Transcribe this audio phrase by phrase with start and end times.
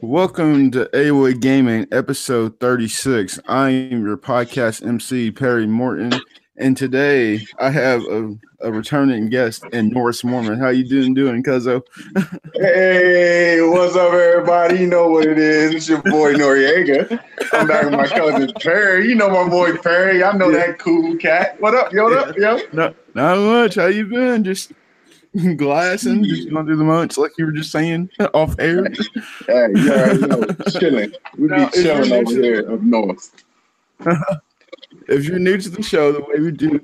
[0.00, 3.38] Welcome to AWA Gaming, episode 36.
[3.46, 6.14] I am your podcast MC, Perry Morton,
[6.56, 10.58] and today I have a, a returning guest in Norris Mormon.
[10.58, 11.82] How you doing, doing, Cuzzo?
[12.54, 14.78] Hey, what's up, everybody?
[14.78, 15.74] You know what it is.
[15.74, 17.22] It's your boy Noriega.
[17.52, 19.10] I'm back with my cousin Perry.
[19.10, 20.24] You know my boy Perry.
[20.24, 21.60] I know that cool cat.
[21.60, 22.04] What up, yo?
[22.04, 22.60] What up, yo?
[22.72, 23.74] No, not much.
[23.74, 24.42] How you been?
[24.42, 24.72] Just
[25.56, 28.84] glassing, just going through the months, like you were just saying off air.
[29.46, 31.12] Hey, you already know, chilling.
[31.38, 33.44] We Now, be chilling over here up north.
[35.08, 36.80] if you're new to the show, the way we do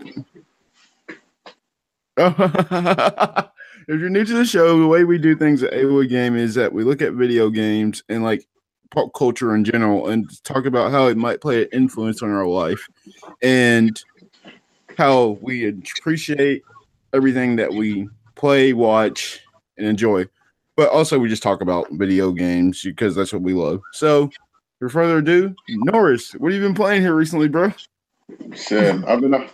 [3.89, 6.55] if you're new to the show, the way we do things at AWA Game is
[6.55, 8.47] that we look at video games and like
[8.91, 12.47] pop culture in general and talk about how it might play an influence on our
[12.47, 12.89] life
[13.43, 14.03] and
[14.97, 16.63] how we appreciate
[17.13, 19.41] everything that we play, watch,
[19.77, 20.27] and enjoy.
[20.77, 23.81] But also we just talk about video games because that's what we love.
[23.93, 24.31] So
[24.79, 27.73] for further ado, Norris, what have you been playing here recently, bro?
[28.55, 29.49] Shit, I've been uh,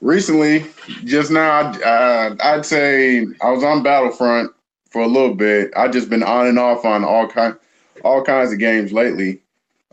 [0.00, 0.66] recently.
[1.04, 4.52] Just now, uh, I'd say I was on Battlefront
[4.90, 5.72] for a little bit.
[5.76, 7.56] I've just been on and off on all kind,
[8.04, 9.40] all kinds of games lately.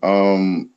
[0.03, 0.69] Um,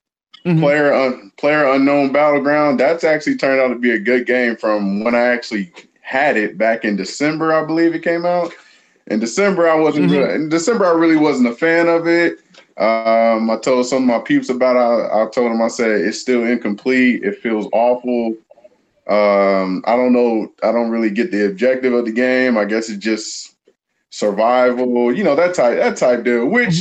[0.45, 0.59] Mhm.
[0.59, 2.81] player un, player unknown battleground.
[2.81, 5.73] That's actually turned out to be a good game from when I actually
[6.13, 7.53] had it back in December.
[7.55, 8.53] I believe it came out.
[9.07, 10.11] In December, I wasn't.
[10.11, 10.19] Mhm.
[10.19, 12.39] really- in December, I really wasn't a fan of it.
[12.77, 14.81] Um, I told some of my peeps about it.
[14.81, 17.23] I, I told them I said it's still incomplete.
[17.25, 18.35] It feels awful.
[19.09, 20.53] Um, I don't know.
[20.63, 22.57] I don't really get the objective of the game.
[22.57, 23.57] I guess it's just
[24.11, 25.13] survival.
[25.15, 26.47] You know that type that type deal.
[26.47, 26.77] Which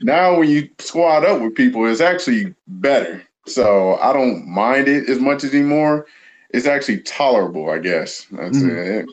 [0.00, 3.22] now when you squad up with people, it's actually better.
[3.46, 6.06] So I don't mind it as much anymore.
[6.50, 8.26] It's actually tolerable, I guess.
[8.30, 9.00] That's Mhm.
[9.02, 9.06] it.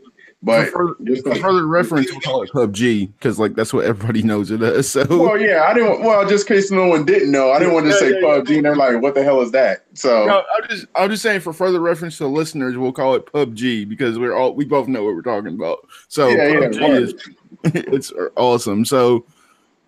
[0.45, 3.85] But for, further, just for further reference, we'll call it PUBG because like that's what
[3.85, 4.89] everybody knows it as.
[4.89, 6.01] So well, yeah, I didn't.
[6.03, 8.43] Well, just in case no one didn't know, I didn't want to Yeah, say yeah,
[8.45, 8.55] yeah.
[8.57, 11.39] And they're like, "What the hell is that?" So No, I'm just I'm just saying
[11.39, 15.05] for further reference to listeners, we'll call it PUBG because we're all we both know
[15.05, 15.87] what we're talking about.
[16.09, 17.13] So PUBG is
[17.63, 18.83] it's awesome.
[18.83, 19.25] So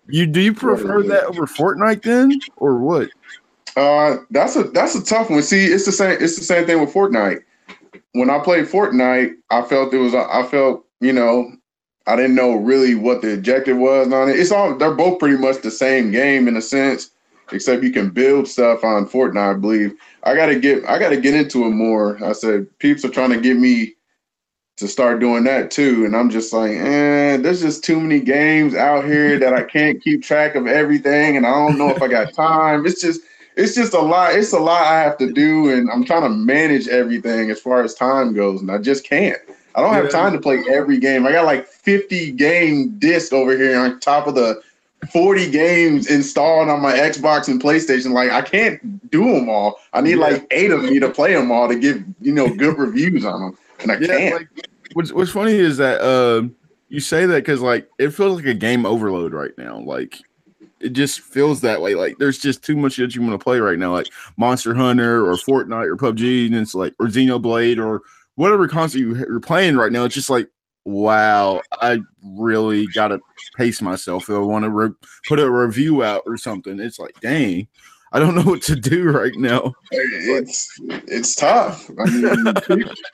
[0.08, 3.10] you do you prefer that over Fortnite then, or what?
[3.76, 5.42] Uh, that's a that's a tough one.
[5.42, 6.16] See, it's the same.
[6.20, 7.42] It's the same thing with Fortnite.
[8.12, 10.14] When I played Fortnite, I felt it was.
[10.14, 11.52] I felt you know,
[12.06, 14.38] I didn't know really what the objective was on it.
[14.38, 14.74] It's all.
[14.76, 17.10] They're both pretty much the same game in a sense,
[17.52, 19.56] except you can build stuff on Fortnite.
[19.56, 19.94] I believe.
[20.22, 20.88] I gotta get.
[20.88, 22.22] I gotta get into it more.
[22.24, 23.94] I said, peeps are trying to get me
[24.78, 28.74] to start doing that too, and I'm just like, eh, there's just too many games
[28.74, 32.08] out here that I can't keep track of everything, and I don't know if I
[32.08, 32.86] got time.
[32.86, 33.20] It's just
[33.56, 34.34] it's just a lot.
[34.34, 37.82] It's a lot I have to do, and I'm trying to manage everything as far
[37.82, 39.38] as time goes, and I just can't.
[39.74, 40.02] I don't Yeah.
[40.02, 41.26] have time to play every game.
[41.26, 44.60] I got like 50 game disc over here on top of the
[45.12, 48.12] 40 games installed on my Xbox and PlayStation.
[48.12, 49.78] Like I can't do them all.
[49.92, 50.26] I need Yeah.
[50.26, 53.40] like eight of me to play them all to give you know good reviews on
[53.40, 54.34] them, and I Yeah, can't.
[54.34, 54.48] like
[54.94, 56.48] what's what's funny is that uh,
[56.88, 59.78] you say that because like it feels like a game overload right now.
[59.78, 60.18] Like
[60.80, 61.94] it just feels that way.
[61.94, 65.26] Like there's just too much that you want to play right now, like Monster Hunter
[65.26, 68.02] or Fortnite or PUBG, and it's like or Xenoblade or
[68.34, 70.04] whatever console you, you're playing right now.
[70.04, 70.48] It's just like
[70.84, 73.20] wow, I really gotta
[73.56, 74.94] pace myself if I want to re-
[75.26, 76.78] put a review out or something.
[76.78, 77.66] It's like dang.
[78.12, 79.74] I don't know what to do right now.
[79.90, 81.90] It's it's tough.
[81.98, 82.54] I mean,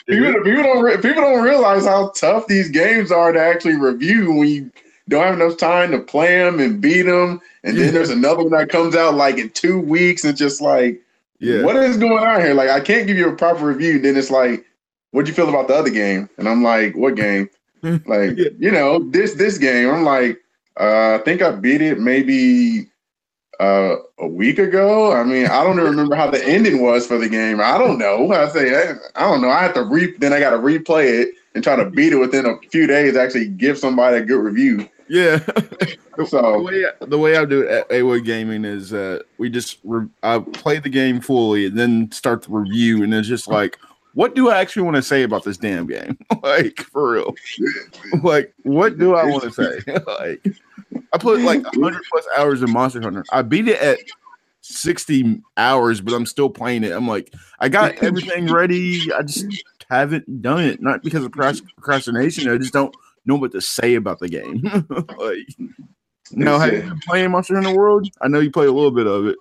[0.06, 4.32] people, people don't re- people don't realize how tough these games are to actually review
[4.32, 4.70] when you
[5.12, 7.40] don't have enough time to play them and beat them.
[7.64, 7.84] And Yeah.
[7.84, 11.00] then there's another one that comes out like in two weeks, and just like,
[11.40, 11.62] Yeah.
[11.62, 12.54] what is going on here?
[12.54, 13.98] Like, I can't give you a proper review.
[13.98, 14.64] Then it's like,
[15.12, 16.28] what'd you feel about the other game?
[16.38, 17.48] And I'm like, what game?
[18.06, 18.48] like, Yeah.
[18.58, 19.88] you know, this this game.
[19.90, 20.38] I'm like,
[20.80, 22.88] uh, I think I beat it maybe
[23.60, 25.12] uh, a week ago.
[25.12, 27.60] I mean, I don't even remember how the ending was for the game.
[27.60, 28.32] I don't know.
[28.32, 29.50] I say I, I don't know.
[29.50, 32.16] I have to re then I got to replay it and try to beat it
[32.16, 33.16] within a few days.
[33.16, 34.88] Actually, give somebody a good review.
[35.08, 35.36] Yeah.
[36.16, 39.78] the, So- way, the way I do it at AWA Gaming is uh, we just
[39.84, 43.78] re- I play the game fully and then start the review, and it's just like,
[44.14, 46.18] what do I actually want to say about this damn game?
[46.42, 47.34] like for real.
[48.22, 49.80] like, what do I want to say?
[50.06, 50.54] like,
[51.12, 53.24] I put like hundred plus hours in Monster Hunter.
[53.32, 53.98] I beat it at
[54.60, 56.92] sixty hours, but I'm still playing it.
[56.92, 59.12] I'm like, I got everything ready.
[59.12, 59.46] I just
[59.88, 60.82] haven't done it.
[60.82, 62.50] Not because of procrastination.
[62.50, 64.62] I just don't know what to say about the game.
[65.18, 65.46] like,
[66.32, 68.08] now, have you been playing Monster Hunter World?
[68.20, 69.36] I know you play a little bit of it.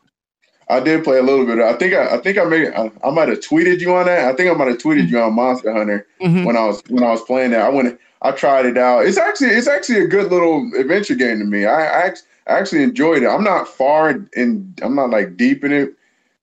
[0.70, 1.60] I did play a little bit.
[1.60, 4.32] I think I, I think I may I, I might have tweeted you on that.
[4.32, 6.46] I think I might have tweeted you on Monster Hunter Mhm.
[6.46, 7.62] when I was when I was playing that.
[7.62, 9.06] I went I tried it out.
[9.06, 11.66] It's actually it's actually a good little adventure game to me.
[11.66, 12.14] I, I
[12.48, 13.28] actually enjoyed it.
[13.28, 14.74] I'm not far in.
[14.82, 15.94] I'm not like deep in it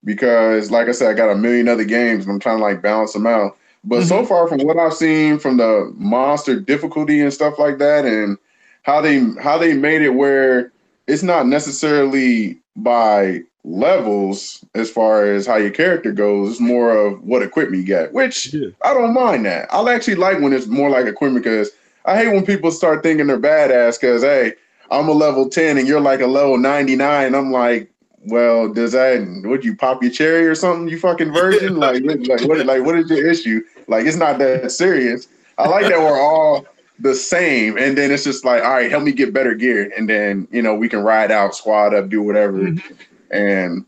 [0.04, 2.82] because, like I said, I got a million other games and I'm trying to like
[2.82, 3.56] balance them out.
[3.84, 4.08] But mm-hmm.
[4.08, 8.38] so far, from what I've seen from the monster difficulty and stuff like that, and
[8.82, 10.72] how they how they made it where
[11.06, 16.52] it's not necessarily by levels as far as how your character goes.
[16.52, 18.68] It's more of what equipment you get, which yeah.
[18.84, 19.72] I don't mind that.
[19.72, 21.70] I actually like when it's more like equipment because
[22.04, 24.54] I hate when people start thinking they're badass because hey,
[24.90, 27.34] I'm a level 10 and you're like a level 99.
[27.34, 27.90] I'm like,
[28.28, 31.76] well, does that would you pop your cherry or something, you fucking virgin?
[31.80, 33.62] like, like what like what is your issue?
[33.86, 35.28] Like it's not that serious.
[35.58, 36.66] I like that we're all
[37.00, 37.78] the same.
[37.78, 39.92] And then it's just like, all right, help me get better gear.
[39.96, 42.58] And then, you know, we can ride out, squad up, do whatever.
[42.58, 42.94] Mm-hmm.
[43.30, 43.84] And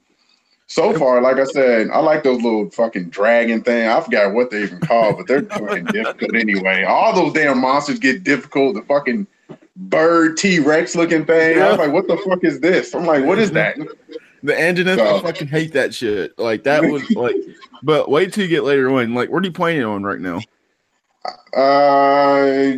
[0.66, 3.88] so far, like I said, I like those little fucking dragon thing.
[3.88, 6.84] I forgot what they even call, but they're fucking difficult anyway.
[6.84, 8.74] All those damn monsters get difficult.
[8.74, 9.26] The fucking
[9.76, 11.56] bird T Rex looking thing.
[11.56, 11.66] Yeah.
[11.66, 12.94] I was like, what the fuck is this?
[12.94, 13.78] I'm like, what is that?
[14.42, 16.38] The engine so, I fucking hate that shit.
[16.38, 17.36] Like that was like,
[17.82, 19.14] but wait till you get later on.
[19.14, 20.40] Like, what are you playing on right now?
[21.54, 22.76] Uh,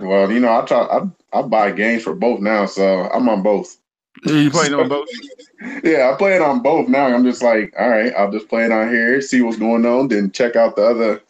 [0.00, 0.82] well, you know, I try.
[0.82, 3.76] I I buy games for both now, so I'm on both.
[4.24, 5.08] You playing on both?
[5.84, 7.06] yeah, I play it on both now.
[7.06, 10.08] I'm just like, all right, I'll just play it on here, see what's going on,
[10.08, 11.22] then check out the other,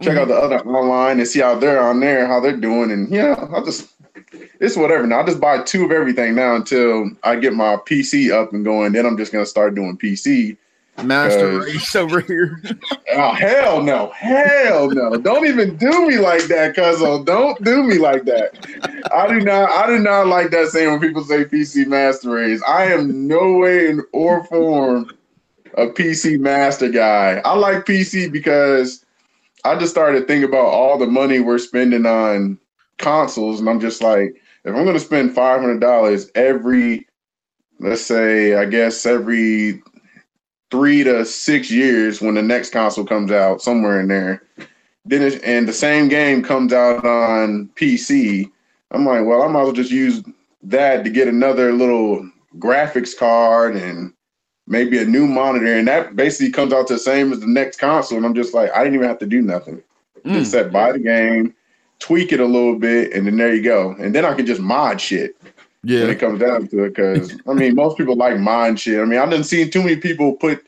[0.00, 0.18] check mm-hmm.
[0.18, 3.34] out the other online and see how they're on there, how they're doing, and yeah,
[3.52, 3.89] I'll just
[4.60, 5.06] it's whatever.
[5.06, 8.64] Now I just buy two of everything now until I get my PC up and
[8.64, 8.92] going.
[8.92, 10.56] Then I'm just gonna start doing PC.
[11.04, 12.60] Master uh, race over here.
[13.14, 15.16] oh hell no, hell no!
[15.16, 17.24] Don't even do me like that, cuzzo.
[17.24, 19.08] Don't do me like that.
[19.14, 19.70] I do not.
[19.70, 22.62] I do not like that saying when people say PC master race.
[22.68, 25.10] I am no way in or form
[25.74, 27.40] a PC master guy.
[27.44, 29.04] I like PC because
[29.64, 32.58] I just started thinking about all the money we're spending on
[33.00, 37.06] consoles, and I'm just like, if I'm going to spend five hundred dollars every,
[37.78, 39.82] let's say, I guess every
[40.70, 44.42] three to six years when the next console comes out, somewhere in there,
[45.04, 48.50] then it, and the same game comes out on PC,
[48.92, 50.22] I'm like, well, I might as well just use
[50.62, 54.12] that to get another little graphics card and
[54.66, 58.18] maybe a new monitor, and that basically comes out the same as the next console.
[58.18, 59.82] And I'm just like, I didn't even have to do nothing.
[60.24, 60.44] Mm.
[60.44, 61.54] Said buy the game,
[62.00, 63.92] tweak it a little bit, and then there you go.
[63.92, 65.36] And then I can just mod shit.
[65.82, 66.00] Yeah.
[66.00, 69.00] When it comes down to it, because I mean, most people like mod shit.
[69.00, 70.66] I mean, I didn't see too many people put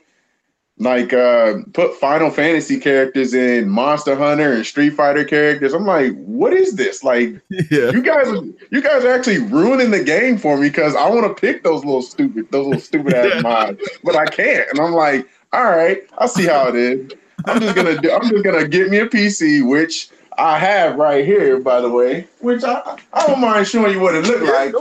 [0.78, 5.74] like uh put Final Fantasy characters in Monster Hunter and Street Fighter characters.
[5.74, 7.04] I'm like, what is this?
[7.04, 7.90] Like, yeah.
[7.90, 8.26] you guys,
[8.70, 11.84] you guys are actually ruining the game for me because I want to pick those
[11.84, 14.68] little stupid, those little stupid ass mods, but I can't.
[14.70, 17.12] And I'm like, all right, I'll see how it is.
[17.44, 18.10] I'm just gonna do.
[18.10, 20.10] I'm just gonna get me a PC, which
[20.42, 24.16] I have right here, by the way, which I, I don't mind showing you what
[24.16, 24.74] it looked like.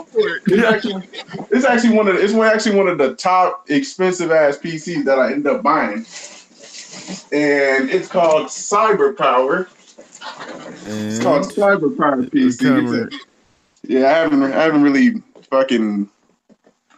[0.47, 1.07] It's actually
[1.51, 5.19] it's actually one of the, it's actually one of the top expensive ass PCs that
[5.19, 5.97] I ended up buying,
[7.31, 9.69] and it's called Cyber Power.
[9.69, 11.23] It's mm-hmm.
[11.23, 13.13] called Cyber Power PC.
[13.83, 15.21] Yeah, I haven't I haven't really
[15.51, 16.09] fucking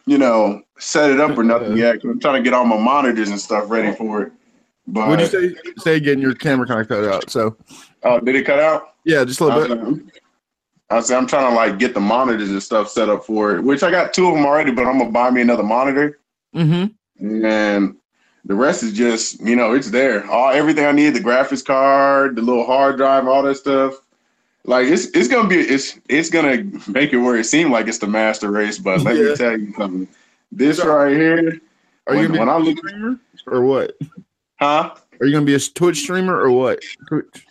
[0.06, 2.02] you know set it up or nothing yet.
[2.06, 4.32] I'm trying to get all my monitors and stuff ready for it.
[4.86, 6.20] But would you say say again?
[6.20, 7.30] Your camera kind of cut out.
[7.30, 7.56] So
[8.04, 8.96] Oh, did it cut out?
[9.06, 10.22] Yeah, just a little bit.
[10.90, 13.62] I say I'm trying to like get the monitors and stuff set up for it,
[13.62, 16.20] which I got two of them already, but I'm gonna buy me another monitor.
[16.56, 17.46] Mm-hmm.
[17.46, 17.96] And
[18.46, 20.30] the rest is just, you know, it's there.
[20.30, 23.96] All everything I need, the graphics card, the little hard drive, all that stuff.
[24.66, 27.98] Like it's it's gonna be it's it's gonna make it where it seems like it's
[27.98, 29.24] the master race, but let yeah.
[29.24, 30.08] me tell you something.
[30.52, 31.62] This right here,
[32.06, 33.98] are when, you when I look streamer or what?
[34.64, 34.96] Huh?
[35.20, 36.82] Are you gonna be a Twitch streamer or what?
[37.10, 37.46] Twitch.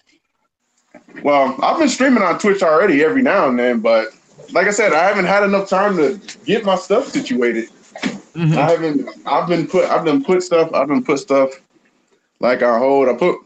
[1.23, 4.09] Well, I've been streaming on Twitch already every now and then, but
[4.53, 7.69] like I said, I haven't had enough time to get my stuff situated.
[8.35, 8.57] Mm-hmm.
[8.57, 9.09] I haven't.
[9.27, 9.91] I've been put.
[9.91, 10.73] I've been put stuff.
[10.73, 11.51] I've been put stuff
[12.41, 13.11] like on hold.
[13.11, 13.41] I put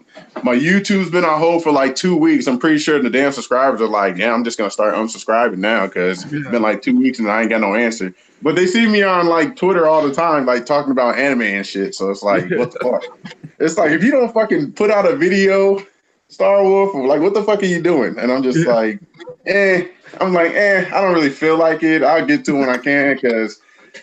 [0.44, 2.46] my YouTube's been on hold for like two weeks.
[2.46, 5.88] I'm pretty sure the damn subscribers are like, yeah, I'm just gonna start unsubscribing now
[5.88, 6.38] because yeah.
[6.38, 8.14] it's been like two weeks and I ain't got no answer.
[8.42, 11.66] But they see me on like Twitter all the time, like talking about anime and
[11.66, 11.94] shit.
[11.94, 13.34] So it's like, what the fuck?
[13.58, 15.82] It's like if you don't fucking put out a video
[16.28, 18.18] Star Wolf, like, what the fuck are you doing?
[18.18, 18.74] And I'm just yeah.
[18.74, 19.00] like,
[19.46, 19.86] eh.
[20.20, 22.02] I'm like, eh, I don't really feel like it.
[22.02, 23.60] I'll get to when I can because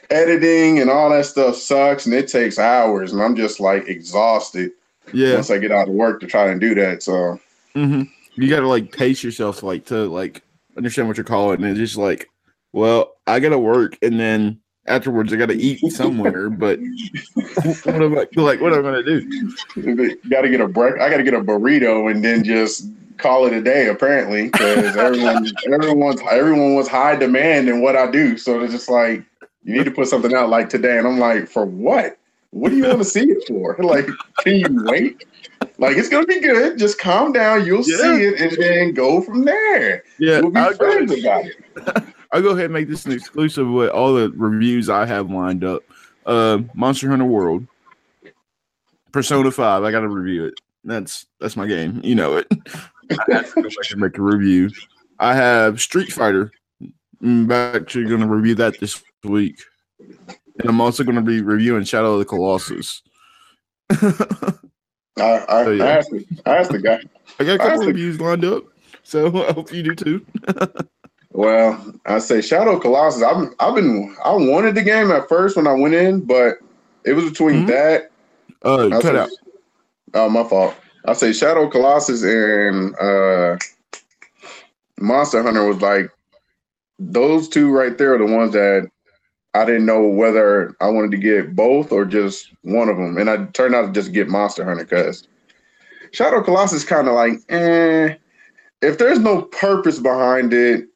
[0.09, 3.13] editing and all that stuff sucks and it takes hours.
[3.13, 4.71] And I'm just like exhausted.
[5.11, 5.35] Yeah.
[5.35, 7.03] Once I get out of work to try and do that.
[7.03, 7.39] So
[7.75, 8.03] mm-hmm.
[8.35, 10.43] you got to like pace yourself, like to like
[10.77, 11.61] understand what you're calling.
[11.63, 12.29] And it's just like,
[12.71, 16.49] well, I got to work and then afterwards I got to eat somewhere.
[16.49, 16.79] but
[17.83, 18.61] what am I like?
[18.61, 20.17] What am I gonna do?
[20.29, 20.99] Got to get a break.
[20.99, 22.87] I got to get a burrito and then just
[23.17, 28.09] call it a day apparently because everyone everyone's everyone was high demand in what I
[28.09, 28.37] do.
[28.37, 29.23] So it's just like
[29.63, 32.17] you need to put something out like today, and I'm like, for what?
[32.51, 33.75] What do you want to see it for?
[33.83, 34.07] Like,
[34.39, 35.23] can you wait?
[35.77, 36.77] Like it's gonna be good.
[36.77, 37.65] Just calm down.
[37.65, 37.97] You'll yeah.
[37.97, 40.03] see it, and then go from there.
[40.19, 42.03] Yeah, we'll be I'll friends go, about it.
[42.33, 45.63] I'll go ahead and make this an exclusive with all the reviews I have lined
[45.63, 45.83] up.
[46.25, 47.67] Uh, Monster Hunter World,
[49.11, 49.83] Persona Five.
[49.83, 50.55] I got to review it.
[50.83, 52.01] That's that's my game.
[52.03, 52.47] You know it.
[53.11, 54.71] I have to go back and make a review.
[55.19, 56.51] I have Street Fighter.
[57.21, 59.61] I'm actually going to review that this week,
[59.99, 63.03] and I'm also going to be reviewing Shadow of the Colossus.
[63.91, 65.83] I, I, so, yeah.
[65.83, 66.99] I, asked the, I asked the guy.
[67.39, 68.63] I got a couple reviews the, lined up,
[69.03, 70.25] so I hope you do too.
[71.33, 73.23] well, I say Shadow Colossus.
[73.23, 76.59] I've I've been I wanted the game at first when I went in, but
[77.03, 77.67] it was between mm-hmm.
[77.67, 78.11] that.
[78.61, 79.29] Uh, cut say, out.
[80.13, 80.75] Oh, my fault.
[81.05, 83.57] I say Shadow Colossus and uh,
[84.99, 86.11] Monster Hunter was like
[86.99, 88.89] those two right there are the ones that
[89.55, 93.29] I didn't know whether I wanted to get both or just one of them, and
[93.29, 95.27] I turned out to just get Monster Hunter because
[96.11, 98.15] Shadow Colossus kind of like, eh.
[98.81, 100.89] If there's no purpose behind it,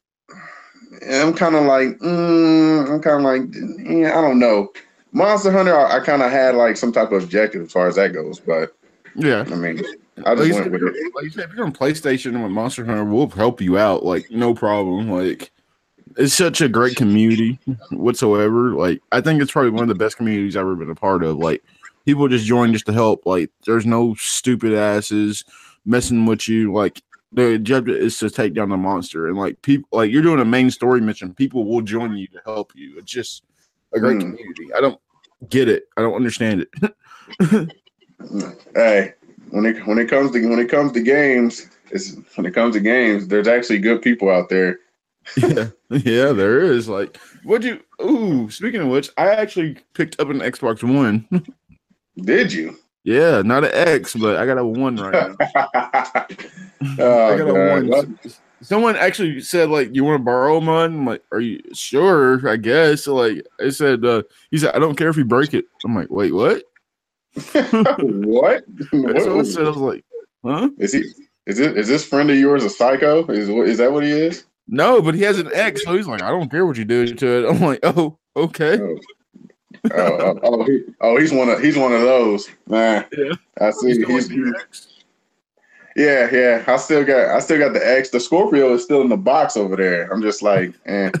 [1.10, 3.42] I'm kind of like, mm, I'm kind of like,
[3.88, 4.72] yeah, I don't know.
[5.12, 7.96] Monster Hunter, I, I kind of had like some type of objective as far as
[7.96, 8.74] that goes, but
[9.14, 9.82] yeah, I mean,
[10.24, 11.14] I just like went with it.
[11.14, 14.30] Like you said, if you're on PlayStation with Monster Hunter, we'll help you out, like
[14.30, 15.10] no problem.
[15.10, 15.50] Like
[16.16, 17.58] it's such a great community
[17.90, 18.72] whatsoever.
[18.72, 21.22] Like I think it's probably one of the best communities I've ever been a part
[21.22, 21.36] of.
[21.36, 21.62] Like
[22.04, 23.26] people just join just to help.
[23.26, 25.44] Like there's no stupid asses
[25.84, 26.72] messing with you.
[26.72, 30.40] Like the objective is to take down the monster, and like people, like you're doing
[30.40, 31.34] a main story mission.
[31.34, 32.98] People will join you to help you.
[32.98, 33.44] It's just
[33.92, 34.20] a great mm.
[34.20, 34.72] community.
[34.76, 35.00] I don't
[35.48, 35.88] get it.
[35.96, 36.94] I don't understand it.
[38.74, 39.14] hey,
[39.50, 42.74] when it when it comes to when it comes to games, it's when it comes
[42.74, 44.78] to games, there's actually good people out there
[45.36, 46.88] yeah, yeah, there is.
[46.88, 47.80] Like, what you?
[48.02, 51.26] Ooh, speaking of which, I actually picked up an Xbox One.
[52.16, 52.76] Did you?
[53.08, 55.36] Yeah, not an X, but I got a one right now.
[56.98, 58.18] oh, I got a one.
[58.60, 60.90] Someone actually said, like, you want to borrow mine?
[60.92, 62.46] I'm like, are you sure?
[62.46, 63.04] I guess.
[63.04, 65.64] So, like, I said, uh, he said, I don't care if you break it.
[65.86, 66.64] I'm like, wait, what?
[67.52, 68.64] what?
[68.92, 70.04] So I said, I was like,
[70.44, 70.68] huh?
[70.76, 71.04] Is he?
[71.46, 71.78] Is it?
[71.78, 73.24] Is this friend of yours a psycho?
[73.28, 74.44] Is is that what he is?
[74.66, 77.06] No, but he has an ex, so he's like, I don't care what you do
[77.14, 77.48] to it.
[77.48, 78.78] I'm like, oh, okay.
[78.78, 78.98] Oh,
[79.92, 82.48] oh, oh, oh, he, oh he's one of he's one of those.
[82.66, 83.32] Man, yeah.
[83.60, 84.04] I see.
[84.04, 85.04] He's, he's
[85.96, 86.64] yeah, yeah.
[86.66, 88.10] I still got I still got the X.
[88.10, 90.12] The Scorpio is still in the box over there.
[90.12, 91.10] I'm just like, eh.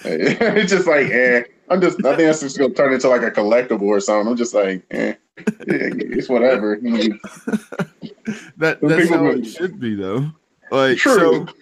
[0.04, 1.42] it's just like, eh.
[1.68, 4.28] I'm just I think that's just gonna turn into like a collectible or something.
[4.28, 5.14] I'm just like, eh.
[5.66, 6.76] It's whatever.
[8.56, 10.30] that that's how it should be though.
[10.70, 11.46] Like True.
[11.46, 11.54] so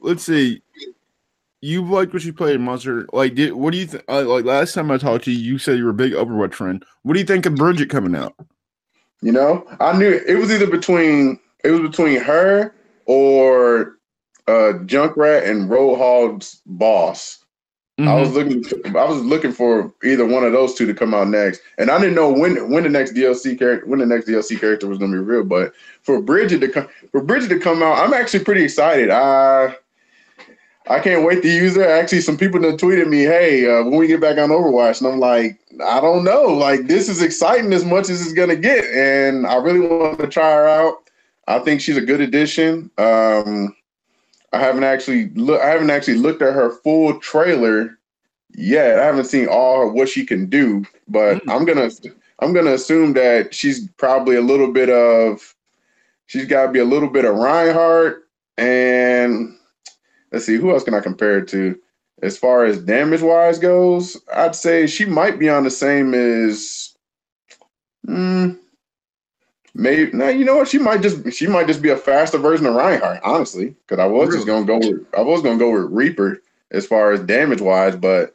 [0.00, 0.62] let's see.
[1.64, 3.06] You liked what you played Monster.
[3.14, 4.04] Like, did what do you think?
[4.06, 6.52] Uh, like last time I talked to you, you said you were a big Overwatch
[6.52, 6.84] friend.
[7.04, 8.34] What do you think of Brigitte coming out?
[9.22, 12.74] You know, I knew it was either between it was between her
[13.06, 13.96] or
[14.46, 17.42] uh Junkrat and Roadhog's boss.
[17.98, 18.10] Mm-hmm.
[18.10, 18.62] I was looking.
[18.94, 21.98] I was looking for either one of those two to come out next, and I
[21.98, 25.12] didn't know when when the next DLC character when the next DLC character was going
[25.12, 25.44] to be real.
[25.44, 29.08] But for Brigitte to come for Brigitte to come out, I'm actually pretty excited.
[29.08, 29.76] I
[30.88, 31.86] I can't wait to use it.
[31.86, 35.10] Actually, some people have tweeted me, "Hey, uh, when we get back on Overwatch," and
[35.10, 36.44] I'm like, I don't know.
[36.44, 40.26] Like, this is exciting as much as it's gonna get, and I really want to
[40.26, 41.10] try her out.
[41.48, 42.90] I think she's a good addition.
[42.98, 43.74] Um,
[44.52, 45.60] I haven't actually look.
[45.60, 47.98] I haven't actually looked at her full trailer
[48.54, 48.98] yet.
[48.98, 51.52] I haven't seen all what she can do, but mm.
[51.52, 51.90] I'm gonna
[52.40, 55.54] I'm gonna assume that she's probably a little bit of.
[56.26, 58.26] She's got to be a little bit of Reinhardt
[58.56, 59.56] and
[60.34, 61.78] let's see, who else can I compare it to?
[62.22, 66.94] As far as damage wise goes, I'd say she might be on the same as
[68.06, 68.58] mm,
[69.74, 70.68] maybe no, you know what?
[70.68, 73.76] She might just she might just be a faster version of Reinhardt, honestly.
[73.86, 74.38] Because I was really?
[74.38, 77.96] just gonna go with I was gonna go with Reaper as far as damage wise,
[77.96, 78.34] but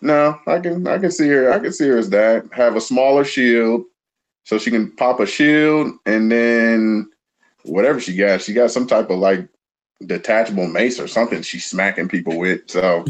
[0.00, 2.48] no, I can I can see her I can see her as that.
[2.52, 3.84] Have a smaller shield,
[4.44, 7.10] so she can pop a shield and then
[7.64, 9.48] whatever she got, she got some type of like
[10.06, 12.68] detachable mace or something she's smacking people with.
[12.68, 13.04] So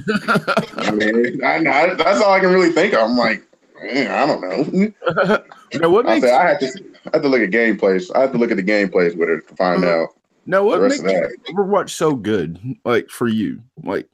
[0.76, 3.00] I mean, I, I, that's all I can really think of.
[3.00, 3.42] I'm like,
[3.82, 5.42] man, I don't know.
[5.80, 8.14] now, what I makes I had to I had to look at gameplays.
[8.14, 10.02] I have to look at the gameplays with her to find uh-huh.
[10.02, 10.08] out.
[10.46, 12.60] Now, what makes Overwatch so good?
[12.84, 14.08] Like for you, like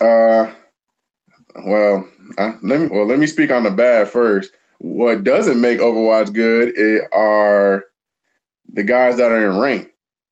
[0.00, 0.52] uh,
[1.66, 4.52] well, I, let me well let me speak on the bad first.
[4.78, 7.84] What doesn't make Overwatch good it are
[8.72, 9.89] the guys that are in rank.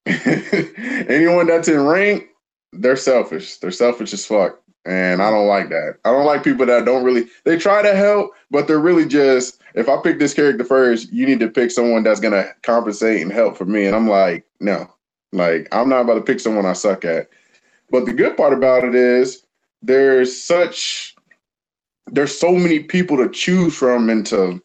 [1.09, 2.29] Anyone that's in rank,
[2.73, 3.57] they're selfish.
[3.59, 4.61] They're selfish as fuck.
[4.85, 5.97] And I don't like that.
[6.05, 9.61] I don't like people that don't really they try to help, but they're really just
[9.75, 13.33] if I pick this character first, you need to pick someone that's gonna compensate and
[13.33, 13.87] help for me.
[13.87, 14.91] And I'm like, no.
[15.33, 17.29] Like I'm not about to pick someone I suck at.
[17.91, 19.45] But the good part about it is
[19.83, 21.15] there's such
[22.07, 24.63] there's so many people to choose from and to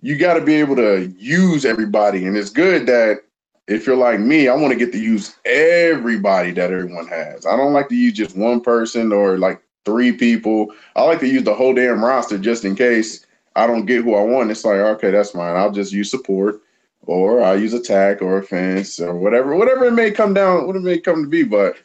[0.00, 3.20] you got to be able to use everybody and it's good that
[3.68, 7.44] if you're like me, I want to get to use everybody that everyone has.
[7.44, 10.72] I don't like to use just one person or like three people.
[10.96, 14.14] I like to use the whole damn roster just in case I don't get who
[14.14, 14.50] I want.
[14.50, 15.54] It's like, okay, that's fine.
[15.54, 16.62] I'll just use support
[17.02, 20.82] or I'll use attack or offense or whatever, whatever it may come down, what it
[20.82, 21.42] may come to be.
[21.42, 21.76] But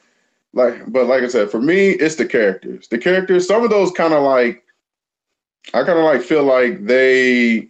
[0.54, 2.88] like, but like I said, for me, it's the characters.
[2.88, 4.64] The characters, some of those kind of like,
[5.74, 7.68] I kind of like feel like they,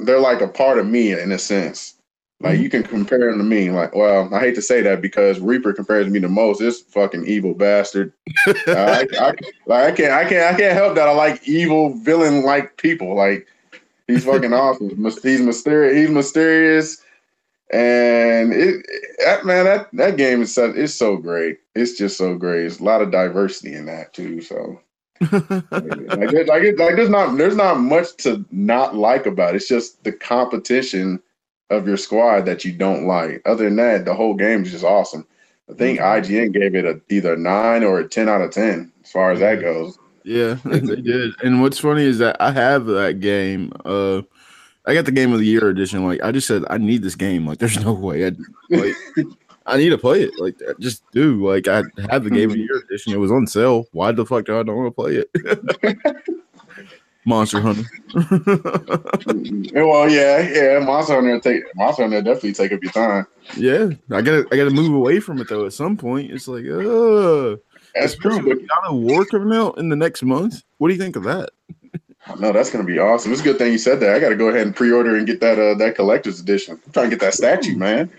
[0.00, 1.94] they're like a part of me in a sense
[2.42, 2.62] like mm-hmm.
[2.64, 3.70] you can compare him to me.
[3.70, 6.58] Like, well, I hate to say that because Reaper compares me the most.
[6.58, 8.12] This fucking evil bastard.
[8.46, 9.32] uh, I, I,
[9.66, 11.08] like, I can't, I can't, I can't help that.
[11.08, 13.14] I like evil villain like people.
[13.14, 13.46] Like
[14.08, 14.88] he's fucking awesome.
[15.22, 15.96] He's mysterious.
[15.96, 17.00] He's mysterious,
[17.72, 18.84] and it,
[19.24, 21.58] that man, that that game is so, it's so great.
[21.76, 22.66] It's just so great.
[22.66, 24.40] It's a lot of diversity in that too.
[24.40, 24.80] So.
[25.20, 29.58] like, like, like, like there's not there's not much to not like about it.
[29.58, 31.20] It's just the competition
[31.72, 33.42] of your squad that you don't like.
[33.46, 35.26] Other than that, the whole game is just awesome.
[35.70, 36.32] I think mm-hmm.
[36.32, 39.40] IGN gave it a either nine or a ten out of ten as far as
[39.40, 39.98] that goes.
[40.24, 41.32] Yeah, they did.
[41.42, 43.72] And what's funny is that I have that game.
[43.84, 44.22] Uh,
[44.84, 46.04] I got the game of the year edition.
[46.04, 47.46] Like I just said, I need this game.
[47.46, 48.26] Like there's no way.
[48.26, 48.32] I
[48.70, 48.94] like.
[49.64, 50.32] I need to play it.
[50.38, 51.46] Like I just do.
[51.46, 53.12] Like I have the game of the year edition.
[53.12, 53.86] It was on sale.
[53.92, 55.96] Why the fuck do I don't want to play it?
[57.24, 57.84] Monster Hunter.
[59.74, 63.26] well, yeah, yeah, Monster Hunter take Monster Hunter definitely take up your time.
[63.56, 65.66] Yeah, I gotta I gotta move away from it though.
[65.66, 67.56] At some point, it's like, uh
[67.94, 68.42] that's true.
[68.42, 70.62] But God of War coming out in the next month.
[70.78, 71.50] What do you think of that?
[72.38, 73.32] No, that's gonna be awesome.
[73.32, 74.14] It's a good thing you said that.
[74.14, 76.80] I gotta go ahead and pre-order and get that uh that collector's edition.
[76.86, 78.10] I'm trying to get that statue, man.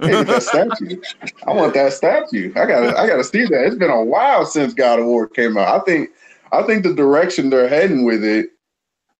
[0.00, 1.00] Hey, that statue.
[1.46, 2.52] I want that statue.
[2.56, 3.64] I gotta I gotta see that.
[3.66, 5.80] It's been a while since God of War came out.
[5.80, 6.10] I think
[6.52, 8.50] I think the direction they're heading with it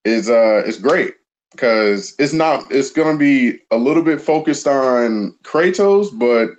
[0.05, 1.14] is uh is great
[1.53, 6.51] because it's not it's gonna be a little bit focused on Kratos, but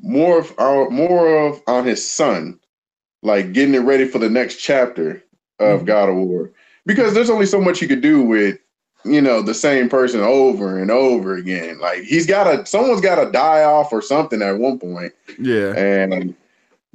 [0.00, 2.58] more of our uh, more of on his son,
[3.22, 5.22] like getting it ready for the next chapter
[5.58, 5.86] of mm-hmm.
[5.86, 6.50] God of War.
[6.84, 8.58] Because there's only so much you could do with
[9.04, 11.78] you know the same person over and over again.
[11.78, 15.12] Like he's got to someone's got to die off or something at one point.
[15.38, 16.34] Yeah, and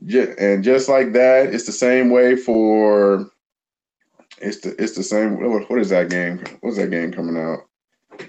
[0.05, 3.29] and just like that, it's the same way for
[4.39, 5.41] it's the it's the same.
[5.41, 6.43] What, what is that game?
[6.61, 7.59] What's that game coming out?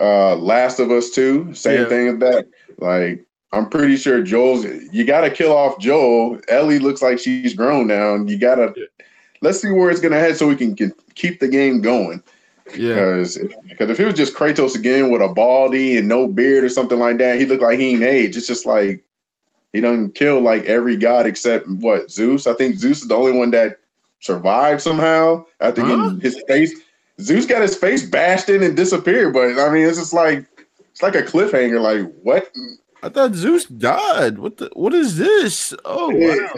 [0.01, 1.53] Uh, Last of Us Two.
[1.55, 1.89] Same yeah.
[1.89, 2.49] thing as that.
[2.79, 4.65] Like I'm pretty sure Joel's.
[4.93, 6.41] You got to kill off Joel.
[6.49, 8.75] Ellie looks like she's grown now, and you got to.
[9.41, 12.23] Let's see where it's gonna head so we can, can keep the game going.
[12.77, 12.95] Yeah.
[12.95, 16.69] Because because if it was just Kratos again with a baldy and no beard or
[16.69, 18.37] something like that, he looked like he ain't age.
[18.37, 19.05] It's just like
[19.73, 22.47] he doesn't kill like every god except what Zeus.
[22.47, 23.79] I think Zeus is the only one that
[24.21, 26.15] survived somehow after huh?
[26.21, 26.75] his face.
[27.21, 29.35] Zeus got his face bashed in and disappeared.
[29.35, 30.47] But I mean, it's just like
[30.91, 31.81] it's like a cliffhanger.
[31.81, 32.51] Like what?
[33.03, 34.39] I thought Zeus died.
[34.39, 34.71] What the?
[34.73, 35.75] What is this?
[35.85, 36.49] Oh wow.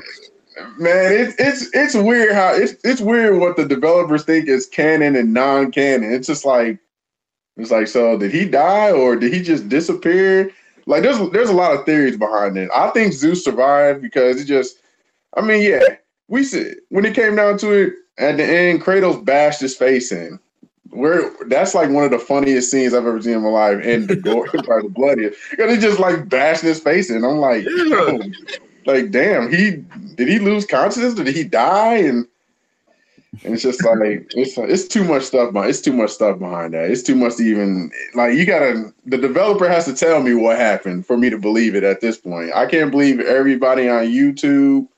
[0.79, 5.17] Man, it's it's it's weird how it's it's weird what the developers think is canon
[5.17, 6.13] and non-canon.
[6.13, 6.79] It's just like
[7.57, 10.51] it's like so did he die or did he just disappear?
[10.91, 12.69] Like there's there's a lot of theories behind it.
[12.75, 14.79] I think Zeus survived because it just
[15.37, 19.25] I mean, yeah, we said when it came down to it, at the end, Kratos
[19.25, 20.41] bashed his face in.
[20.91, 24.09] Where that's like one of the funniest scenes I've ever seen in my life, and
[24.09, 25.39] the gore, probably the bloodiest.
[25.51, 27.25] Because he just like bashed his face in.
[27.25, 28.19] I'm like, yeah.
[28.87, 29.85] like, damn, he
[30.17, 31.15] did he lose consciousness?
[31.15, 31.99] Did he die?
[31.99, 32.27] And
[33.45, 35.53] and it's just like it's it's too much stuff.
[35.53, 36.91] Behind, it's too much stuff behind that.
[36.91, 38.35] It's too much to even like.
[38.35, 38.93] You gotta.
[39.07, 41.85] The developer has to tell me what happened for me to believe it.
[41.85, 44.89] At this point, I can't believe everybody on YouTube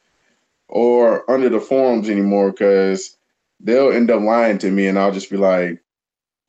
[0.69, 3.19] or under the forums anymore because
[3.61, 5.83] they'll end up lying to me, and I'll just be like,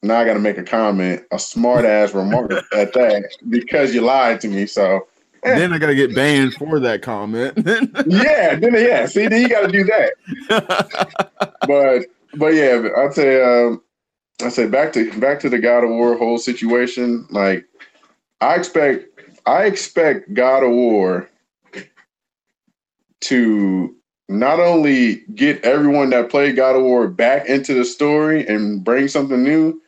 [0.01, 4.01] now I got to make a comment, a smart ass remark at that because you
[4.01, 4.65] lied to me.
[4.65, 5.07] So.
[5.43, 7.53] Then I got to get banned for that comment.
[8.07, 9.05] yeah, then yeah.
[9.05, 11.55] See, then you got to do that.
[11.67, 12.05] but
[12.37, 13.81] but yeah, I'd say um,
[14.41, 17.27] I say back to back to the God of War whole situation.
[17.29, 17.65] Like
[18.41, 21.29] I expect I expect God of War
[23.21, 23.95] to
[24.29, 29.07] not only get everyone that played God of War back into the story and bring
[29.07, 29.81] something new,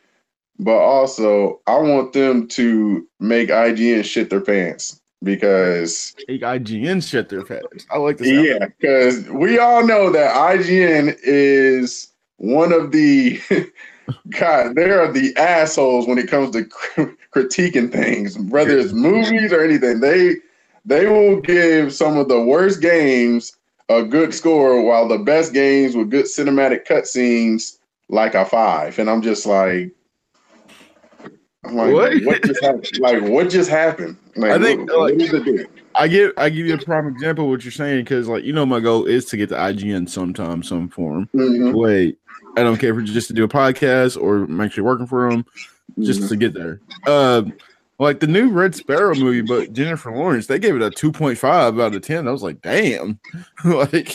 [0.59, 7.43] but also I want them to make IGN shit their pants because IGN shit their
[7.43, 7.86] pants.
[7.91, 8.28] I like this.
[8.28, 13.39] yeah, because we all know that IGN is one of the
[14.39, 16.63] God, they are the assholes when it comes to
[17.34, 19.99] critiquing things, whether it's movies or anything.
[19.99, 20.36] They
[20.86, 23.58] they will give some of the worst games
[23.89, 27.78] a good score, while the best games with good cinematic cutscenes
[28.10, 28.99] like a five.
[28.99, 29.91] And I'm just like,
[31.65, 32.23] I'm like, what?
[32.23, 32.99] what just happened?
[32.99, 34.17] Like, what just happened?
[34.36, 37.51] Like, I think what, like, what I give I give you a prime example of
[37.51, 40.62] what you're saying because like you know my goal is to get to IGN sometime,
[40.62, 41.30] some form.
[41.34, 41.71] Mm-hmm.
[41.71, 42.19] Wait,
[42.58, 45.30] I don't care if it's just to do a podcast or I'm actually working for
[45.30, 45.45] them,
[45.99, 46.30] just mm-hmm.
[46.30, 46.82] to get there.
[47.08, 47.43] Uh,
[47.97, 51.95] like the new Red Sparrow movie, but Jennifer Lawrence, they gave it a 2.5 out
[51.95, 52.28] of 10.
[52.28, 53.19] I was like, damn.
[53.65, 54.10] like,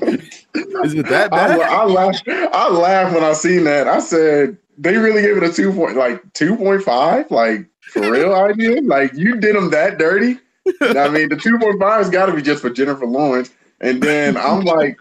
[0.00, 1.60] is it that bad?
[1.60, 2.28] I, I laughed.
[2.28, 3.88] I laughed when I seen that.
[3.88, 7.30] I said, they really gave it a two point, like 2.5?
[7.30, 8.80] Like, for real, idea?
[8.82, 10.38] Like, you did them that dirty?
[10.80, 13.50] I mean, the 2.5 has got to be just for Jennifer Lawrence.
[13.80, 14.98] And then I'm like,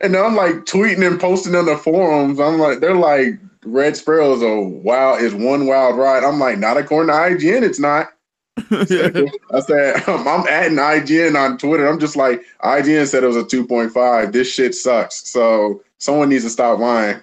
[0.00, 2.40] and I'm like tweeting and posting on the forums.
[2.40, 3.34] I'm like, they're like,
[3.64, 6.24] Red Sparrow is a wild is one wild ride.
[6.24, 8.08] I'm like, not according to IGN, it's not.
[8.70, 11.86] I said, I'm adding IGN on Twitter.
[11.86, 14.32] I'm just like, IGN said it was a 2.5.
[14.32, 15.28] This shit sucks.
[15.28, 17.20] So someone needs to stop lying.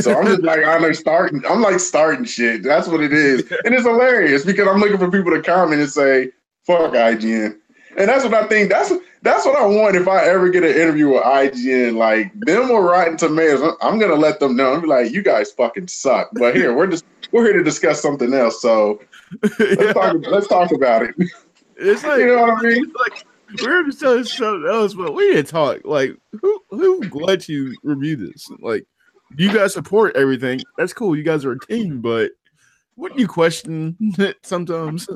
[0.00, 2.62] So I'm just like, I'm like starting, I'm like starting shit.
[2.62, 3.40] That's what it is.
[3.64, 6.30] And it's hilarious because I'm looking for people to comment and say,
[6.64, 7.56] fuck IGN.
[7.96, 8.70] And that's what I think.
[8.70, 11.96] That's that's what I want if I ever get an interview with IGN.
[11.96, 14.74] Like them or Rotten Tomatoes, I'm gonna let them know.
[14.74, 16.30] I'm like, you guys fucking suck.
[16.34, 18.62] But here, we're just we're here to discuss something else.
[18.62, 19.00] So
[19.42, 19.92] let's yeah.
[19.92, 20.16] talk.
[20.28, 21.14] Let's talk about it.
[21.76, 22.92] It's like you know what I mean.
[23.00, 23.26] Like
[23.62, 25.80] we're just telling something else, but we didn't talk.
[25.84, 28.48] Like who who let you review this?
[28.60, 28.84] Like
[29.36, 30.60] you guys support everything.
[30.76, 31.16] That's cool.
[31.16, 32.32] You guys are a team, but
[32.98, 35.08] wouldn't you question it sometimes?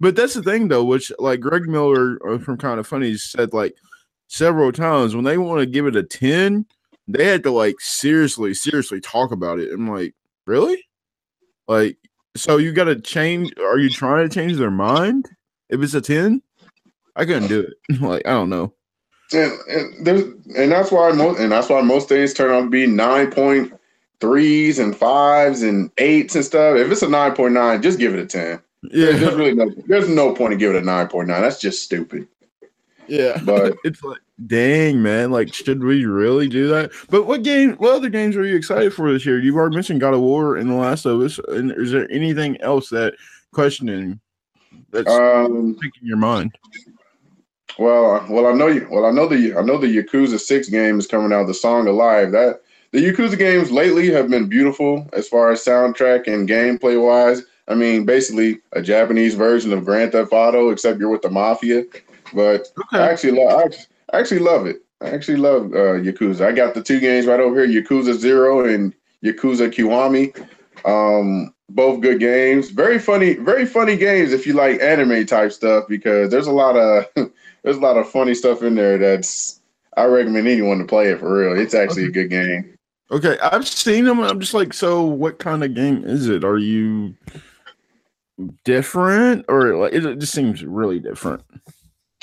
[0.00, 3.52] but that's the thing, though, which like Greg Miller uh, from Kind of Funny said
[3.52, 3.74] like
[4.28, 6.66] several times when they want to give it a 10,
[7.08, 9.72] they had to like seriously, seriously talk about it.
[9.72, 10.14] I'm like,
[10.46, 10.84] really?
[11.66, 11.96] Like,
[12.36, 13.52] so you got to change?
[13.58, 15.28] Are you trying to change their mind
[15.70, 16.42] if it's a 10?
[17.16, 18.00] I couldn't do it.
[18.00, 18.72] like, I don't know.
[19.32, 20.22] And, and there's
[20.56, 23.72] and that's why most and that's why most things turn out to be nine point
[24.20, 26.76] threes and fives and eights and stuff.
[26.76, 28.60] If it's a nine point nine, just give it a ten.
[28.90, 31.40] Yeah, there's really no there's no point in giving it a nine point nine.
[31.40, 32.28] That's just stupid.
[33.08, 36.92] Yeah, but it's like, dang man, like should we really do that?
[37.08, 37.74] But what game?
[37.74, 39.40] What other games are you excited for this year?
[39.40, 41.38] You've already mentioned God of War and The Last of Us.
[41.48, 43.14] And is there anything else that
[43.52, 44.20] questioning
[44.90, 46.56] that's um, in your mind?
[47.78, 48.86] Well, well, I know you.
[48.90, 51.46] Well, I know the I know the Yakuza Six game is coming out.
[51.46, 52.60] The Song of Life that
[52.92, 57.42] the Yakuza games lately have been beautiful as far as soundtrack and gameplay wise.
[57.68, 61.84] I mean, basically a Japanese version of Grand Theft Auto, except you're with the mafia.
[62.34, 62.98] But okay.
[62.98, 63.72] I actually love,
[64.12, 64.82] I actually love it.
[65.00, 66.46] I actually love uh, Yakuza.
[66.46, 70.36] I got the two games right over here: Yakuza Zero and Yakuza Kiwami.
[70.84, 72.70] Um, both good games.
[72.70, 76.76] Very funny, very funny games if you like anime type stuff because there's a lot
[76.76, 77.06] of
[77.62, 78.98] there's a lot of funny stuff in there.
[78.98, 79.60] That's
[79.96, 81.60] I recommend anyone to play it for real.
[81.60, 82.10] It's actually okay.
[82.10, 82.78] a good game.
[83.10, 84.20] Okay, I've seen them.
[84.20, 86.44] I'm just like, so what kind of game is it?
[86.44, 87.14] Are you
[88.64, 91.42] different, or like it just seems really different?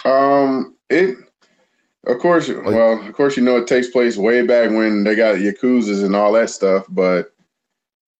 [0.05, 1.17] Um, it.
[2.07, 5.15] Of course, like, well, of course, you know it takes place way back when they
[5.15, 7.33] got yakuza's and all that stuff, but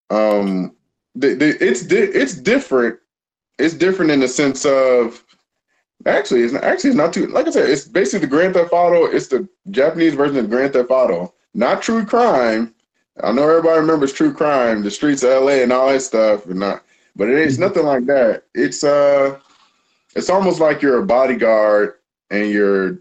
[0.10, 0.76] um,
[1.20, 3.00] the, the, it's di- it's different.
[3.58, 5.24] It's different in the sense of
[6.06, 7.28] actually, it's not, actually it's not too.
[7.28, 9.06] Like I said, it's basically the Grand Theft Auto.
[9.06, 12.74] It's the Japanese version of Grand Theft Auto not true crime.
[13.22, 16.60] I know everybody remembers true crime, the streets of LA and all that stuff, and
[16.60, 16.84] not,
[17.16, 17.64] but it is mm-hmm.
[17.64, 18.44] nothing like that.
[18.54, 19.38] It's uh,
[20.16, 21.96] it's almost like you're a bodyguard
[22.30, 23.00] and you're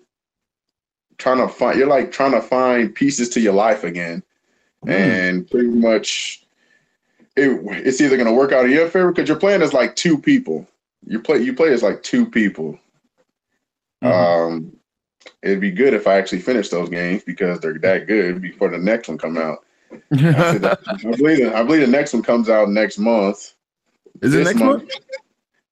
[1.18, 1.78] trying to find.
[1.78, 4.22] You're like trying to find pieces to your life again,
[4.84, 4.90] mm.
[4.90, 6.44] and pretty much,
[7.38, 9.96] it, it's either going to work out in your favor because you're playing as like
[9.96, 10.66] two people.
[11.06, 12.78] You play you play as like two people.
[14.02, 14.06] Mm-hmm.
[14.06, 14.76] Um,
[15.42, 18.78] it'd be good if I actually finish those games because they're that good before the
[18.78, 19.64] next one come out.
[20.12, 20.58] I,
[21.02, 23.54] believe the, I believe the next one comes out next month.
[24.22, 24.82] Is it next month?
[24.82, 24.92] month?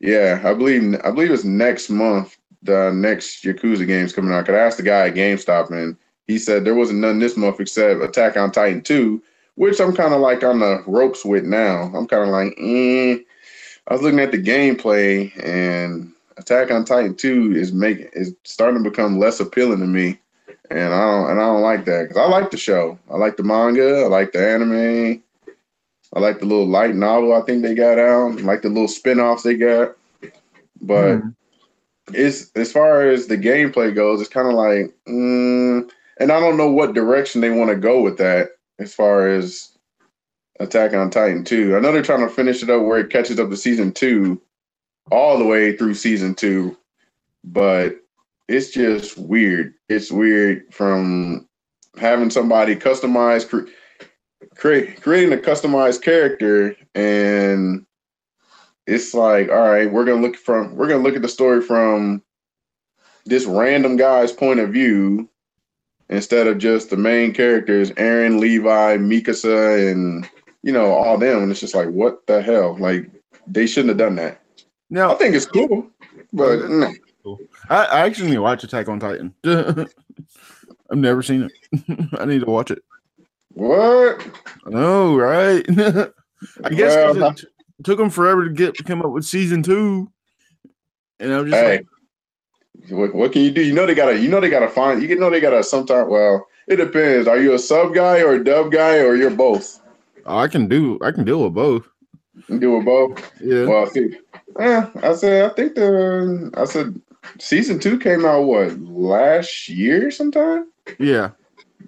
[0.01, 2.39] Yeah, I believe I believe it's next month.
[2.63, 4.47] The next Yakuza game's coming out.
[4.47, 7.61] Cause I asked the guy at GameStop and he said there wasn't none this month
[7.61, 9.23] except Attack on Titan 2,
[9.57, 11.91] which I'm kind of like on the ropes with now.
[11.95, 13.19] I'm kind of like, eh.
[13.89, 18.83] I was looking at the gameplay and Attack on Titan 2 is making is starting
[18.83, 20.19] to become less appealing to me.
[20.71, 22.99] And I don't and I don't like that because I like the show.
[23.11, 24.03] I like the manga.
[24.03, 25.23] I like the anime.
[26.15, 28.39] I like the little light novel I think they got out.
[28.39, 29.97] I like the little spin-offs they got.
[30.83, 31.29] But Hmm.
[32.13, 36.57] it's as far as the gameplay goes, it's kind of like, mm, and I don't
[36.57, 39.77] know what direction they want to go with that as far as
[40.61, 41.77] Attack on Titan 2.
[41.77, 44.41] I know they're trying to finish it up where it catches up to season two,
[45.11, 46.77] all the way through season two,
[47.45, 47.97] but
[48.49, 49.75] it's just weird.
[49.89, 51.49] It's weird from
[51.99, 53.71] having somebody customize, cre-
[54.57, 57.85] create, creating a customized character and
[58.87, 62.23] it's like, all right, we're gonna look from we're gonna look at the story from
[63.25, 65.29] this random guy's point of view
[66.09, 70.29] instead of just the main characters, Eren, Levi, Mikasa, and
[70.63, 71.43] you know, all them.
[71.43, 72.77] And it's just like, what the hell?
[72.79, 73.11] Like
[73.47, 74.41] they shouldn't have done that.
[74.91, 75.91] No, I think it's cool,
[76.33, 76.61] but.
[77.69, 79.35] I, I actually need to watch Attack on Titan.
[79.45, 82.09] I've never seen it.
[82.21, 82.83] I need to watch it.
[83.55, 84.25] what?
[84.65, 85.65] I know, right?
[86.65, 87.47] I guess Well, it
[87.83, 90.11] took them forever to get come up with season two,
[91.19, 91.87] and I'm just Hey, like,
[92.91, 93.63] what, what can you do?
[93.63, 94.19] You know they gotta.
[94.19, 95.03] You know they gotta find.
[95.03, 95.63] You know they gotta.
[95.63, 96.09] Sometime.
[96.09, 97.29] Well, it depends.
[97.29, 99.81] Are you a sub guy or a dub guy or you're both?
[100.27, 101.89] oh, I can do, I can deal with both.
[102.49, 103.33] You do it both.
[103.41, 104.17] Yeah, Well, see,
[104.59, 107.01] eh, I said I think the I said
[107.39, 110.67] season two came out what last year sometime.
[110.99, 111.31] yeah.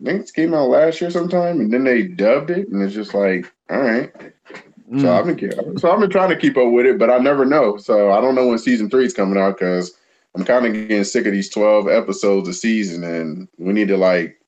[0.01, 2.95] I think it came out last year sometime, and then they dubbed it, and it's
[2.95, 4.13] just like, all right.
[4.91, 5.01] Mm.
[5.01, 7.45] So I've been so I've been trying to keep up with it, but I never
[7.45, 7.77] know.
[7.77, 9.95] So I don't know when season three is coming out because
[10.39, 13.97] I'm kind of getting sick of these twelve episodes a season, and we need to
[13.97, 14.41] like,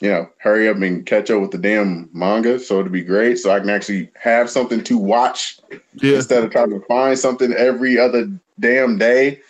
[0.00, 2.58] you know, hurry up and catch up with the damn manga.
[2.58, 5.60] So it'd be great, so I can actually have something to watch
[5.94, 6.16] yeah.
[6.16, 9.40] instead of trying to find something every other damn day.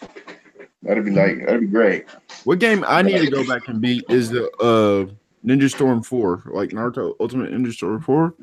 [0.82, 2.04] That'd be like that'd be great.
[2.44, 5.10] What game I need to go back and beat is the uh
[5.42, 8.34] Ninja Storm Four, like Naruto Ultimate Ninja Storm Four.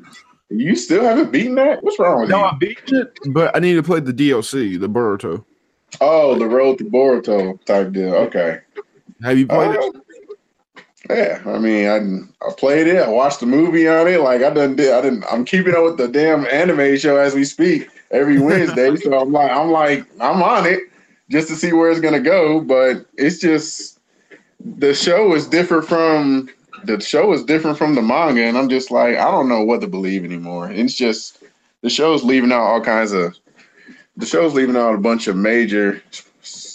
[0.50, 1.84] You still haven't beaten that?
[1.84, 2.44] What's wrong with No, you?
[2.44, 5.44] I beat it, but I need to play the DLC, the Boruto.
[6.00, 8.14] Oh, the road to Boruto type deal.
[8.14, 8.60] Okay.
[9.22, 9.96] Have you played it?
[9.96, 10.00] Uh,
[11.10, 12.98] yeah, I mean, I I played it.
[12.98, 14.20] I watched the movie on it.
[14.20, 14.92] Like I done did.
[14.92, 15.24] I didn't.
[15.30, 18.94] I'm keeping up with the damn anime show as we speak every Wednesday.
[18.96, 20.80] so I'm like, I'm like, I'm on it
[21.30, 22.60] just to see where it's gonna go.
[22.60, 24.00] But it's just
[24.60, 26.50] the show is different from
[26.84, 29.80] the show is different from the manga, and I'm just like, I don't know what
[29.80, 30.70] to believe anymore.
[30.70, 31.42] It's just
[31.80, 33.36] the show's leaving out all kinds of.
[34.18, 36.02] The show's leaving out a bunch of major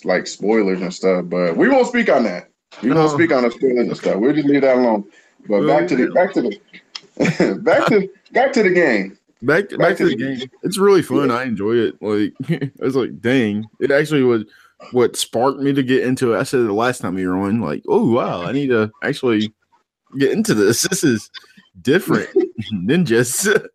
[0.03, 2.49] like spoilers and stuff, but we won't speak on that.
[2.81, 2.95] We No.
[2.95, 4.15] won't speak on the spoilers and stuff.
[4.17, 5.03] We'll just leave that alone.
[5.47, 9.17] But Well, back to the back to the back to back to the game.
[9.41, 10.49] Back back, to the game.
[10.63, 11.29] It's really fun.
[11.29, 12.01] I enjoy it.
[12.01, 12.33] Like
[12.81, 13.65] I was like, dang.
[13.81, 14.45] It actually was
[14.91, 16.39] what sparked me to get into it.
[16.39, 19.53] I said the last time you were on, like, oh wow, I need to actually
[20.17, 20.83] get into this.
[20.89, 21.29] This is
[21.81, 22.29] different.
[22.73, 23.67] Ninjas.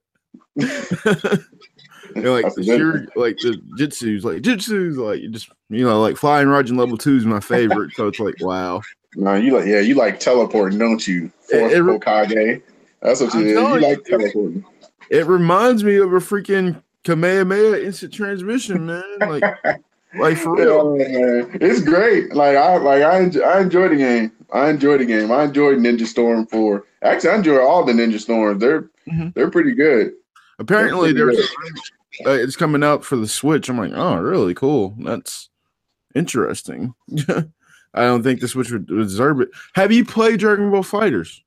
[2.22, 6.48] Like That's the like the jitsu's like jitsu's like you just you know like flying
[6.48, 7.92] Raijin level two is my favorite.
[7.94, 8.83] so it's like wow.
[9.16, 11.31] No, you like yeah, you like teleporting, don't you?
[11.50, 12.62] Fourth It- it- Hokage.
[13.02, 13.48] That's what you do.
[13.50, 14.64] You like teleporting.
[15.11, 19.02] It reminds me of a freaking Kamehameha instant transmission, man.
[19.20, 19.42] Like
[20.18, 20.96] like for real.
[20.98, 21.44] Yeah.
[21.61, 22.35] It's great.
[22.35, 24.33] Like I like I enjoy, I enjoy the game.
[24.52, 25.31] I enjoy the game.
[25.31, 26.85] I enjoyed Ninja Storm 4.
[27.02, 28.61] Actually, I enjoy all the Ninja Storms.
[28.61, 29.33] They're Mhm.
[29.35, 30.12] they're pretty good.
[30.59, 31.81] Apparently, That's there's pretty
[32.26, 33.68] uh, it's coming out for the Switch.
[33.68, 34.94] I'm like, oh, really cool.
[35.00, 35.48] That's
[36.14, 36.94] interesting.
[37.94, 39.48] I don't think the Switch would deserve it.
[39.74, 41.42] Have you played Dragon Ball Fighters?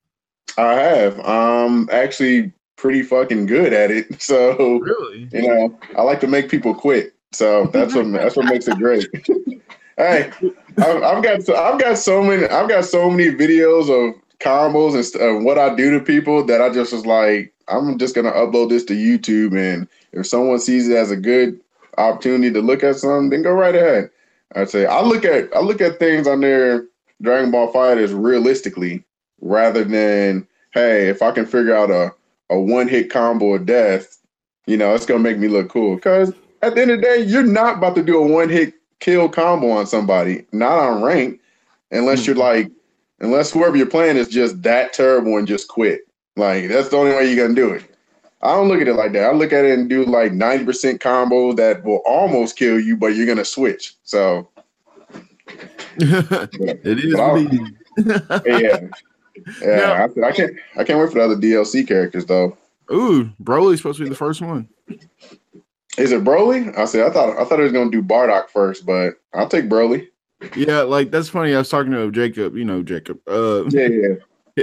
[0.58, 1.20] I have.
[1.22, 4.08] Um actually pretty fucking good at it.
[4.22, 5.30] So Really?
[5.32, 7.14] you know, I like to make people quit.
[7.32, 9.08] So that's what that's what makes it great.
[9.98, 10.32] hey,
[10.78, 14.96] I've, I've got so, I've got so many I've got so many videos of combos
[14.96, 18.16] and st- of what I do to people that I just was like, I'm just
[18.16, 21.60] gonna upload this to YouTube, and if someone sees it as a good
[21.98, 24.10] opportunity to look at something, then go right ahead.
[24.56, 26.86] I'd say I look at I look at things on there,
[27.22, 29.04] Dragon Ball Fighters realistically,
[29.40, 32.12] rather than hey, if I can figure out a
[32.50, 34.18] a one hit combo of death,
[34.68, 35.98] you know, it's gonna make me look cool.
[35.98, 38.74] Cause at the end of the day, you're not about to do a one hit
[39.00, 41.40] kill combo on somebody, not on rank,
[41.92, 42.32] unless hmm.
[42.32, 42.70] you're like,
[43.20, 46.02] unless whoever you're playing is just that terrible and just quit.
[46.36, 47.86] Like that's the only way you're gonna do it.
[48.42, 49.26] I don't look at it like that.
[49.30, 53.16] I look at it and do like 90% combo that will almost kill you, but
[53.16, 53.96] you're gonna switch.
[54.04, 54.50] So
[55.98, 57.14] it is
[58.46, 58.80] yeah.
[59.62, 60.56] Yeah, I, I can't.
[60.78, 62.58] I can't wait for the other DLC characters though.
[62.92, 64.68] Ooh, Broly's supposed to be the first one.
[65.98, 66.78] Is it Broly?
[66.78, 69.66] I said I thought I thought it was gonna do Bardock first, but I'll take
[69.66, 70.08] Broly.
[70.56, 71.54] Yeah, like that's funny.
[71.54, 72.56] I was talking to Jacob.
[72.56, 73.20] You know Jacob.
[73.28, 74.16] Uh, Yeah, yeah.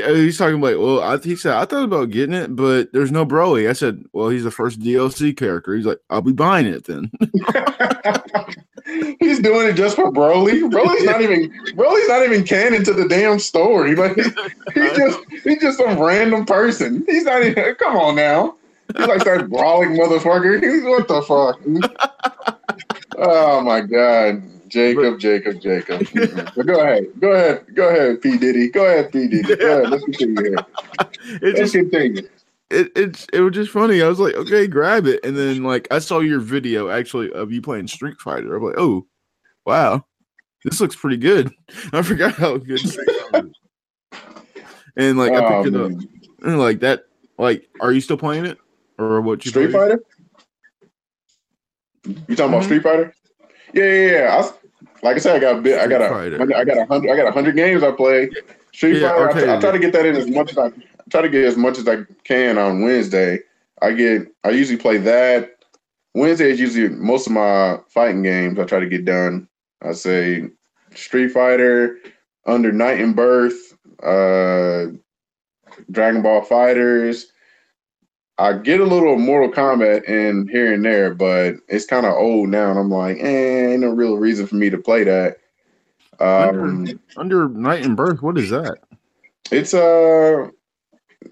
[0.03, 3.25] He's talking like, well, I, he said I thought about getting it, but there's no
[3.27, 3.69] Broly.
[3.69, 5.75] I said, well, he's the first DLC character.
[5.75, 7.11] He's like, I'll be buying it then.
[9.21, 10.61] he's doing it just for Broly.
[10.71, 13.95] Broly's not even Broly's not even canon to the damn story.
[13.99, 14.15] Like
[14.75, 17.05] he's just he's just some random person.
[17.09, 17.75] He's not even.
[17.75, 18.55] Come on now.
[18.97, 20.63] He's like that brawling motherfucker.
[20.63, 21.61] He's what the fuck?
[23.19, 24.43] oh my god.
[24.69, 26.07] Jacob, Jacob, Jacob.
[26.55, 29.57] but go ahead, go ahead, go ahead, P Diddy, go ahead, P Diddy.
[29.57, 29.91] Go ahead.
[29.91, 30.57] Let's continue here.
[31.31, 32.29] It Let's just, continue.
[32.71, 34.03] It it's it was just funny.
[34.03, 37.53] I was like, okay, grab it, and then like I saw your video actually of
[37.53, 38.57] you playing Street Fighter.
[38.57, 39.07] I'm like, oh,
[39.67, 40.05] wow,
[40.65, 41.53] this looks pretty good.
[41.93, 42.81] I forgot how good.
[44.97, 46.01] and like I picked oh, it up,
[46.43, 47.05] and like that.
[47.39, 48.59] Like, are you still playing it,
[48.99, 49.45] or what?
[49.45, 50.03] You Street Fighter?
[52.05, 52.55] You talking mm-hmm.
[52.55, 53.15] about Street Fighter?
[53.75, 54.51] Yeah, yeah, yeah.
[55.03, 55.79] Like I said, I got a bit.
[55.81, 56.57] I got a.
[56.57, 57.13] I got a hundred.
[57.13, 58.31] I got a hundred games I play.
[58.73, 59.31] Street yeah, Fighter.
[59.31, 59.49] Okay.
[59.49, 60.73] I, I, try to get that in as much as I, I
[61.11, 63.41] try to get as much as I can on Wednesday.
[63.81, 64.29] I get.
[64.45, 65.65] I usually play that.
[66.15, 68.59] Wednesday is usually most of my fighting games.
[68.59, 69.49] I try to get done.
[69.83, 70.51] I say
[70.95, 71.99] Street Fighter,
[72.47, 74.87] Under Night In-Birth, uh,
[75.91, 77.25] Dragon Ball FighterZ,
[78.38, 82.48] I get a little Mortal Kombat in here and there, but it's kind of old
[82.48, 85.38] now, and I'm like, eh, ain't no real reason for me to play that.
[86.20, 88.79] Um, under, under Night In-Birth, what is that?
[89.51, 90.51] It's a, uh,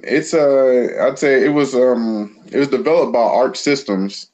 [0.02, 4.30] it's a, uh, I'd say it was um, it was developed by Arc Systems.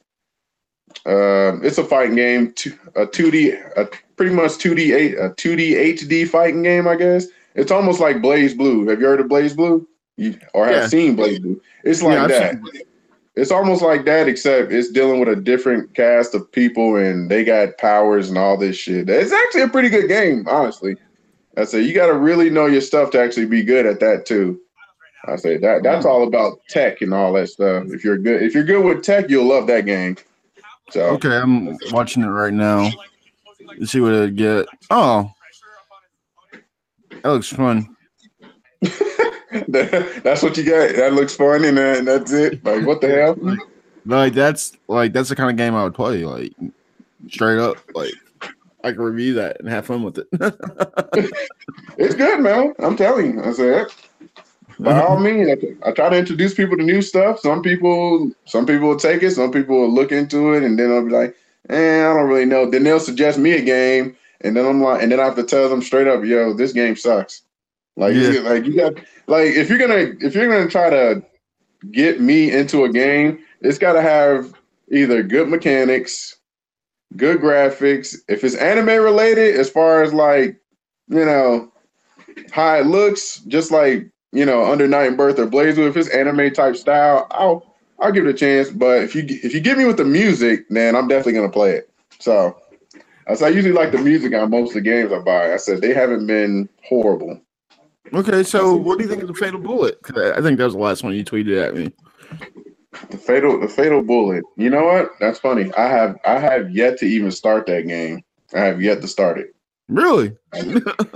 [1.05, 2.53] Uh, it's a fighting game,
[2.95, 6.87] a two D, a pretty much two D eight, a two D HD fighting game,
[6.87, 7.27] I guess.
[7.55, 8.89] It's almost like BlazBlue.
[8.89, 9.57] Have you heard of BlazBlue?
[9.57, 9.87] You,
[10.53, 10.87] or have yeah.
[10.87, 11.59] seen BlazBlue?
[11.83, 12.85] It's like yeah, that.
[13.35, 17.43] It's almost like that, except it's dealing with a different cast of people and they
[17.43, 19.09] got powers and all this shit.
[19.09, 20.95] It's actually a pretty good game, honestly.
[21.57, 24.25] I say you got to really know your stuff to actually be good at that
[24.25, 24.59] too.
[25.25, 27.85] I say that that's all about tech and all that stuff.
[27.87, 30.17] If you're good, if you're good with tech, you'll love that game.
[30.91, 32.89] So okay, I'm watching it right now.
[33.79, 34.67] Let's see what I get.
[34.89, 35.31] Oh,
[37.09, 37.92] that looks fun.
[40.21, 40.95] that's what you got.
[40.95, 42.63] That looks fun, and, and that's it.
[42.63, 43.35] Like, what the hell?
[43.39, 43.59] Like,
[44.05, 46.25] like, that's like that's the kind of game I would play.
[46.25, 46.53] Like
[47.27, 48.13] straight up, like
[48.83, 50.27] I can review that and have fun with it.
[51.97, 52.75] it's good, man.
[52.79, 53.43] I'm telling you.
[53.43, 53.87] I said,
[54.79, 57.39] by all means, I, I, try to introduce people to new stuff.
[57.39, 59.31] Some people, some people will take it.
[59.31, 61.35] Some people will look into it, and then I'll be like,
[61.69, 65.01] "Eh, I don't really know." Then they'll suggest me a game, and then I'm like,
[65.01, 67.42] and then I have to tell them straight up, "Yo, this game sucks."
[67.95, 68.39] Like, yeah.
[68.39, 68.95] like you got
[69.27, 71.23] like if you're gonna if you're gonna try to
[71.91, 74.53] get me into a game, it's got to have
[74.91, 76.37] either good mechanics,
[77.15, 78.15] good graphics.
[78.27, 80.59] If it's anime related, as far as like
[81.07, 81.71] you know
[82.51, 86.51] how it looks, just like you know Under Night In-Birth or BlazBlue, if it's anime
[86.51, 88.71] type style, I'll I'll give it a chance.
[88.71, 91.73] But if you if you get me with the music, then I'm definitely gonna play
[91.73, 91.89] it.
[92.19, 92.57] So.
[93.25, 95.53] I usually like the music on most of the games I buy.
[95.53, 97.39] I said they haven't been horrible.
[98.11, 99.97] Okay, so what do you think of the fatal bullet?
[100.09, 101.93] I think that was the last one you tweeted at me.
[103.09, 104.43] The fatal, the fatal bullet.
[104.57, 105.11] You know what?
[105.19, 105.73] That's funny.
[105.75, 108.23] I have, I have yet to even start that game.
[108.53, 109.55] I have yet to start it.
[109.87, 110.35] Really?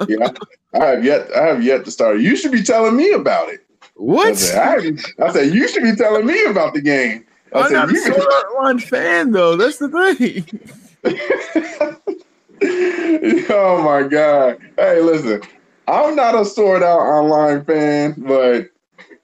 [0.07, 0.29] yeah,
[0.73, 1.29] I have yet.
[1.35, 2.23] I have yet to start it.
[2.23, 3.63] You should be telling me about it.
[3.95, 4.29] What?
[4.29, 7.25] I said, I, I said you should be telling me about the game.
[7.53, 9.55] I I'm not a Sword Art fan though.
[9.55, 10.45] That's the thing.
[13.49, 14.57] oh my god!
[14.77, 15.41] Hey, listen.
[15.87, 18.69] I'm not a Sword Art Online fan, but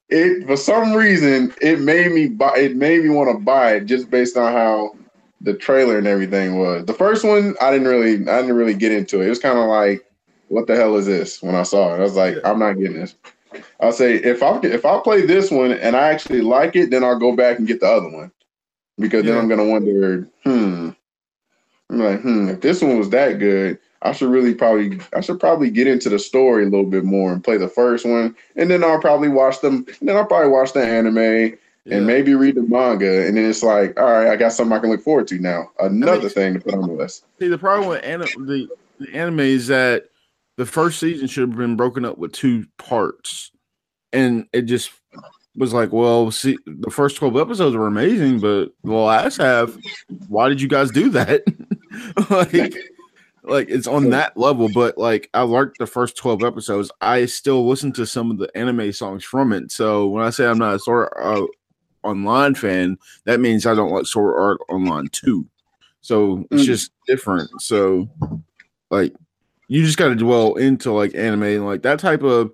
[0.10, 3.86] it for some reason it made me buy it made me want to buy it
[3.86, 4.95] just based on how
[5.41, 6.86] the trailer and everything was.
[6.86, 9.28] The first one I didn't really I didn't really get into it.
[9.28, 10.05] It was kind of like,
[10.47, 11.41] what the hell is this?
[11.41, 13.16] When I saw it, I was like, I'm not getting this.
[13.82, 17.03] I'll say if I if I play this one and I actually like it, then
[17.03, 18.32] I'll go back and get the other one
[18.99, 19.34] because yeah.
[19.34, 20.89] then I'm gonna wonder, hmm.
[21.89, 25.39] I'm like, hmm, if this one was that good, I should really probably I should
[25.39, 28.70] probably get into the story a little bit more and play the first one, and
[28.70, 29.86] then I'll probably watch them.
[29.99, 31.99] And then I'll probably watch the anime and yeah.
[31.99, 34.89] maybe read the manga, and then it's like, all right, I got something I can
[34.89, 35.72] look forward to now.
[35.80, 37.26] Another I mean, thing to put on the list.
[37.39, 40.06] See, the problem with anim- the, the anime is that
[40.58, 43.51] the first season should have been broken up with two parts,
[44.12, 44.91] and it just
[45.56, 49.76] was like, well, see, the first twelve episodes were amazing, but the last half,
[50.28, 51.43] why did you guys do that?
[52.30, 52.76] like
[53.43, 56.91] like it's on that level but like i liked the first 12 episodes.
[57.01, 59.71] I still listen to some of the anime songs from it.
[59.71, 61.49] So when i say i'm not a sword art
[62.03, 65.47] online fan that means i don't like sword art online too.
[66.01, 66.65] So it's mm.
[66.65, 67.49] just different.
[67.61, 68.09] So
[68.89, 69.13] like
[69.67, 72.51] you just got to dwell into like anime and like that type of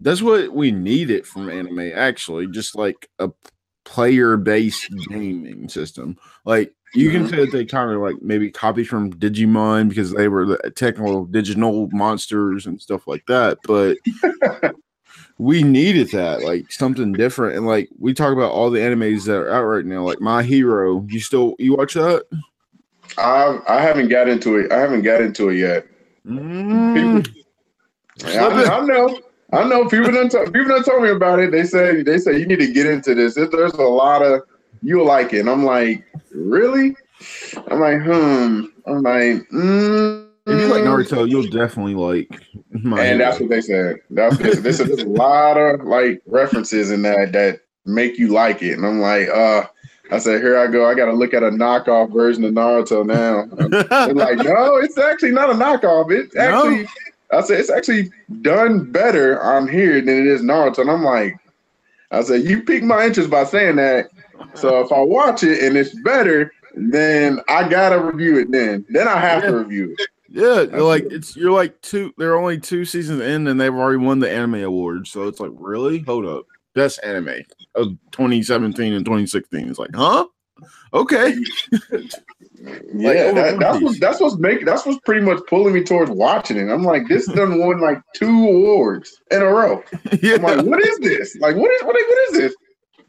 [0.00, 3.30] That's what we needed from anime, actually, just like a
[3.84, 6.16] player based gaming system.
[6.44, 10.28] Like you can say that they kind of like maybe copied from Digimon because they
[10.28, 13.96] were the technical digital monsters and stuff like that, but
[15.38, 17.56] we needed that, like something different.
[17.56, 20.42] And like we talk about all the animes that are out right now, like My
[20.42, 21.06] Hero.
[21.08, 22.24] You still you watch that?
[23.18, 24.72] I I haven't got into it.
[24.72, 25.86] I haven't got into it yet.
[26.26, 27.26] Mm.
[28.24, 29.18] I, I know.
[29.52, 29.88] I know.
[29.88, 31.50] People done t- people done told me about it.
[31.50, 33.36] They say they say you need to get into this.
[33.36, 34.42] If There's a lot of
[34.82, 35.40] you'll like it.
[35.40, 36.96] And I'm like, really?
[37.68, 38.64] I'm like, hmm.
[38.86, 40.26] I'm like, mm.
[40.46, 42.28] If you like Naruto, you'll definitely like
[42.72, 43.98] My and that's what they said.
[44.10, 48.62] That's this, this is a lot of like references in that that make you like
[48.62, 48.72] it.
[48.72, 49.64] And I'm like, uh,
[50.10, 50.88] I said, here I go.
[50.88, 53.46] I got to look at a knockoff version of Naruto now.
[54.06, 56.10] They're like, no, it's actually not a knockoff.
[56.10, 56.66] It's No?
[56.66, 56.88] actually,
[57.32, 58.10] I said, it's actually
[58.42, 60.78] done better on here than it is Naruto.
[60.78, 61.36] And I'm like,
[62.10, 64.10] I said, you piqued my interest by saying that.
[64.54, 68.50] So if I watch it and it's better, then I gotta review it.
[68.50, 70.06] Then, then I have to review it.
[70.28, 72.14] Yeah, you're like it's you're like two.
[72.16, 75.08] They're only two seasons in, and they've already won the anime award.
[75.08, 75.98] So it's like, really?
[76.00, 76.44] Hold up,
[76.74, 77.42] best anime
[77.74, 79.68] of 2017 and 2016.
[79.68, 80.26] It's like, huh?
[80.94, 81.34] Okay.
[82.94, 86.58] Yeah, that, that's what that's what's making that's what's pretty much pulling me towards watching
[86.58, 86.70] it.
[86.70, 89.82] I'm like, this done won like two awards in a row.
[90.22, 90.34] yeah.
[90.34, 91.36] I'm like, what is this?
[91.36, 92.54] Like, what is what, is- what is this?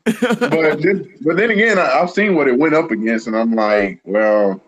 [0.05, 3.53] But then, but then again, I, I've seen what it went up against, and I'm
[3.53, 4.61] like, well,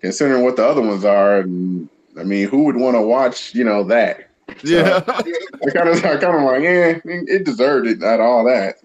[0.00, 3.64] considering what the other ones are, and, I mean, who would want to watch, you
[3.64, 4.30] know, that?
[4.62, 5.02] yeah.
[5.06, 8.76] I kind of, I kind of like, eh, yeah, it deserved it at all that.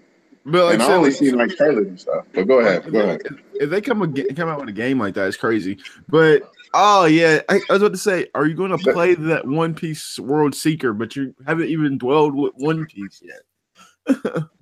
[0.46, 2.26] But like, and I only seen like trailers and stuff.
[2.34, 3.22] But go ahead, go ahead.
[3.56, 5.78] if they come ag- come out with a game like that, it's crazy.
[6.08, 9.46] But oh yeah, I, I was about to say, are you going to play that
[9.46, 10.94] One Piece World Seeker?
[10.94, 14.24] But you haven't even dwelled with One Piece yet.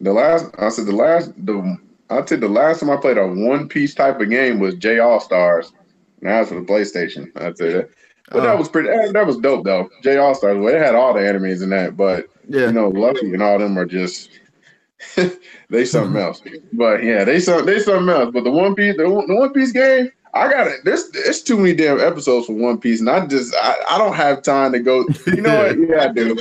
[0.00, 1.78] The last, I said the last, the
[2.08, 4.98] I said the last time I played a One Piece type of game was J
[4.98, 5.72] All Stars.
[6.20, 7.30] And that was for the PlayStation.
[7.40, 7.90] I'd say that.
[8.30, 8.42] But Oh.
[8.42, 8.88] that was pretty.
[9.12, 9.88] That, was dope though.
[10.02, 10.58] J All Stars.
[10.58, 12.66] Well, it had all the enemies in that, but Yeah.
[12.66, 14.30] you know, Luffy and all them are just
[15.70, 16.16] they something mm-hmm.
[16.16, 16.42] else.
[16.72, 18.30] But yeah, they some they something else.
[18.32, 20.80] But the One Piece, the, One- the One Piece game, I got it.
[20.84, 24.14] There's there's too many damn episodes for One Piece, and I just I, I don't
[24.14, 25.06] have time to go.
[25.26, 25.78] You know what?
[25.78, 26.38] Yeah, I do.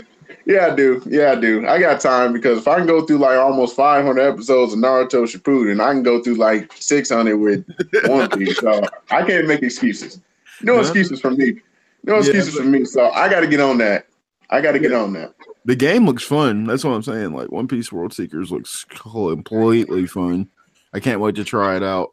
[0.49, 0.99] Yeah, I do.
[1.05, 1.67] Yeah, I do.
[1.67, 5.23] I got time because if I can go through like almost 500 episodes of Naruto
[5.25, 7.63] Shippuden, I can go through like 600 with
[8.05, 8.57] One Piece.
[8.57, 8.81] So
[9.11, 10.19] I can't make excuses.
[10.63, 10.79] No Yeah.
[10.81, 11.61] excuses from me.
[12.03, 12.83] No excuses but- from me.
[12.85, 14.07] So I got to get on that.
[14.49, 15.35] I got to get on that.
[15.65, 16.63] The game looks fun.
[16.63, 17.31] That's what I'm saying.
[17.33, 20.49] Like One Piece World Seekers looks completely fun.
[20.93, 22.09] I can't wait to try it out.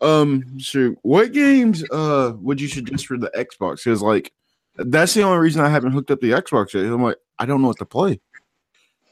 [0.00, 3.82] Um, shoot, what games uh would you suggest for the Xbox?
[3.82, 4.32] Because like
[4.76, 6.84] that's the only reason I haven't hooked up the Xbox yet.
[6.84, 8.20] I'm like, I don't know what to play.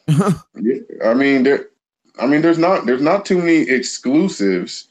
[0.09, 1.69] I mean there
[2.19, 4.89] I mean there's not there's not too many exclusives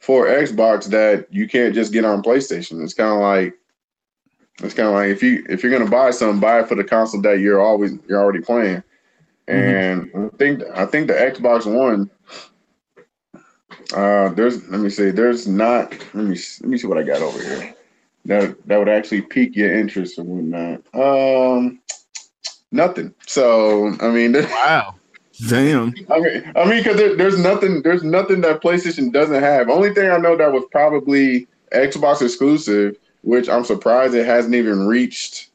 [0.00, 2.82] for Xbox that you can't just get on PlayStation.
[2.82, 3.54] It's kind of like
[4.62, 6.84] it's kind of like if you if you're gonna buy something, buy it for the
[6.84, 8.82] console that you're always you're already playing.
[9.48, 12.10] And I think I think the Xbox One.
[13.94, 15.10] Uh, there's let me see.
[15.10, 15.92] There's not.
[16.14, 17.74] Let me let me see what I got over here.
[18.26, 20.82] That that would actually pique your interest and whatnot.
[20.94, 21.80] Um,
[22.72, 23.14] nothing.
[23.26, 24.94] So I mean, Wow.
[25.48, 25.94] Damn.
[26.10, 29.70] I mean, I mean, because there, there's nothing, there's nothing that PlayStation doesn't have.
[29.70, 34.86] Only thing I know that was probably Xbox exclusive, which I'm surprised it hasn't even
[34.86, 35.48] reached.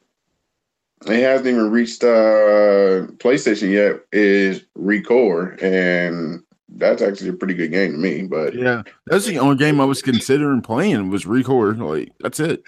[1.06, 4.00] It hasn't even reached uh, PlayStation yet.
[4.10, 8.22] Is ReCore, and that's actually a pretty good game to me.
[8.22, 8.82] But Yeah.
[9.06, 11.78] That's the only game I was considering playing was ReCore.
[11.78, 12.64] Like, that's it.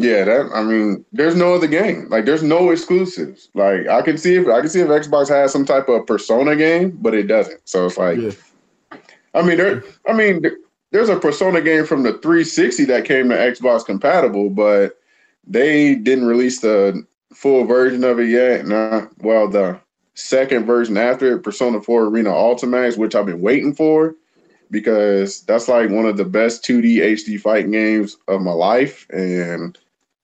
[0.00, 2.08] Yeah, that I mean, there's no other game.
[2.08, 3.48] Like, there's no exclusives.
[3.54, 6.54] Like, I can see if I can see if Xbox has some type of Persona
[6.54, 7.68] game, but it doesn't.
[7.68, 8.30] So it's like, Yeah.
[9.34, 9.82] I mean, there.
[10.08, 10.44] I mean,
[10.92, 15.00] there's a Persona game from the 360 that came to Xbox compatible, but
[15.44, 18.66] they didn't release the full version of it yet.
[18.66, 19.80] Nah, uh, well, the
[20.14, 24.14] second version after it, Persona 4 Arena Ultimax, which I've been waiting for
[24.70, 29.76] because that's like one of the best 2D HD fighting games of my life, and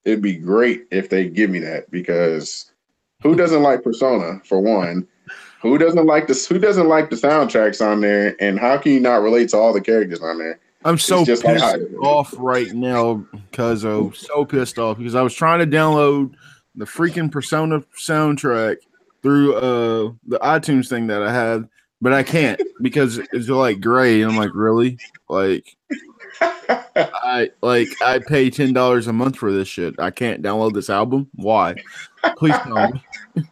[0.05, 2.71] it'd be great if they give me that because
[3.23, 5.07] who doesn't like Persona for one?
[5.63, 6.47] Who doesn't like this?
[6.47, 8.37] Who doesn't like the soundtracks on there?
[8.39, 10.61] And how can you not relate to all the characters on there?
[10.85, 14.15] I'm so like pissed how- off right now, Cuzzo.
[14.15, 16.35] So pissed off because I was trying to download
[16.75, 18.77] the freaking Persona soundtrack
[19.23, 21.67] through uh the iTunes thing that I had,
[22.03, 24.21] but I can't because it's like gray.
[24.21, 24.99] And I'm like, really?
[25.31, 25.75] Like,
[26.41, 29.95] I like I pay ten dollars a month for this shit.
[29.99, 31.28] I can't download this album.
[31.35, 31.74] Why?
[32.37, 33.03] Please tell me.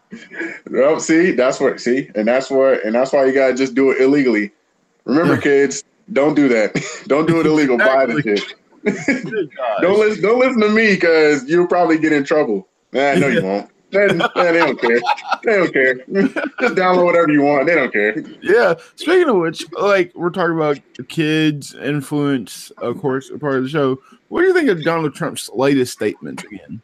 [0.70, 3.91] Well, see, that's what see, and that's what and that's why you gotta just do
[3.91, 4.53] it illegally.
[5.05, 6.80] Remember, kids, don't do that.
[7.07, 7.78] don't do it illegal.
[7.78, 8.55] Buy the shit.
[9.80, 10.22] don't listen.
[10.22, 12.68] Don't listen to me because you'll probably get in trouble.
[12.93, 13.70] Nah, no, you won't.
[13.93, 15.01] They, they don't care.
[15.45, 15.95] They don't care.
[15.97, 17.66] Just download whatever you want.
[17.66, 18.18] They don't care.
[18.40, 18.74] Yeah.
[18.97, 20.78] Speaking of which, like we're talking about
[21.09, 24.01] kids influence, of course, a part of the show.
[24.28, 26.80] What do you think of Donald Trump's latest statement again?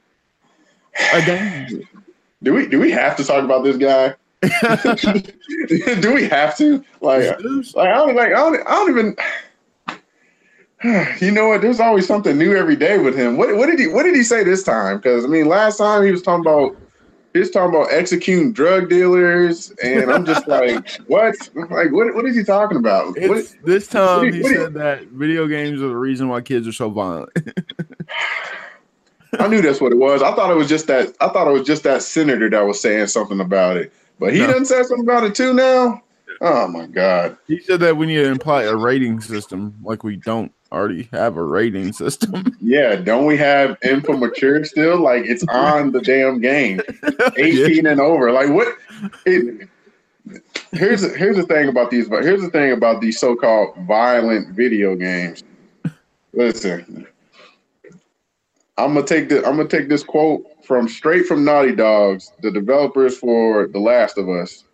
[1.15, 1.83] Again.
[2.43, 4.15] Do we do we have to talk about this guy?
[6.01, 6.85] do we have to?
[7.01, 7.25] Like,
[7.75, 9.17] like I don't like I don't, I don't even
[11.21, 11.63] you know what?
[11.63, 13.37] There's always something new every day with him.
[13.37, 14.99] What what did he what did he say this time?
[14.99, 16.77] Because I mean, last time he was talking about
[17.33, 21.35] he was talking about executing drug dealers, and I'm just like, what?
[21.55, 22.15] Like, what?
[22.15, 23.19] What is he talking about?
[23.19, 26.67] What, this time what he, he said that video games are the reason why kids
[26.67, 27.31] are so violent.
[29.39, 30.23] I knew that's what it was.
[30.23, 31.15] I thought it was just that.
[31.21, 34.41] I thought it was just that senator that was saying something about it, but he
[34.41, 34.53] no.
[34.53, 36.03] done said something about it too now.
[36.41, 37.37] Oh my god!
[37.47, 41.37] He said that we need to imply a rating system, like we don't already have
[41.37, 42.55] a rating system.
[42.61, 45.01] Yeah, don't we have info mature still?
[45.01, 46.83] Like it's on the damn game,
[47.39, 47.93] eighteen yeah.
[47.93, 48.31] and over.
[48.31, 48.77] Like what?
[49.25, 49.69] It,
[50.73, 52.11] here's here's the thing about these.
[52.11, 55.45] But here's the thing about these so-called violent video games.
[56.35, 57.07] Listen,
[58.77, 62.51] I'm gonna take the I'm gonna take this quote from straight from Naughty Dogs, the
[62.51, 64.65] developers for The Last of Us.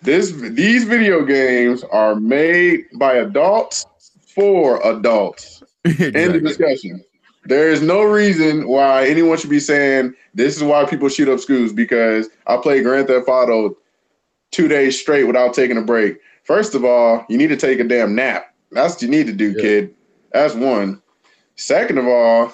[0.00, 3.86] This these video games are made by adults
[4.34, 5.62] for adults.
[5.84, 6.20] exactly.
[6.20, 7.04] End of discussion.
[7.44, 11.40] There is no reason why anyone should be saying this is why people shoot up
[11.40, 13.76] schools because I played Grand Theft Auto
[14.52, 16.18] two days straight without taking a break.
[16.44, 18.54] First of all, you need to take a damn nap.
[18.70, 19.60] That's what you need to do, yeah.
[19.60, 19.94] kid.
[20.32, 21.02] That's one.
[21.56, 22.52] Second of all,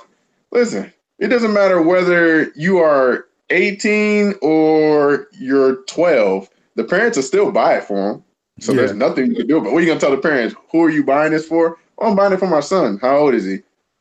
[0.53, 6.49] listen, it doesn't matter whether you are 18 or you're 12
[6.79, 8.25] the parents will still buy it for them.
[8.61, 8.79] So yeah.
[8.79, 9.61] there's nothing you can do.
[9.61, 10.55] But what are you gonna tell the parents?
[10.73, 11.79] Who are you buying this for?
[11.99, 12.99] Oh, I'm buying it for my son.
[13.01, 13.59] How old is he?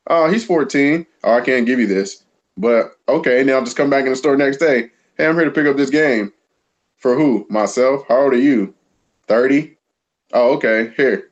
[0.08, 1.06] Oh, he's 14.
[1.24, 2.24] Oh, I can't give you this.
[2.56, 4.90] But okay, now I'll just come back in the store next day.
[5.16, 6.32] Hey, I'm here to pick up this game.
[6.96, 7.46] For who?
[7.48, 8.04] Myself.
[8.08, 8.74] How old are you?
[9.28, 9.76] 30.
[10.32, 10.92] Oh, okay.
[10.96, 11.30] Here.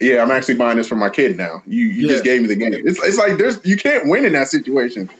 [0.00, 1.62] Yeah, I'm actually buying this for my kid now.
[1.66, 2.12] You you yeah.
[2.12, 2.72] just gave me the game.
[2.72, 5.10] It's it's like there's you can't win in that situation.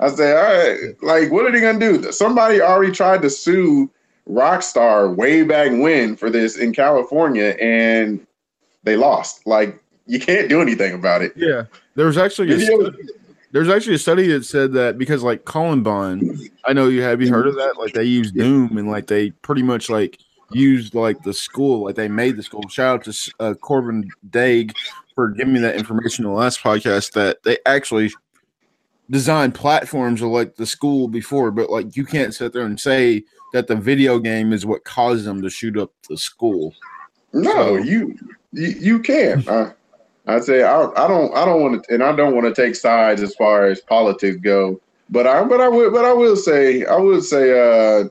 [0.00, 2.12] I say, all right, like what are they gonna do?
[2.12, 3.90] Somebody already tried to sue
[4.28, 8.26] Rockstar way back when for this in California, and
[8.84, 9.46] they lost.
[9.46, 11.32] Like you can't do anything about it.
[11.36, 11.64] Yeah,
[11.94, 12.96] there was actually a study,
[13.52, 17.30] there's actually a study that said that because like Columbine, I know you have you
[17.30, 17.78] heard of that?
[17.78, 20.18] Like they use Doom and like they pretty much like
[20.52, 22.68] used like the school, like they made the school.
[22.68, 24.74] Shout out to uh, Corbin Daig
[25.14, 28.12] for giving me that information in the last podcast that they actually
[29.10, 33.24] designed platforms of like the school before, but like you can't sit there and say
[33.52, 36.74] that the video game is what caused them to shoot up the school.
[37.32, 37.76] No, so.
[37.76, 38.18] you,
[38.52, 39.48] you you can.
[39.48, 39.72] I,
[40.26, 42.76] I say I, I don't I don't want to and I don't want to take
[42.76, 44.80] sides as far as politics go.
[45.10, 48.08] But I but I would but I will say I would say uh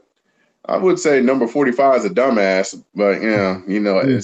[0.70, 4.20] I would say number 45 is a dumbass, but yeah, you know, yeah.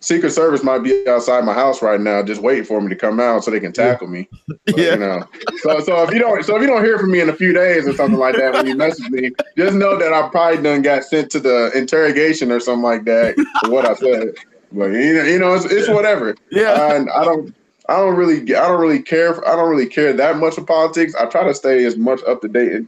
[0.00, 3.20] Secret Service might be outside my house right now, just waiting for me to come
[3.20, 4.28] out so they can tackle me.
[4.66, 4.92] But, yeah.
[4.92, 5.28] You know,
[5.62, 7.52] so so if you don't so if you don't hear from me in a few
[7.52, 10.82] days or something like that when you message me, just know that I probably done
[10.82, 14.34] got sent to the interrogation or something like that for what I said.
[14.72, 16.36] But you know, you know, it's, it's whatever.
[16.50, 17.54] Yeah, and I don't.
[17.90, 19.46] I don't really, I don't really care.
[19.48, 21.12] I don't really care that much for politics.
[21.16, 22.86] I try to stay as much up to date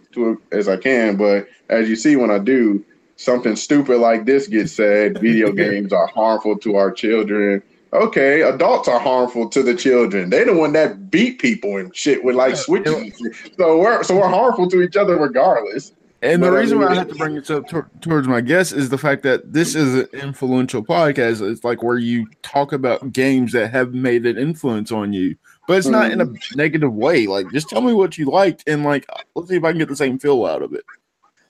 [0.53, 1.16] as I can.
[1.16, 2.84] But as you see, when I do,
[3.16, 5.18] something stupid like this gets said.
[5.20, 7.61] Video games are harmful to our children.
[7.92, 10.30] Okay, adults are harmful to the children.
[10.30, 13.20] They the one that beat people and shit with like switches.
[13.59, 15.92] So we're so we're harmful to each other regardless.
[16.23, 17.64] And but the reason why I have to bring it up
[18.01, 21.43] towards my guest is the fact that this is an influential podcast.
[21.43, 25.35] It's like where you talk about games that have made an influence on you,
[25.66, 26.57] but it's not in a mm-hmm.
[26.57, 27.27] negative way.
[27.27, 29.05] Like, just tell me what you liked, and like,
[29.35, 30.85] let's see if I can get the same feel out of it.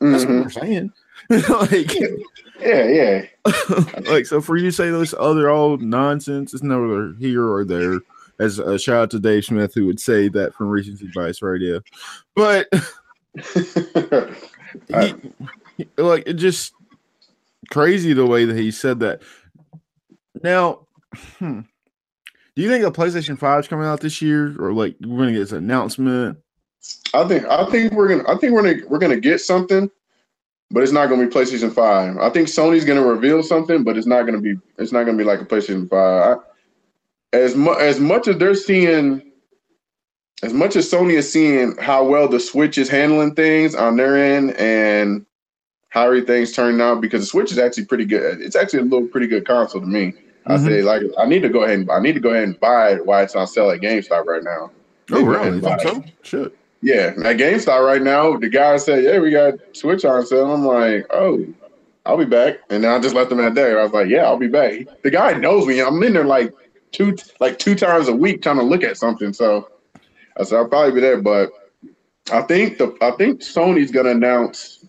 [0.01, 0.37] That's mm-hmm.
[0.37, 0.93] what we're saying.
[1.29, 1.95] like,
[2.59, 3.27] yeah, yeah.
[4.11, 8.01] like, so for you to say this other old nonsense, it's neither here or there.
[8.39, 11.83] As a shout out to Dave Smith, who would say that from Recency Bias Radio,
[12.35, 12.69] but.
[15.97, 16.73] like it just
[17.71, 19.23] crazy the way that he said that.
[20.43, 20.87] Now,
[21.39, 21.61] hmm,
[22.55, 25.33] do you think a PlayStation Five is coming out this year, or like we're gonna
[25.33, 26.39] get this announcement?
[27.15, 29.91] I think I think we're gonna I think we're gonna we're gonna get something,
[30.71, 32.19] but it's not gonna be PlayStation Five.
[32.19, 35.25] I think Sony's gonna reveal something, but it's not gonna be it's not gonna be
[35.25, 36.39] like a PlayStation Five.
[37.33, 39.32] as much as much as they're seeing,
[40.43, 44.17] as much as Sony is seeing how well the Switch is handling things on their
[44.17, 45.25] end and
[45.91, 48.41] how everything's turning out, because the Switch is actually pretty good.
[48.41, 50.15] It's actually a little pretty good console to me.
[50.47, 50.67] I Mhm.
[50.67, 52.93] say like I need to go ahead and I need to go ahead and buy
[52.95, 54.71] it while it's on sale at GameStop right now.
[55.13, 55.47] Oh, really?
[55.49, 56.03] and You think so?
[56.23, 56.53] Shit.
[56.81, 60.67] Yeah, at GameStop right now, the guy said, "Yeah, we got Switch on sale." I'm
[60.67, 61.47] like, "Oh,
[62.05, 63.79] I'll be back," and then I just left him at that.
[63.79, 64.73] I was like, "Yeah, I'll be back."
[65.05, 65.81] The guy knows me.
[65.81, 66.53] I'm in there like
[66.91, 69.33] two, like two times a week trying to look at something.
[69.33, 69.69] So
[70.39, 71.53] I said, "I'll probably be there." But
[72.31, 74.85] I think the I think Sony's gonna announce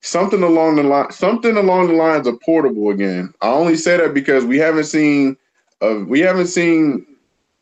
[0.00, 3.32] something along the line, something along the lines of portable again.
[3.42, 5.36] I only say that because we haven't seen,
[5.80, 7.06] uh, we haven't seen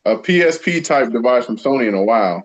[0.05, 2.43] a PSP type device from Sony in a while.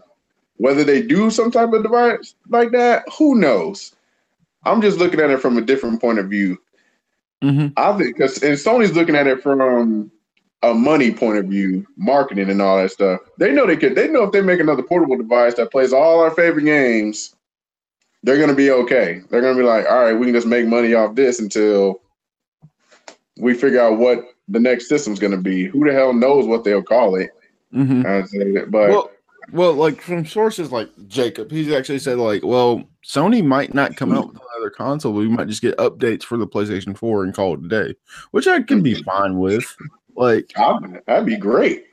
[0.57, 3.95] Whether they do some type of device like that, who knows?
[4.65, 6.59] I'm just looking at it from a different point of view.
[7.43, 7.69] Mm-hmm.
[7.77, 10.11] I think because and Sony's looking at it from
[10.63, 13.21] a money point of view, marketing and all that stuff.
[13.39, 13.95] They know they could.
[13.95, 17.35] They know if they make another portable device that plays all our favorite games,
[18.23, 19.23] they're gonna be okay.
[19.29, 22.01] They're gonna be like, all right, we can just make money off this until
[23.39, 25.67] we figure out what the next system's gonna be.
[25.67, 27.31] Who the hell knows what they'll call it?
[27.75, 28.71] Mm-hmm.
[28.71, 29.11] But Well,
[29.51, 34.13] well, like from sources like Jacob, he's actually said like, well, Sony might not come
[34.13, 35.13] out with another console.
[35.13, 37.95] We might just get updates for the PlayStation 4 and call it a day,
[38.31, 39.65] which I can be fine with.
[40.17, 41.87] Like, I'd- that'd be great.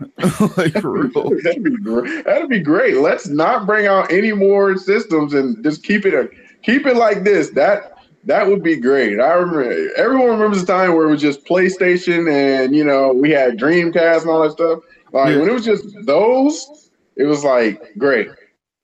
[0.57, 1.29] like for real.
[1.43, 2.25] That'd be great.
[2.25, 2.97] That'd be great.
[2.97, 6.29] Let's not bring out any more systems and just keep it a,
[6.61, 7.49] keep it like this.
[7.51, 9.19] That that would be great.
[9.19, 13.31] I remember everyone remembers the time where it was just PlayStation and you know we
[13.31, 14.79] had Dreamcast and all that stuff.
[15.13, 15.39] Like Yeah.
[15.39, 18.29] when it was just those, it was like great.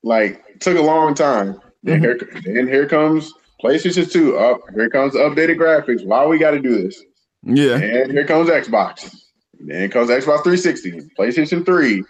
[0.04, 1.60] Like took a long time.
[1.84, 2.40] Then mm-hmm.
[2.44, 3.34] here, then here comes
[3.64, 4.38] PlayStation Two.
[4.38, 6.06] Up here comes updated graphics.
[6.06, 7.04] Why we got to do this?
[7.44, 7.76] Yeah.
[7.76, 9.25] And here comes Xbox.
[9.60, 12.04] Then comes Xbox 360, PlayStation 3.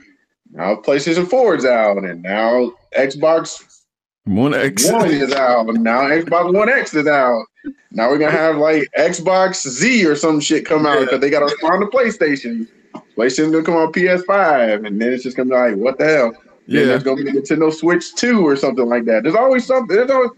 [0.52, 3.64] Now PlayStation 4 is out, and now Xbox
[4.26, 4.92] One X.
[4.92, 5.70] One is out.
[5.70, 7.46] And now Xbox One X is out.
[7.92, 11.06] Now we're gonna have like Xbox Z or some shit come out Yeah.
[11.06, 12.68] because they gotta respond to PlayStation.
[13.18, 16.32] PlayStation's gonna come on PS5, and then it's just gonna be like, what the hell?
[16.68, 16.86] Then Yeah.
[16.86, 19.24] there's gonna be Nintendo Switch 2 or something like that.
[19.24, 19.96] There's always something.
[19.96, 20.32] There's always,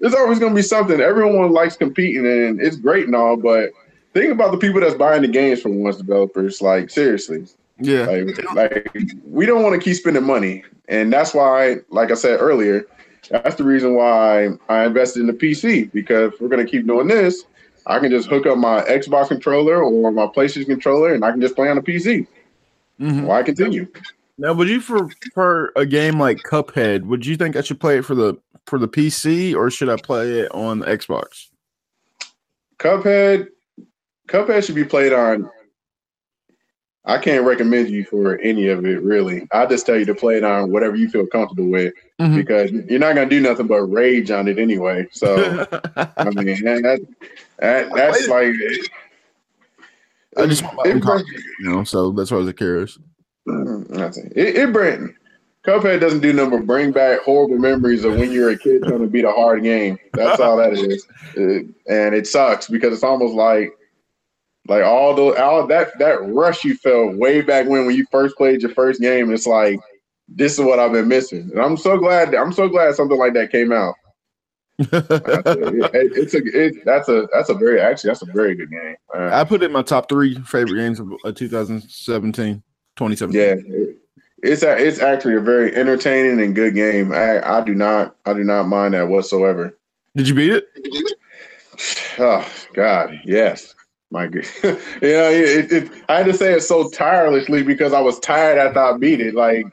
[0.00, 1.00] there's always gonna be something.
[1.00, 3.70] Everyone likes competing, and it's great and all, but
[4.14, 6.60] think about the people that's buying the games from once developers.
[6.62, 7.46] Like seriously,
[7.80, 8.06] Yeah.
[8.06, 12.40] like, like we don't want to keep spending money, and that's why, like I said
[12.40, 12.86] earlier,
[13.30, 17.08] that's the reason why I invested in the PC because if we're gonna keep doing
[17.08, 17.44] this.
[17.84, 21.40] I can just hook up my Xbox controller or my PlayStation controller, and I can
[21.40, 22.28] just play on the PC.
[23.00, 23.24] Mhm.
[23.24, 23.88] Why continue?
[24.38, 27.02] Now, would you prefer a game like Cuphead?
[27.06, 28.36] Would you think I should play it for the
[28.66, 31.48] for the PC or should I play it on the Xbox?
[32.78, 33.48] Cuphead,
[34.32, 35.50] Cuphead should be played on.
[37.04, 39.46] I can't recommend you for any of it, really.
[39.52, 42.36] I just tell you to play it on whatever you feel comfortable with Mhm.
[42.36, 45.06] because you're not gonna do nothing but rage on it anyway.
[45.10, 45.34] So
[46.16, 47.04] I mean, that,
[47.58, 48.54] that that's like
[50.38, 51.24] I just want my own it, copy,
[51.60, 52.98] you know, so that's why I was curious.
[53.46, 55.14] it, it, it bring
[55.66, 59.00] Cuphead doesn't do nothing but bring back horrible memories of when you're a kid trying
[59.00, 59.98] to beat a hard game.
[60.14, 63.72] That's all that is, It- and it sucks because it's almost like
[64.68, 68.36] like all those, all that that rush you felt way back when when you first
[68.36, 69.32] played your first game.
[69.32, 69.80] It's like
[70.28, 73.34] this is what I've been missing, and I'm so glad I'm so glad something like
[73.34, 73.94] that came out.
[75.94, 78.96] It- it's a it, that's a that's a very actually that's a very good game.
[79.14, 82.62] Uh, I put it in my top three favorite games of uh, 2017,
[82.96, 83.40] 2017.
[83.40, 83.98] Yeah, it-
[84.44, 87.12] it's a, it's actually a very entertaining and good game.
[87.12, 89.78] I, I do not I do not mind that whatsoever.
[90.16, 90.68] Did you beat it?
[92.18, 93.74] Oh God, yes,
[94.12, 94.46] my good.
[94.62, 98.58] you know, it, it, I had to say it so tirelessly because I was tired
[98.58, 99.34] after I beat it.
[99.34, 99.66] Like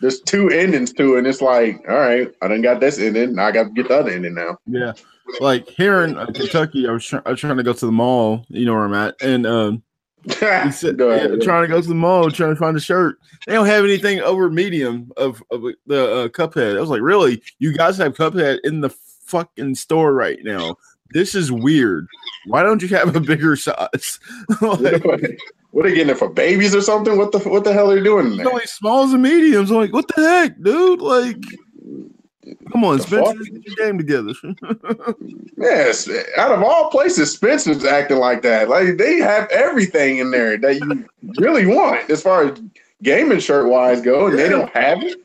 [0.00, 3.34] there's two endings to it, and it's like, all right, I done got this ending,
[3.34, 4.56] now I got to get the other ending now.
[4.66, 4.92] Yeah.
[5.40, 7.92] Like here in uh, Kentucky, I was, try- I was trying to go to the
[7.92, 8.44] mall.
[8.48, 9.82] You know where I'm at, and um,
[10.28, 13.16] said, yeah, trying to go to the mall, trying to find a shirt.
[13.46, 16.76] They don't have anything over medium of, of the uh, Cuphead.
[16.76, 17.42] I was like, really?
[17.58, 20.76] You guys have Cuphead in the fucking store right now?
[21.12, 22.06] This is weird.
[22.46, 24.18] Why don't you have a bigger size?
[24.60, 25.04] like,
[25.72, 27.16] what are they getting it for babies or something?
[27.18, 28.48] What the what the hell are they doing it's there?
[28.48, 29.70] only smalls and mediums.
[29.70, 31.00] I'm like, what the heck, dude?
[31.00, 31.36] Like,
[32.72, 33.52] come on, The Spencer, fuck?
[33.52, 34.32] get your game together.
[35.58, 38.70] Yes, out of all places, Spencer's acting like that.
[38.70, 42.62] Like they have everything in there that you really want as far as
[43.02, 45.18] gaming shirt wise go, and they don't have it.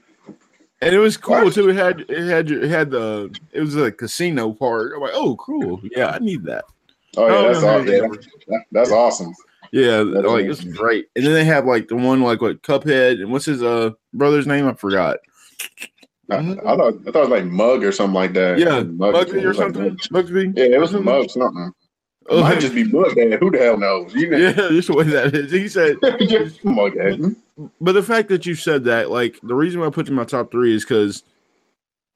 [0.82, 1.70] And it was cool too.
[1.70, 4.92] It had it had it had the it was a casino part.
[4.94, 5.80] I'm like, oh, cool.
[5.84, 6.66] Yeah, I need that.
[7.18, 7.88] Oh yeah, that's awesome.
[7.88, 7.94] yeah.
[7.94, 8.08] Yeah,
[8.48, 9.34] that- that's awesome.
[9.72, 11.08] Yeah, like it's great.
[11.16, 14.48] And then they have like the one like what Cuphead and what's his uh brother's
[14.48, 14.68] name?
[14.68, 15.18] I forgot.
[16.30, 18.58] I, I, thought I thought it was like Mug or something like that.
[18.58, 19.98] Yeah, Mugsy or something.
[20.12, 20.58] Mugsy.
[20.58, 21.74] Yeah, it was Mug something.
[22.28, 23.40] It oh, might just be Mughead.
[23.40, 24.14] Who the hell knows?
[24.16, 24.38] You know?
[24.38, 25.52] Yeah, just the way that is.
[25.52, 27.36] He said Mughead.
[27.80, 30.16] But the fact that you said that, like, the reason why I put you in
[30.16, 31.22] my top three is because,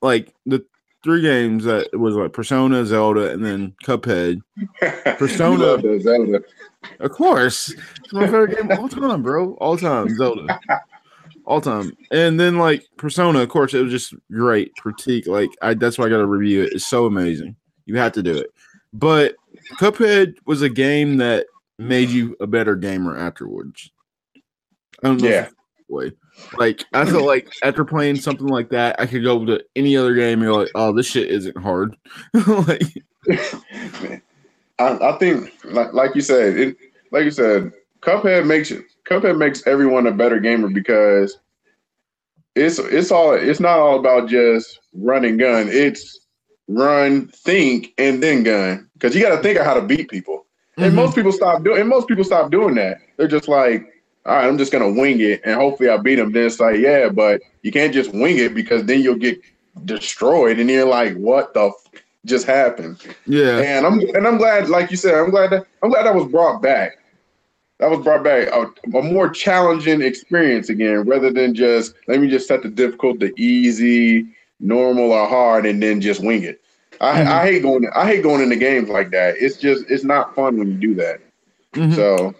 [0.01, 0.65] like, the
[1.03, 4.41] three games that was like Persona, Zelda, and then Cuphead.
[5.17, 6.41] Persona, Zelda.
[6.99, 7.69] Of course,
[8.03, 9.53] it's my favorite game all time, bro.
[9.55, 10.59] All time, Zelda.
[11.45, 14.75] All time, and then like Persona, of course, it was just great.
[14.75, 16.73] Critique, like I, that's why I got to review it.
[16.73, 17.55] It's so amazing.
[17.85, 18.51] You have to do it.
[18.93, 19.35] But
[19.79, 21.47] Cuphead was a game that
[21.79, 23.91] made you a better gamer afterwards.
[25.03, 25.29] I don't know.
[25.29, 25.49] Yeah.
[25.87, 26.11] Way.
[26.57, 30.15] Like I feel like after playing something like that, I could go to any other
[30.15, 31.95] game and you're like, oh, this shit isn't hard.
[32.47, 32.81] like
[34.79, 36.77] I, I, think like, like you said, it
[37.11, 37.71] like you said,
[38.01, 38.71] Cuphead makes
[39.09, 41.37] Cuphead makes everyone a better gamer because
[42.55, 45.67] it's it's all it's not all about just running gun.
[45.69, 46.19] It's
[46.69, 48.89] run, think, and then gun.
[48.93, 50.45] Because you got to think of how to beat people.
[50.77, 50.95] And mm-hmm.
[50.95, 51.81] most people stop doing.
[51.81, 52.97] And most people stop doing that.
[53.17, 53.85] They're just like,
[54.29, 56.31] all right, I'm just gonna wing it, and hopefully I beat them.
[56.31, 59.41] Then it's like, yeah, but you can't just wing it because then you'll get
[59.85, 63.01] destroyed, and you're like, what the f- just happened?
[63.25, 63.59] Yeah.
[63.59, 66.27] And I'm and I'm glad, like you said, I'm glad that I'm glad that was
[66.31, 66.99] brought back.
[67.79, 72.29] That was brought back a, a more challenging experience again, rather than just let me
[72.29, 74.27] just set the difficult to easy,
[74.59, 76.61] normal, or hard, and then just wing it.
[77.01, 77.31] I, mm-hmm.
[77.31, 77.89] I hate going.
[77.95, 79.37] I hate going into games like that.
[79.39, 81.21] It's just it's not fun when you do that.
[81.73, 81.93] Mm-hmm.
[81.93, 82.35] So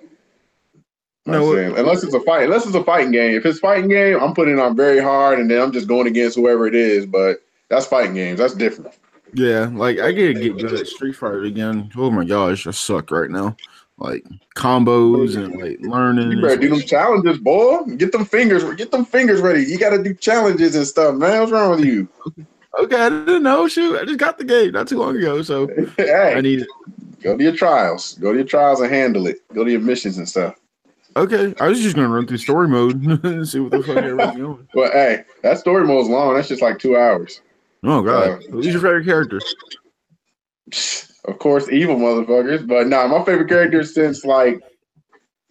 [1.26, 3.36] no, unless it's a fight, unless it's a fighting game.
[3.36, 6.08] If it's fighting game, I'm putting it on very hard, and then I'm just going
[6.08, 7.06] against whoever it is.
[7.06, 8.40] But that's fighting games.
[8.40, 8.94] That's different.
[9.34, 11.92] Yeah, like I get get good at Street Fighter again.
[11.96, 13.56] Oh my gosh, I suck right now.
[13.98, 14.24] Like
[14.56, 16.32] combos and like learning.
[16.32, 17.84] You better do them challenges, boy.
[17.98, 19.64] Get them fingers, get them fingers ready.
[19.64, 21.42] You got to do challenges and stuff, man.
[21.42, 22.08] What's wrong with you?
[22.80, 23.68] Okay, I didn't know.
[23.68, 25.68] Shoot, I just got the game not too long ago, so
[25.98, 26.68] hey, I need it.
[27.22, 28.14] Go to your trials.
[28.20, 29.46] Go to your trials and handle it.
[29.54, 30.56] Go to your missions and stuff.
[31.20, 34.38] Okay, I was just gonna run through story mode and see what the fuck everybody's
[34.38, 34.68] doing.
[34.74, 36.34] Well, hey, that story mode's long.
[36.34, 37.42] That's just like two hours.
[37.84, 39.40] Oh god, uh, who's your favorite character?
[41.26, 42.66] Of course, evil motherfuckers.
[42.66, 44.62] But nah, my favorite character since like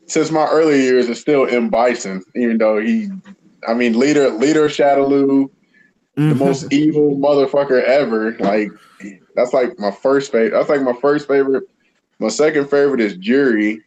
[0.07, 2.25] since my early years is still M Bison.
[2.35, 3.11] Even though he,
[3.69, 5.51] I mean, leader leader Shadaloo,
[6.16, 8.37] the most evil motherfucker ever.
[8.39, 8.71] Like
[9.37, 10.53] that's like my first favorite.
[10.53, 11.64] That's like my first favorite.
[12.19, 13.83] My second favorite is Juri.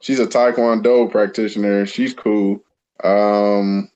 [0.00, 1.86] She's a Taekwondo practitioner.
[1.86, 2.62] She's cool.
[3.02, 3.90] Um,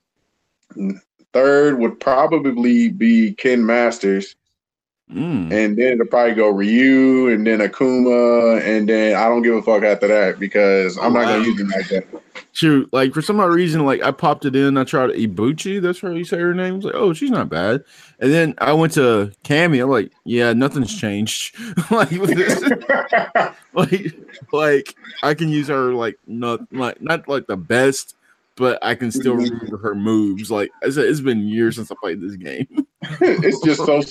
[1.32, 4.36] third would probably be Ken Masters.
[5.12, 5.52] Mm.
[5.52, 8.62] And then it'll probably go Ryu and then Akuma.
[8.62, 11.60] And then I don't give a fuck after that because I'm not going to use
[11.60, 12.22] him like that.
[12.52, 14.76] Shoot, like for some odd reason, like I popped it in.
[14.76, 15.80] I tried Ibuchi.
[15.80, 16.74] That's how you say her name.
[16.74, 17.84] I was like, oh, she's not bad.
[18.20, 19.82] And then I went to Cammy.
[19.82, 21.56] I'm like, yeah, nothing's changed.
[21.90, 22.12] like,
[23.72, 24.14] like,
[24.52, 28.16] like I can use her like not like not like the best,
[28.56, 29.54] but I can still mm-hmm.
[29.54, 30.50] remember her moves.
[30.50, 32.86] Like I said, it's been years since I played this game.
[33.20, 34.02] it's just so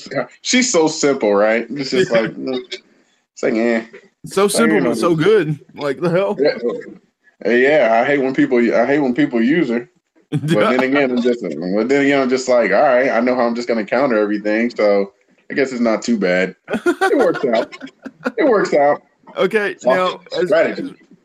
[0.42, 1.66] she's so simple, right?
[1.70, 3.86] It's just like it's like yeah,
[4.26, 5.60] so simple but so good.
[5.76, 6.38] Like the hell.
[6.40, 7.52] Yeah.
[7.52, 9.90] yeah, I hate when people I hate when people use her.
[10.32, 13.36] But then again, I'm just but then again, I'm just like, all right, I know
[13.36, 15.14] how I'm just gonna counter everything, so
[15.50, 16.56] I guess it's not too bad.
[16.70, 17.76] It works out.
[18.38, 19.04] It works out.
[19.38, 20.52] Okay, now as,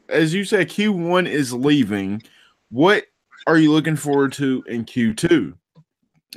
[0.09, 2.23] as you said, Q1 is leaving.
[2.71, 3.05] What
[3.47, 5.55] are you looking forward to in Q2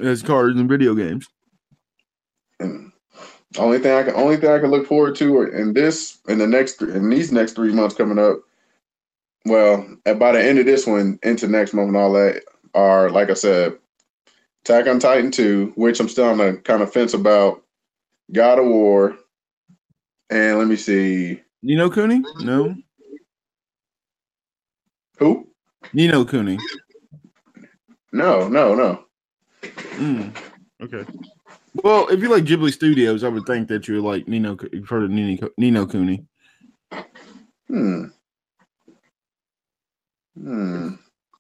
[0.02, 1.28] as cards and video games?
[3.58, 6.46] Only thing I can only thing I can look forward to in this in the
[6.46, 8.42] next in these next three months coming up.
[9.46, 12.44] Well, by the end of this one into next month and all that
[12.76, 13.76] are like I said,
[14.62, 17.64] Attack on Titan 2, which I'm still on the kind of fence about,
[18.32, 19.18] God of War,
[20.30, 21.42] and let me see.
[21.62, 22.22] You know Cooney?
[22.42, 22.76] No.
[25.18, 25.49] Who?
[25.94, 26.58] Ni Cooney.
[28.12, 29.06] No, no, no.
[29.62, 30.36] Mm,
[30.82, 31.06] okay.
[31.84, 34.58] Well, if you like Ghibli Studios, I would think that you would like Nino.
[34.72, 36.26] You've heard of Nino, Ni no Kuni.
[37.68, 38.06] Hmm.
[40.36, 40.90] Hmm.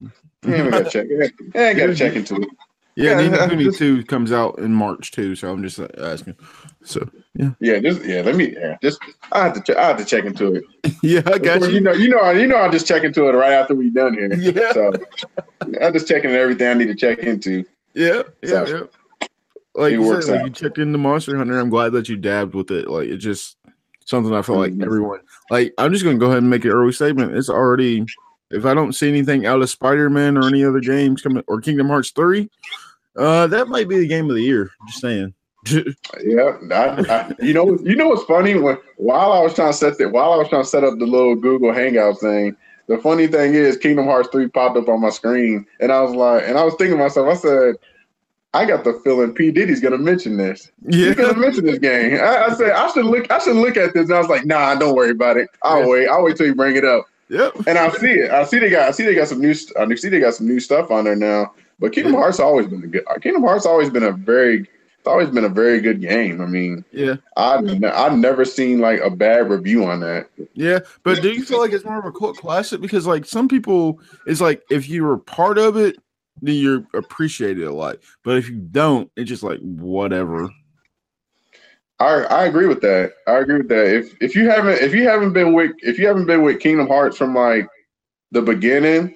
[0.47, 1.07] Yeah, we gotta check.
[1.09, 2.47] Yeah, I gotta check into it.
[2.99, 6.35] Yeah, yeah Ni no two comes out in March too, so I'm just uh, asking.
[6.83, 8.21] So yeah, yeah, just yeah.
[8.21, 8.99] Let me yeah, just
[9.31, 9.77] I have to check.
[9.77, 10.63] I have to check into it.
[11.01, 11.69] yeah, I got you.
[11.69, 12.57] You know, you know, you know.
[12.57, 14.33] I'll just check into it right after we done here.
[14.39, 14.73] Yeah.
[14.73, 14.93] So
[15.81, 17.63] I'm just checking everything I need to check into.
[17.93, 18.89] Yeah, yeah, so,
[19.21, 19.27] yeah.
[19.75, 21.57] Like you said, like you checked into Monster Hunter.
[21.57, 22.89] I'm glad that you dabbed with it.
[22.89, 23.55] Like it just
[24.03, 24.85] something I feel like Mhm.
[24.85, 25.19] everyone
[25.49, 25.73] like.
[25.77, 27.37] I'm just gonna go ahead and make an early statement.
[27.37, 28.05] It's already
[28.51, 31.61] if I don't see anything out of Spider Man or any other games coming or
[31.61, 32.49] Kingdom Hearts three,
[33.19, 34.71] uh, that might be the game of the year.
[34.87, 35.33] Just saying.
[36.23, 38.55] Yeah, I, I, you know, you know what's funny?
[38.55, 40.97] When while I was trying to set that, while I was trying to set up
[40.97, 42.55] the little Google Hangout thing,
[42.87, 46.15] the funny thing is Kingdom Hearts three popped up on my screen, and I was
[46.15, 47.75] like, and I was thinking to myself, I said,
[48.53, 50.71] I got the feeling P Diddy's gonna mention this.
[50.87, 52.15] yeah, He's gonna mention this game.
[52.15, 54.45] I, I said I should look, I should look at this, and I was like,
[54.45, 55.49] Nah, don't worry about it.
[55.63, 55.87] I'll Yeah.
[55.87, 56.07] wait.
[56.07, 57.05] I'll wait till you bring it up.
[57.27, 57.53] yep.
[57.67, 58.31] And I see it.
[58.31, 58.87] I see they got.
[58.87, 59.53] I see they got some new.
[59.77, 61.53] I see they got some new stuff on there now.
[61.79, 62.19] But Kingdom Yeah.
[62.19, 63.03] Hearts always been a good.
[63.21, 64.67] Kingdom Hearts always been a very.
[64.97, 66.41] It's always been a very good game.
[66.41, 70.27] I mean, Yeah, I've ne- I've never seen like a bad review on that.
[70.53, 70.79] yeah.
[71.03, 72.81] But do you feel like it's more of a cult classic?
[72.81, 75.95] Because like some people, it's like if you were part of it,
[76.41, 77.99] then you appreciate it a lot.
[78.25, 80.49] But if you don't, it's just like whatever.
[82.01, 83.13] I I agree with that.
[83.25, 83.87] I agree with that.
[83.87, 86.87] If if you haven't if you haven't been with if you haven't been with Kingdom
[86.87, 87.67] Hearts from like
[88.31, 89.15] the beginning,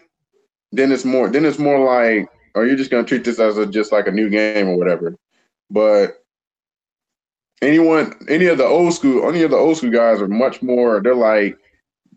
[0.71, 3.65] then it's more then it's more like or you're just gonna treat this as a
[3.65, 5.15] just like a new game or whatever.
[5.69, 6.11] But
[7.61, 11.01] anyone any of the old school any of the old school guys are much more
[11.01, 11.57] they're like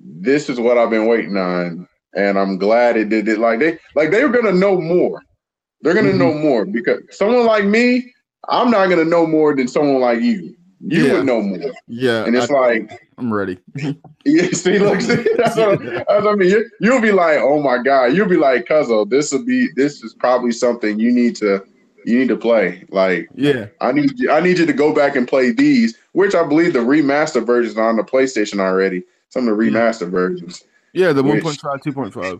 [0.00, 3.78] this is what I've been waiting on and I'm glad it did it like they
[3.94, 5.22] like they were gonna know more.
[5.82, 6.18] They're gonna Mhm.
[6.18, 8.12] know more because someone like me,
[8.48, 10.54] I'm not gonna know more than someone like you.
[10.80, 11.12] You Yeah.
[11.14, 11.58] would know more.
[11.88, 13.58] Yeah, And it's I, like I'm ready.
[14.24, 16.50] yeah, see, look, see, that's what, that's what I mean.
[16.50, 20.02] You, you'll be like, oh my god, you'll be like, Cuzzo, this will be, this
[20.02, 21.64] is probably something you need to,
[22.04, 22.84] you need to play.
[22.90, 26.34] Like, Yeah, I need, you, I need you to go back and play these, which
[26.34, 29.02] I believe the remaster versions are on the PlayStation already.
[29.30, 30.62] Some of the remaster versions.
[30.92, 31.12] yeah.
[31.12, 32.38] The Which- 1.5, 2.5.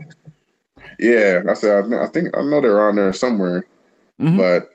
[0.98, 3.66] Yeah, I said, I, I think I know they're on there somewhere,
[4.20, 4.36] Mhm.
[4.38, 4.70] but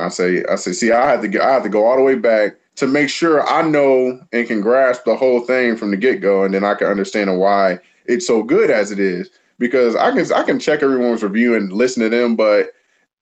[0.00, 2.14] I say, I say, see, I had to, I had to go all the way
[2.14, 6.20] back to make sure I know and can grasp the whole thing from the get
[6.20, 9.30] go, and then I can understand why it's so good as it is.
[9.58, 12.70] Because I can, I can check everyone's review and listen to them, but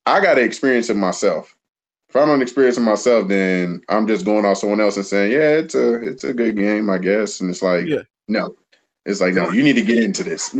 [0.07, 1.55] I got to experience it myself.
[2.09, 5.33] If I don't experience it myself, then I'm just going off someone else and saying,
[5.33, 7.41] yeah, it's a, it's a good game, I guess.
[7.41, 8.03] And it's like, Yeah.
[8.29, 8.55] no,
[9.05, 10.55] it's like, no, you need to get into this.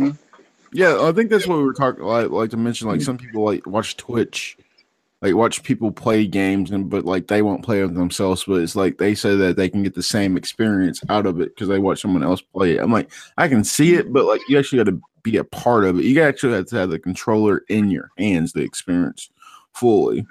[0.71, 2.03] Yeah, I think that's what we were talking.
[2.03, 4.57] Like, like to mention, like some people like watch Twitch,
[5.21, 8.45] like watch people play games, and but like they won't play them themselves.
[8.45, 11.53] But it's like they say that they can get the same experience out of it
[11.55, 12.79] because they watch someone else play it.
[12.81, 15.83] I'm like, I can see it, but like you actually got to be a part
[15.83, 16.05] of it.
[16.05, 19.29] You actually have to have the controller in your hands to experience
[19.73, 20.25] fully.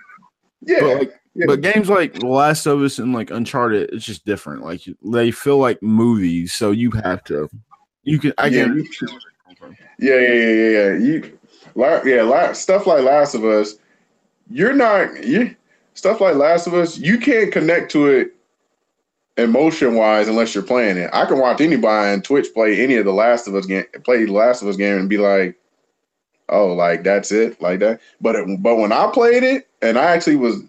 [0.62, 0.80] Yeah.
[0.80, 1.46] But like, Yeah.
[1.46, 4.62] but games like The Last of Us and like Uncharted, it's just different.
[4.62, 7.48] Like they feel like movies, so you have to.
[8.04, 8.32] You can.
[8.38, 8.88] I Yeah, can.
[9.98, 10.98] Yeah, yeah, yeah, yeah, yeah.
[10.98, 11.38] You,
[12.06, 13.76] yeah, stuff like Last of Us.
[14.50, 15.54] You're not you
[15.94, 16.98] stuff like Last of Us.
[16.98, 18.34] You can't connect to it
[19.36, 21.10] emotion wise unless you're playing it.
[21.12, 24.24] I can watch anybody on Twitch play any of the Last of Us game, play
[24.24, 25.56] the Last of Us game, and be like,
[26.48, 30.04] "Oh, like that's it, like that." But it, but when I played it and I
[30.04, 30.62] actually was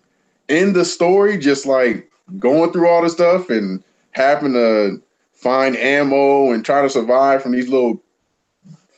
[0.48, 5.02] in the story, just like going through all the stuff and having to
[5.34, 8.02] find ammo and try to survive from these little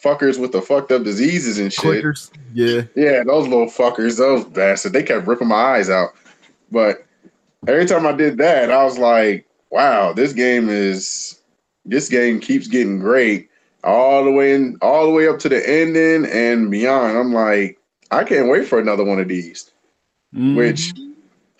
[0.03, 2.03] fuckers with the fucked up diseases and shit.
[2.03, 2.31] Clickers.
[2.53, 2.83] Yeah.
[2.95, 6.09] Yeah, those little fuckers, those bastards, they kept ripping my eyes out.
[6.71, 7.05] But
[7.67, 11.39] every time I did that, I was like, wow, this game is
[11.85, 13.49] this game keeps getting great
[13.83, 17.17] all the way in all the way up to the ending and beyond.
[17.17, 17.79] I'm like,
[18.11, 19.71] I can't wait for another one of these.
[20.35, 20.55] Mhm.
[20.55, 20.93] Which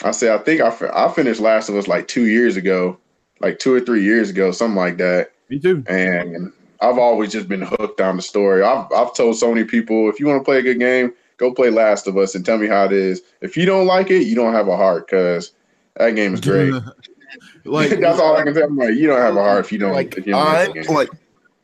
[0.04, 2.98] I say I think I, I finished Last of Us like two years ago,
[3.40, 5.84] like two or three years ago, something like that me too.
[5.88, 6.52] and
[6.82, 8.64] I've always just been hooked on the story.
[8.64, 11.54] I've I've told so many people, if you want to play a good game, go
[11.54, 13.22] play Last of Us and tell me how it is.
[13.42, 15.54] If you don't like it, you don't have a heart because
[15.96, 16.74] that game is great.
[17.66, 18.64] like That's all I can tell.
[18.64, 19.94] I'm like, you don't have a heart if you don't.
[19.94, 20.84] like if you don't I'm game.
[20.94, 21.10] like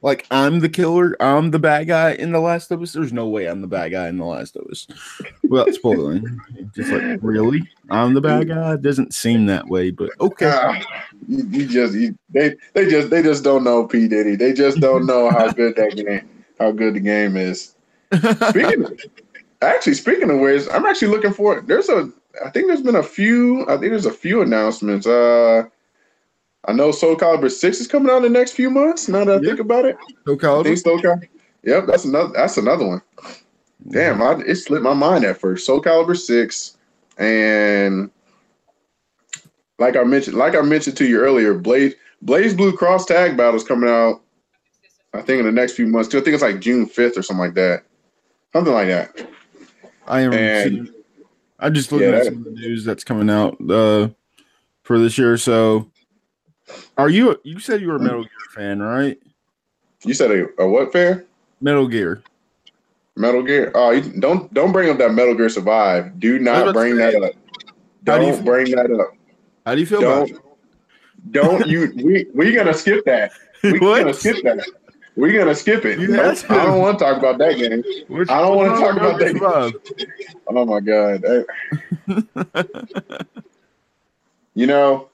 [0.01, 1.15] like I'm the killer.
[1.21, 2.93] I'm the bad guy in The Last of Us.
[2.93, 4.87] There's no way I'm the bad guy in The Last of Us.
[5.43, 6.39] Without spoiling,
[6.75, 8.73] just like really, I'm the bad guy.
[8.73, 10.51] It doesn't seem that way, but okay.
[10.53, 10.81] Ah,
[11.27, 14.35] you, you just you, they they just they just don't know P Diddy.
[14.35, 16.29] They just don't know how good that game
[16.59, 17.75] how good the game is.
[18.49, 18.99] Speaking of,
[19.61, 21.61] actually, speaking of which, I'm actually looking for.
[21.61, 22.11] There's a.
[22.45, 23.63] I think there's been a few.
[23.63, 25.07] I think there's a few announcements.
[25.07, 25.63] Uh,
[26.65, 29.07] I know Soul Calibur Six is coming out in the next few months.
[29.07, 29.47] Now that I Yeah.
[29.49, 30.63] think about it, Soul Calibur.
[30.63, 31.27] think Soul Calibur.
[31.63, 32.33] Yep, that's another.
[32.33, 33.01] That's another one.
[33.89, 35.65] Damn, I, it slipped my mind at first.
[35.65, 36.77] Soul Calibur Six,
[37.17, 38.09] and
[39.79, 41.93] like I mentioned, like I mentioned to you earlier, Blaze
[42.25, 44.21] BlazBlue Cross Tag Battle is coming out.
[45.13, 46.09] I think in the next few months.
[46.09, 46.17] too.
[46.17, 47.83] I think it's like June fifth or something like that,
[48.53, 49.27] something like that.
[50.05, 50.33] I am.
[50.33, 50.93] And-
[51.59, 54.09] I just looking Yeah, at some of the news that's coming out uh,
[54.83, 55.37] for this year.
[55.37, 55.89] So
[56.97, 57.39] Are you?
[57.43, 59.17] You said you were a Metal Gear fan, right?
[60.03, 61.25] You said a, a what fair?
[61.61, 62.21] Metal Gear.
[63.15, 63.71] Metal Gear.
[63.73, 66.19] Oh, you, don't don't bring up that Metal Gear Survive.
[66.19, 67.33] Do not bring that up.
[67.33, 67.71] Do
[68.03, 69.13] Don't feel- bring that up.
[69.65, 73.31] How do you feel about Don't don't you we we gonna skip that.
[73.63, 73.81] We it?
[73.81, 73.99] What?
[74.01, 74.63] gonna skip that.
[75.15, 75.97] We're gonna skip it.
[75.99, 76.37] Nope.
[76.51, 77.83] I don't want to talk about that game.
[78.07, 79.31] Which- I don't wanna talk wrong about that.
[79.31, 79.73] Survive?
[80.49, 81.25] Oh my god.
[84.53, 85.09] You know,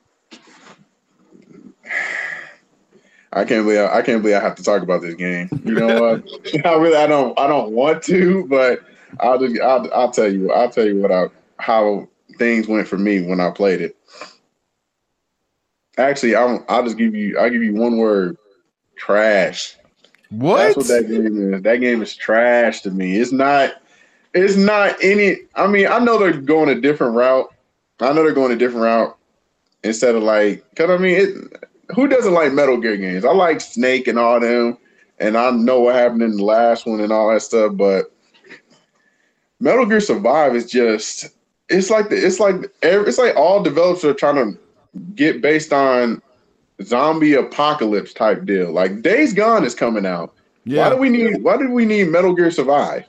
[3.35, 5.49] I can't believe I, can't believe I have to talk about this game.
[5.65, 6.23] You know what?
[6.65, 8.81] I really I don't I don't want to, but
[9.19, 11.27] I'll just I'll, I'll tell you I'll tell you what I
[11.57, 13.97] how things went for me when I played it.
[15.97, 18.37] Actually, I'll I'll just give you I'll give you one word:
[18.95, 19.77] trash.
[20.29, 20.57] What?
[20.57, 21.61] That's what that game is.
[21.61, 23.17] That game is trash to me.
[23.17, 23.81] It's not.
[24.33, 25.37] It's not any.
[25.55, 27.53] I mean, I know they're going a different route.
[27.99, 29.17] I know they're going a different route
[29.83, 30.63] instead of like.
[30.75, 33.25] Cause I mean, it, who doesn't like Metal Gear games?
[33.25, 34.77] I like Snake and all them,
[35.19, 37.73] and I know what happened in the last one and all that stuff.
[37.75, 38.11] But
[39.59, 41.29] Metal Gear Survive is just.
[41.69, 42.15] It's like the.
[42.15, 44.59] It's like every, It's like all developers are trying to
[45.15, 46.21] get based on
[46.83, 48.71] zombie apocalypse type deal.
[48.71, 50.33] Like Days Gone is coming out.
[50.83, 53.05] Why do we need why do we need Metal Gear Survive?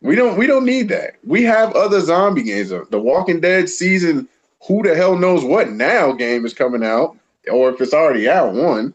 [0.00, 1.16] We don't we don't need that.
[1.24, 2.68] We have other zombie games.
[2.68, 4.28] The Walking Dead season,
[4.66, 7.16] who the hell knows what now game is coming out,
[7.50, 8.94] or if it's already out one.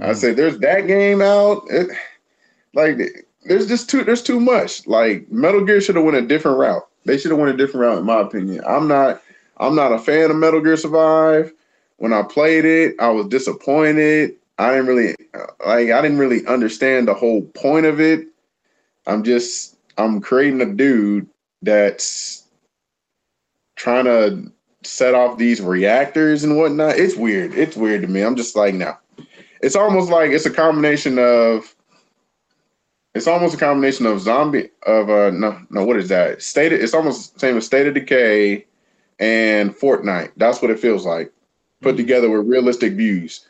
[0.00, 0.16] I Mm.
[0.16, 1.64] say there's that game out.
[1.70, 1.88] It,
[2.74, 2.98] like
[3.44, 4.86] there's just too there's too much.
[4.86, 6.86] Like Metal Gear should have went a different route.
[7.04, 8.62] They should have went a different route, in my opinion.
[8.66, 9.22] I'm not
[9.58, 11.52] I'm not a fan of Metal Gear Survive.
[11.98, 14.34] When I played it, I was disappointed.
[14.58, 15.14] I didn't really
[15.66, 18.26] like I didn't really understand the whole point of it.
[19.06, 21.28] I'm just I'm creating a dude
[21.62, 22.44] that's
[23.76, 24.52] trying to
[24.86, 26.98] set off these reactors and whatnot.
[26.98, 27.54] It's weird.
[27.54, 28.22] It's weird to me.
[28.22, 28.96] I'm just like, no.
[29.60, 31.74] It's almost like it's a combination of
[33.14, 36.42] it's almost a combination of zombie of uh no no what is that?
[36.42, 38.66] State it's almost the same as State of Decay
[39.18, 40.32] and Fortnite.
[40.36, 41.32] That's what it feels like.
[41.80, 43.48] Put together with realistic views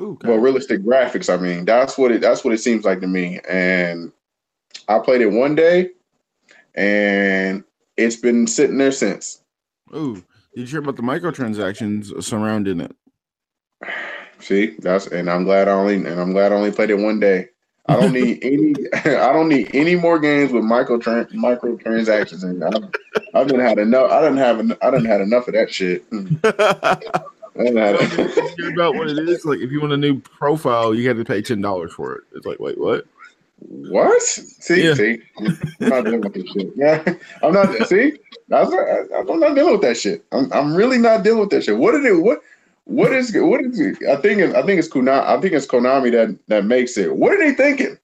[0.00, 3.06] Ooh, well realistic graphics i mean that's what it that's what it seems like to
[3.06, 4.10] me and
[4.88, 5.90] i played it one day
[6.74, 7.62] and
[7.96, 9.42] it's been sitting there since
[9.94, 10.22] Ooh,
[10.54, 12.94] did you hear about the microtransactions surrounding it?
[14.38, 17.20] see that's and i'm glad i only and i'm glad i only played it one
[17.20, 17.48] day
[17.86, 18.74] i don't need any
[19.16, 22.90] i don't need any more games with micro microtransactions and I've,
[23.34, 26.04] I've been had enough i didn't have en- i didn't had enough of that shit
[27.54, 28.00] I done had
[28.56, 29.44] Hear about what it is?
[29.44, 32.24] Like, if you want a new profile, you have to pay ten dollars for it.
[32.34, 33.04] It's like, wait, what?
[33.68, 34.20] What?
[34.22, 34.94] See, Yeah.
[34.94, 36.72] see, I'm not dealing with this shit.
[36.76, 37.86] Yeah, I'm not.
[37.86, 38.14] See,
[38.48, 40.24] that's not, I- I'm not dealing with that shit.
[40.32, 41.76] I'm, I'm really not dealing with that shit.
[41.76, 42.14] What did it?
[42.14, 42.40] What?
[42.84, 43.32] What is?
[43.36, 43.78] What is?
[43.78, 43.98] It?
[44.08, 44.40] I think.
[44.40, 45.24] It, I think it's Konami.
[45.24, 47.14] I think it's Konami that that makes it.
[47.14, 47.98] What are they thinking?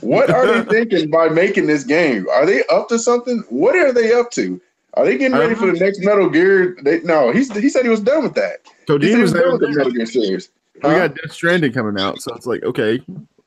[0.00, 2.26] What are they thinking by making this game?
[2.30, 3.44] Are they up to something?
[3.50, 4.60] What are they up to?
[4.94, 6.76] Are they getting ready for the next Metal Gear?
[6.82, 8.58] They, no, he's he said he was done with that.
[8.88, 10.50] So He he was was done with the Metal Gear series.
[10.76, 10.96] We Huh?
[11.08, 13.00] got Death Stranding coming out, so it's like, okay,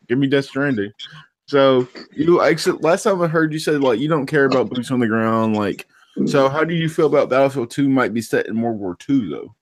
[0.08, 0.92] give me Death Stranding.
[1.48, 4.92] So you, except last time I heard you said like you don't care about boots
[4.92, 5.56] on the ground.
[5.56, 5.88] Like,
[6.26, 9.30] so how do you feel about Battlefield Two might be set in World War Two
[9.30, 9.56] though?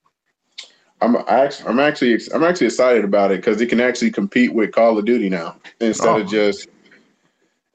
[1.02, 4.72] I'm actually, I'm actually, I'm actually excited about it because it can actually compete with
[4.72, 6.22] Call of Duty now instead Oh.
[6.22, 6.68] of just,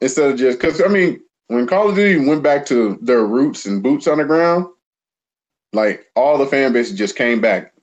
[0.00, 3.66] instead of just because I mean, when Call of Duty went back to their roots
[3.66, 4.66] and boots on the ground,
[5.72, 7.74] like all the fan bases just came back.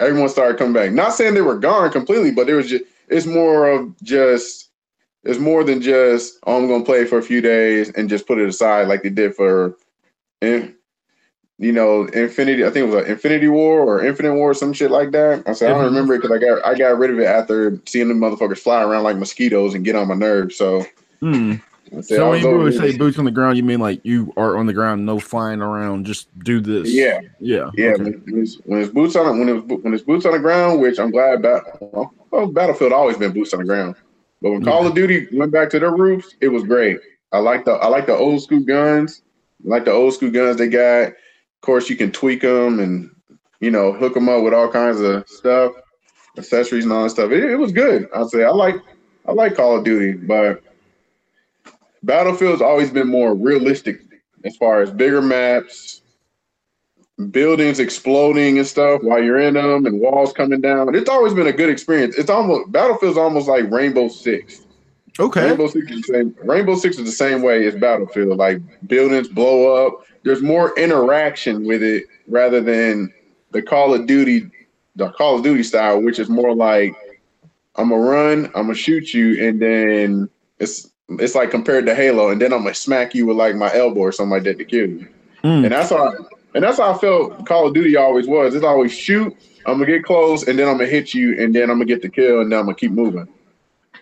[0.00, 0.92] Everyone started coming back.
[0.92, 4.69] Not saying they were gone completely, but there was just, it's more of just,
[5.24, 8.38] it's more than just, oh, I'm gonna play for a few days and just put
[8.38, 9.76] it aside like they did for,
[10.40, 10.74] in,
[11.60, 12.64] you know, Infinity.
[12.64, 15.42] I think it was an Infinity War or Infinite War, some shit like that.
[15.46, 17.78] I said I don't remember it because I got I got rid of it after
[17.84, 20.56] seeing the motherfuckers fly around like mosquitoes and get on my nerves.
[20.56, 20.86] So,
[21.20, 21.56] hmm.
[21.90, 22.78] said, So when you it.
[22.78, 25.60] say boots on the ground, you mean like you are on the ground, no flying
[25.60, 26.90] around, just do this.
[26.90, 27.20] Yeah.
[27.40, 28.04] yeah, yeah, okay.
[28.04, 30.98] when, it's, when it's boots on when it when it's boots on the ground, which
[30.98, 31.62] I'm glad about.
[32.30, 33.96] Well, Battlefield always been boots on the ground,
[34.42, 36.98] but when Call of Duty went back to their roots, it was great.
[37.32, 39.22] I like the I like the old school guns,
[39.64, 41.08] I like the old school guns they got.
[41.08, 43.10] Of course, you can tweak them and
[43.60, 45.72] you know hook them up with all kinds of stuff,
[46.36, 47.30] accessories and all that stuff.
[47.30, 48.08] It, it was good.
[48.14, 48.76] I say I like
[49.26, 50.62] I like Call of Duty, but
[52.02, 54.00] Battlefield's always been more realistic
[54.44, 55.99] as far as bigger maps,
[57.28, 60.94] buildings exploding and stuff while you're in them, and walls coming down.
[60.94, 62.16] It's always been a good experience.
[62.16, 64.62] It's almost Battlefield's almost like Rainbow Six.
[65.18, 65.48] okay.
[65.48, 66.36] Rainbow Six is the same.
[66.42, 68.38] Rainbow Six is the same way as Battlefield.
[68.38, 70.04] Like buildings blow up.
[70.22, 73.12] There's more interaction with it rather than
[73.52, 74.50] the Call of Duty,
[74.96, 76.94] the Call of Duty style, which is more like
[77.76, 82.30] I'm gonna run, I'm gonna shoot you, and then it's it's like compared to Halo,
[82.30, 84.64] and then I'm gonna smack you with like my elbow or something like that to
[84.64, 85.08] kill you.
[85.42, 85.64] Mm.
[85.64, 86.14] And that's how
[86.54, 88.54] and that's how I felt Call of Duty always was.
[88.54, 89.34] It's always shoot,
[89.66, 92.02] I'm gonna get close, and then I'm gonna hit you, and then I'm gonna get
[92.02, 93.28] the kill, and then I'm gonna keep moving.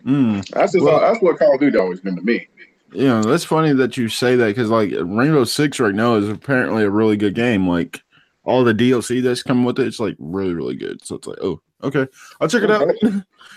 [0.04, 0.46] Mm.
[0.50, 2.48] That's just Well- that's what Call of Duty always been to me.
[2.92, 6.28] You know, that's funny that you say that because like Rainbow Six right now is
[6.28, 7.68] apparently a really good game.
[7.68, 8.00] Like
[8.44, 11.04] all the DLC that's coming with it, it's like really, really good.
[11.04, 12.06] So it's like, oh, okay,
[12.40, 12.88] I'll check it out.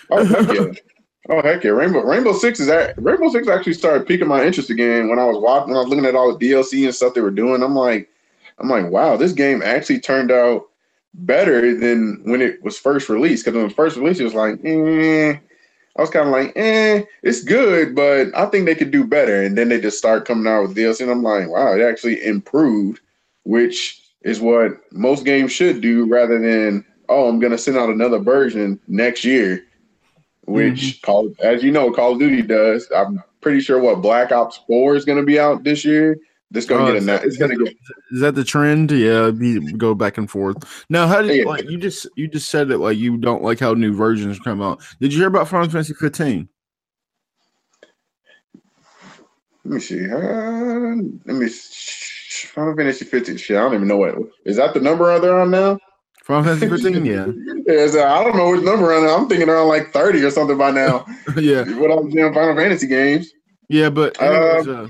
[0.10, 0.66] Oh heck yeah!
[1.30, 1.70] Oh heck yeah!
[1.72, 5.24] Rainbow Rainbow Six is at Rainbow Six actually started piquing my interest again when I
[5.26, 7.62] was watching when I was looking at all the DLC and stuff they were doing.
[7.64, 8.10] I'm like,
[8.62, 10.64] I'm like, wow, this game actually turned out
[11.14, 13.44] better than when it was first released.
[13.44, 15.38] Because when it was first released, it was like, eh.
[15.98, 19.44] I was kind of like, eh, it's good, but I think they could do better.
[19.44, 22.24] And then they just start coming out with DLC, and I'm like, wow, it actually
[22.24, 23.02] improved,
[23.44, 28.20] which is what most games should do, rather than oh, I'm gonna send out another
[28.20, 29.66] version next year,
[30.46, 32.90] which Call, as you know, Call of Duty does.
[32.96, 36.18] I'm pretty sure what Black Ops Four is gonna be out this year.
[36.54, 37.74] This gonna Oh, get a is that- it's gonna get
[38.12, 38.92] Is that the trend?
[38.92, 40.58] Yeah, be, go back and forth.
[40.90, 41.46] Now, how did Yeah.
[41.46, 44.62] like you just you just said that like you don't like how new versions come
[44.62, 44.82] out?
[45.00, 46.50] Did you hear about Final Fantasy 15?
[49.64, 50.06] Let me see.
[50.10, 50.96] Uh,
[51.26, 51.48] let me.
[51.50, 53.38] sh- Final Fantasy 15.
[53.38, 54.74] Shit, I don't even know what is that.
[54.74, 55.78] The number they're on now?
[56.24, 57.28] Final Fantasy 15, yeah,
[57.68, 59.08] Yeah, so I don't know which number on.
[59.08, 61.06] I'm thinking around like 30 or something by now.
[61.38, 63.32] yeah, what I'm doing Final Fantasy games.
[63.70, 63.90] yeah.
[63.90, 64.88] But anyways, uh,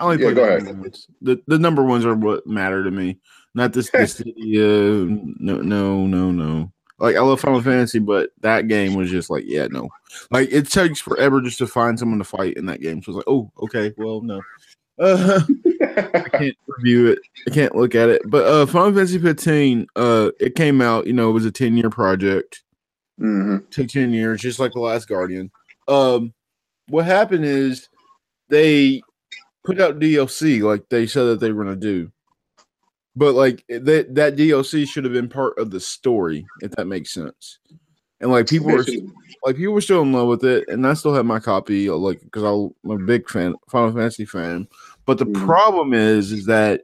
[0.00, 0.64] I only yeah, play go the ahead.
[0.64, 1.06] number ones.
[1.20, 3.18] The the number ones are what matter to me,
[3.54, 3.90] not this.
[3.90, 6.72] this uh, no, no, no, no.
[6.98, 9.88] Like I love Final Fantasy, but that game was just like, yeah, no.
[10.30, 13.02] Like it takes forever just to find someone to fight in that game.
[13.02, 14.40] So it's like, oh, okay, well, no.
[14.98, 15.40] Uh,
[15.82, 17.18] I can't review it.
[17.46, 18.22] I can't look at it.
[18.26, 21.76] But uh Final Fantasy 15, uh, it came out, you know, it was a 10
[21.76, 22.62] year project.
[23.20, 23.66] Mm-hmm.
[23.70, 25.50] Took 10 years, just like the last Guardian.
[25.88, 26.32] Um,
[26.88, 27.88] what happened is
[28.48, 29.02] they
[29.64, 32.10] put out DLC like they said that they were gonna do.
[33.16, 37.12] But like that that DLC should have been part of the story, if that makes
[37.12, 37.58] sense.
[38.20, 38.84] And like people were
[39.44, 41.94] like people were still in love with it, and I still have my copy, uh,
[41.94, 44.68] like because I'm a big fan, Final Fantasy fan.
[45.06, 45.44] But the Mhm.
[45.46, 46.82] problem is, is that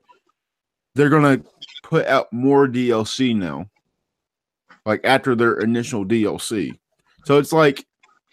[0.94, 1.42] they're gonna
[1.82, 3.68] put out more DLC now,
[4.84, 6.78] like after their initial DLC.
[7.24, 7.86] So it's like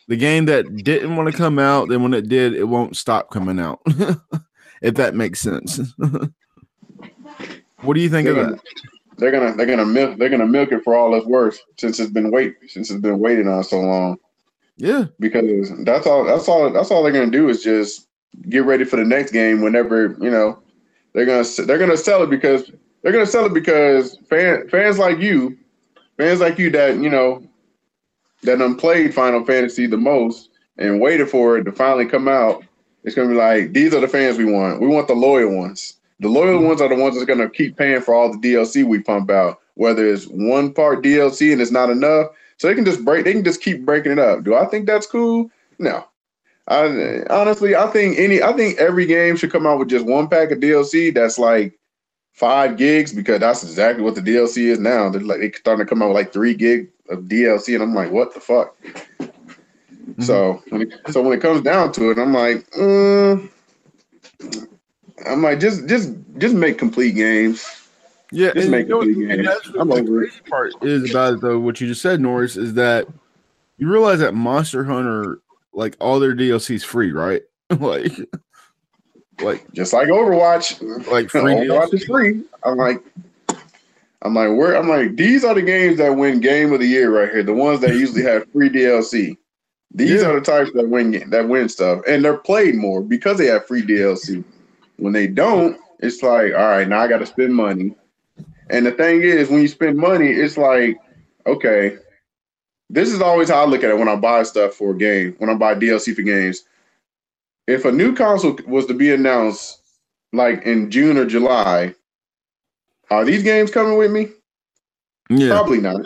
[0.07, 3.31] the game that didn't want to come out, then when it did, it won't stop
[3.31, 3.81] coming out.
[4.81, 5.79] if that makes sense.
[7.81, 8.61] what do you think They're of gonna, that?
[9.17, 12.11] they're gonna they're gonna milk they're gonna milk it for all it's worth since it's
[12.11, 14.17] been wait since it's been waiting on so long.
[14.77, 18.07] Yeah, because that's all that's all that's all they're gonna do is just
[18.49, 20.59] get ready for the next game whenever you know
[21.13, 25.19] they're gonna they're gonna sell it because they're gonna sell it because fan, fans like
[25.19, 25.57] you
[26.17, 27.43] fans like you that you know
[28.43, 32.63] that done played Final Fantasy the most and waited for it to finally come out.
[33.03, 34.81] It's gonna be like these are the fans we want.
[34.81, 35.95] We want the loyal ones.
[36.19, 36.67] The loyal mm-hmm.
[36.67, 39.59] ones are the ones that's gonna keep paying for all the DLC we pump out,
[39.75, 42.27] whether it's one part DLC and it's not enough.
[42.57, 43.25] So they can just break.
[43.25, 44.43] They can just keep breaking it up.
[44.43, 45.49] Do I think that's cool?
[45.79, 46.05] No.
[46.67, 48.41] I honestly, I think any.
[48.41, 51.77] I think every game should come out with just one pack of DLC that's like
[52.33, 55.09] five gigs because that's exactly what the DLC is now.
[55.09, 57.95] They're like they're starting to come out with like three gig of DLC, and I'm
[57.95, 58.75] like, what the fuck?
[60.19, 63.49] So when it, so when it comes down to it, I'm like, mm,
[65.25, 67.65] I'm like, just just just make complete games.
[68.31, 69.47] Yeah, Just make you know, complete games.
[69.79, 70.29] I'm the over it.
[70.29, 71.59] crazy part is about it, though.
[71.59, 73.07] What you just said, Norris, is that
[73.77, 75.39] you realize that Monster Hunter,
[75.71, 77.43] like all their DLC is free, right?
[77.69, 78.11] like,
[79.41, 82.41] like, Just like Overwatch, like free Overwatch is free.
[82.63, 83.03] I'm like,
[84.21, 84.77] I'm like, where?
[84.77, 87.43] I'm like, these are the games that win Game of the Year right here.
[87.43, 89.37] The ones that usually have free DLC.
[89.93, 90.29] These Yeah.
[90.29, 93.67] are the types that win that win stuff, and they're played more because they have
[93.67, 94.43] free DLC.
[94.97, 97.95] When they don't, it's like, all right, now I got to spend money.
[98.69, 100.97] And the thing is, when you spend money, it's like,
[101.45, 101.97] okay,
[102.89, 105.35] this is always how I look at it when I buy stuff for a game.
[105.39, 106.63] When I buy DLC for games,
[107.67, 109.81] if a new console was to be announced
[110.31, 111.93] like in June or July,
[113.09, 114.29] are these games coming with me?
[115.29, 116.05] Yeah, Probably not.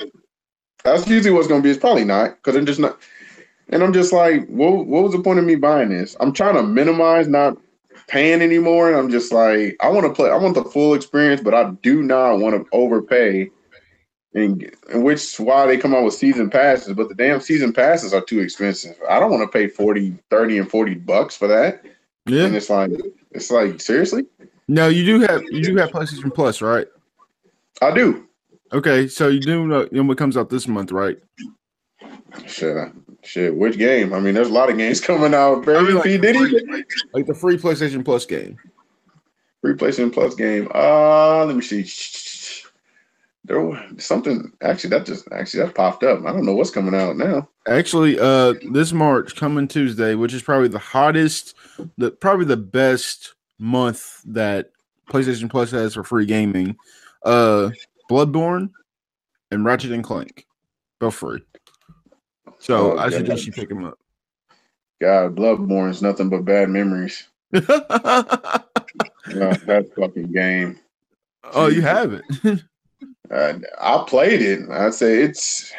[0.84, 1.71] That's usually what's going to be.
[1.71, 2.99] It's probably not because I'm just not.
[3.69, 4.85] And I'm just like, what?
[4.85, 6.15] What was the point of me buying this?
[6.19, 7.57] I'm trying to minimize not
[8.07, 10.29] paying anymore, and I'm just like, I want to play.
[10.29, 13.49] I want the full experience, but I do not want to overpay.
[14.38, 18.14] And, and which why they come out with season passes, but the damn season passes
[18.14, 18.95] are too expensive.
[19.09, 21.84] I don't want to pay 40, 30 and 40 bucks for that.
[22.27, 22.45] yeah.
[22.45, 22.91] And it's like,
[23.31, 24.26] it's like, seriously?
[24.68, 26.88] No, you do have you do have PlayStation Plus, right?
[27.81, 28.27] I do.
[28.73, 31.18] Okay, so you do know, you know what comes out this month, right?
[32.45, 32.76] Shit,
[33.23, 33.55] shit.
[33.55, 34.14] Which game?
[34.14, 35.65] I mean, there's a lot of games coming out.
[35.65, 36.18] Barry I mean, like, P.
[36.18, 36.84] the Diddy, free,
[37.14, 38.57] like the free PlayStation Plus game.
[39.61, 40.69] free PlayStation Plus game.
[40.76, 41.84] Uh, let me see.
[43.48, 46.19] There was something actually that just actually that popped up.
[46.26, 47.48] I don't know what's coming out now.
[47.68, 51.56] Actually, uh, this March coming Tuesday, which is probably the hottest,
[51.98, 54.72] the probably the best month that
[55.10, 56.76] PlayStation Plus has for free gaming.
[57.24, 57.69] Uh,
[58.11, 58.69] Bloodborne
[59.52, 60.45] and Ratchet and Clank,
[60.99, 61.41] both free.
[62.60, 63.14] So Oh, I God.
[63.14, 63.98] suggest you pick them up.
[64.99, 67.28] God, Bloodborne is nothing but bad memories.
[69.28, 70.80] Uh, that fucking game.
[71.53, 72.24] oh, you have it.
[73.32, 74.70] Uh, I played it.
[74.70, 75.72] I'd say it's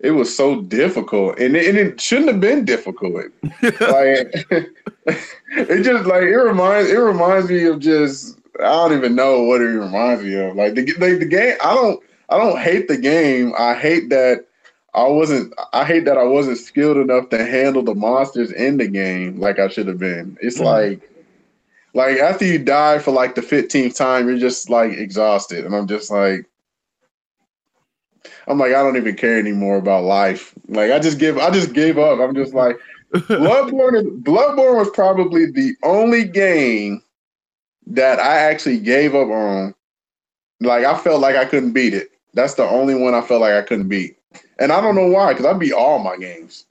[0.00, 3.26] it was so difficult, and it, and it shouldn't have been difficult.
[3.62, 4.34] Like
[5.06, 9.60] it just like it reminds it reminds me of just I don't even know what
[9.60, 10.56] it reminds me of.
[10.56, 11.56] Like the like the game.
[11.62, 13.52] I don't I don't hate the game.
[13.58, 14.46] I hate that
[14.94, 15.54] I wasn't.
[15.72, 19.58] I hate that I wasn't skilled enough to handle the monsters in the game like
[19.58, 20.36] I should have been.
[20.40, 20.64] It's Mhm.
[20.64, 21.08] like.
[21.94, 25.86] Like after you die for like the fifteenth time, you're just like exhausted, and I'm
[25.86, 26.46] just like,
[28.46, 30.54] I'm like, I don't even care anymore about life.
[30.68, 32.20] Like I just give, I just gave up.
[32.20, 32.78] I'm just like,
[33.12, 34.22] Bloodborne.
[34.22, 37.02] Bloodborne was probably the only game
[37.86, 39.74] that I actually gave up on.
[40.60, 42.10] Like I felt like I couldn't beat it.
[42.34, 44.16] That's the only one I felt like I couldn't beat,
[44.58, 45.32] and I don't know why.
[45.32, 46.64] Because I beat all my games,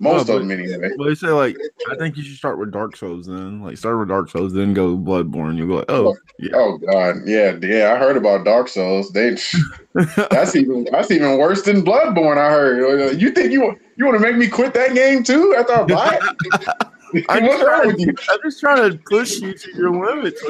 [0.00, 0.90] most Oh, of them anyway.
[0.96, 1.56] well, they say like
[1.90, 3.62] I think you should start with Dark Souls then.
[3.62, 5.56] Like start with Dark Souls, then go Bloodborne.
[5.56, 6.50] You'll be like, oh, oh yeah.
[6.54, 7.92] Oh god, yeah, yeah.
[7.94, 9.10] I heard about Dark Souls.
[9.12, 9.36] They
[10.30, 12.38] that's even that's even worse than Bloodborne.
[12.38, 13.00] I heard.
[13.00, 15.84] Uh, you think you you want to make me quit that game too after I
[15.84, 16.76] buy it?
[17.28, 18.12] I'm What's trying, with you?
[18.28, 20.42] I'm just trying to push you to your limits.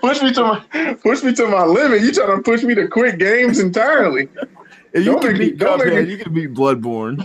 [0.00, 2.00] Push me to my push me to my limit.
[2.00, 4.28] You trying to push me to quit games entirely?
[4.96, 7.18] If you Don't can beat make Cuphead, you can beat Bloodborne.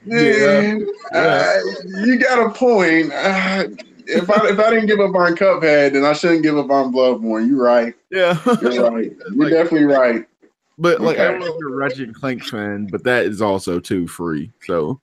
[0.06, 1.60] yeah,
[2.04, 3.12] you got a point.
[3.12, 3.64] Uh,
[4.06, 6.92] if I if I didn't give up on Cuphead, then I shouldn't give up on
[6.92, 7.48] Bloodborne.
[7.48, 7.94] You're right.
[8.10, 8.38] Yeah.
[8.60, 9.12] You're right.
[9.32, 10.26] You're Like- definitely right.
[10.78, 11.32] But like I Okay.
[11.32, 14.50] don't know if you're a Ratchet Clank fan, but that is also too free.
[14.66, 14.98] So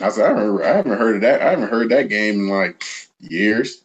[0.00, 1.40] I said I haven't, I haven't heard of that.
[1.40, 2.84] I haven't heard that game in like
[3.18, 3.84] years.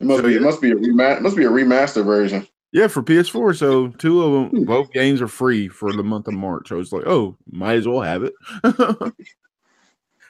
[0.00, 0.36] It must So, be.
[0.36, 2.48] It must be a rema- Must be a remaster version.
[2.72, 3.56] Yeah, for PS4.
[3.56, 6.72] So two of them, both games are free for the month of March.
[6.72, 8.32] I was like, oh, might as well have it.
[8.64, 9.12] and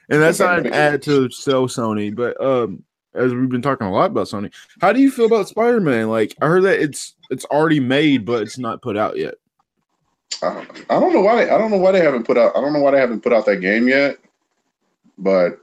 [0.08, 2.82] that's not an ad to sell Sony, but um,
[3.14, 6.08] as we've been talking a lot about Sony, how do you feel about Spider Man?
[6.08, 9.34] Like I heard that it's it's already made, but it's not put out yet.
[10.42, 11.44] I, I don't know why.
[11.44, 12.56] They, I don't know why they haven't put out.
[12.56, 14.18] I don't know why they haven't put out that game yet.
[15.16, 15.60] But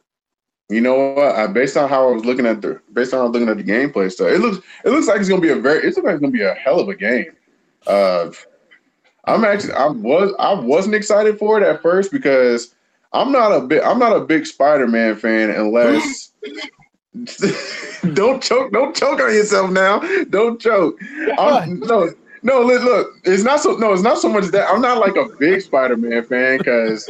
[0.69, 1.35] you know what?
[1.35, 3.49] I, based on how I was looking at the, based on how I was looking
[3.49, 5.77] at the gameplay stuff, it looks it looks like it's gonna be a very.
[5.77, 7.31] Like it's gonna be a hell of a game.
[7.87, 8.31] Uh,
[9.25, 9.73] I'm actually.
[9.73, 10.33] I was.
[10.37, 12.75] I wasn't excited for it at first because
[13.13, 13.81] I'm not a big.
[13.81, 16.33] I'm not a big Spider-Man fan unless.
[18.13, 18.71] don't choke!
[18.71, 19.99] Don't choke on yourself now!
[20.29, 20.99] Don't choke!
[21.39, 22.13] I'm, no,
[22.43, 22.61] no.
[22.61, 23.75] Look, look, it's not so.
[23.77, 27.09] No, it's not so much that I'm not like a big Spider-Man fan because,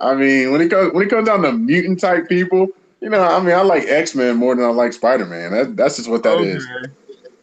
[0.00, 2.68] I mean, when it comes when it comes down to mutant type people,
[3.00, 5.52] you know, I mean, I like X-Men more than I like Spider-Man.
[5.52, 6.66] That, that's just what that is.
[6.66, 6.92] Okay.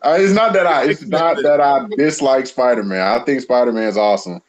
[0.02, 0.90] Uh, it's not that I.
[0.90, 3.00] It's not that I dislike Spider-Man.
[3.00, 4.42] I think Spider-Man is awesome.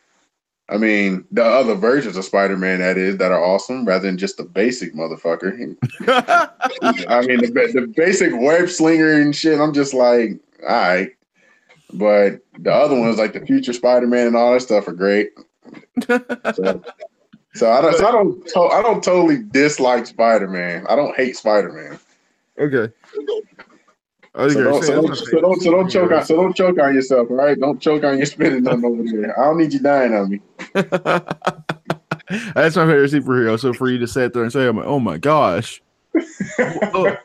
[0.69, 4.37] I mean, the other versions of Spider-Man that is that are awesome, rather than just
[4.39, 5.53] the basic motherfucker.
[6.09, 9.61] I mean, the, the basic web slinger and shit.
[9.61, 11.11] I'm just like, all right,
[11.93, 15.31] but the other ones, like the future Spider-Man and all that stuff, are great.
[16.55, 16.83] So,
[17.55, 17.97] so I don't.
[17.97, 18.47] So I don't.
[18.49, 20.87] To, I don't totally dislike Spider-Man.
[20.89, 21.99] I don't hate Spider-Man.
[22.59, 22.93] okay.
[24.37, 26.95] I So don't, so, don't, so don't, so don't choke on, so don't choke on
[26.95, 27.59] yourself, all right?
[27.59, 29.39] Don't choke on your spinning nothing over there.
[29.41, 30.41] I don't need you dying on me.
[30.75, 33.59] That's my favorite superhero.
[33.61, 35.81] So for you to sit there and say, I'm like, "Oh my gosh,"
[36.59, 37.17] well,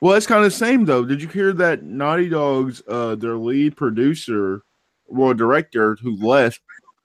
[0.00, 1.04] well, it's kind of the same though.
[1.04, 4.62] Did you hear that Naughty Dog's uh, their lead producer,
[5.06, 6.60] well, director who left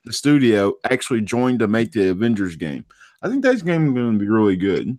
[0.07, 2.85] the studio, actually joined to make the Avengers game?
[3.21, 4.97] I think that game is going to be really good.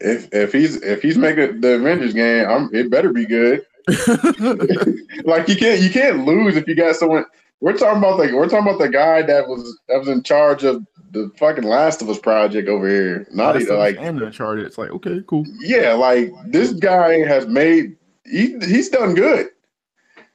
[0.00, 3.64] If if he's if he's making the Avengers game, I'm, it better be good.
[5.24, 7.24] like you can't you can't lose if you got someone.
[7.60, 10.64] We're talking about the we're talking about the guy that was that was in charge
[10.64, 13.26] of the fucking Last of Us project over here.
[13.32, 14.58] Not even like and the chart.
[14.60, 15.44] It's like okay, cool.
[15.60, 19.48] yeah, like this guy has made he he's done good.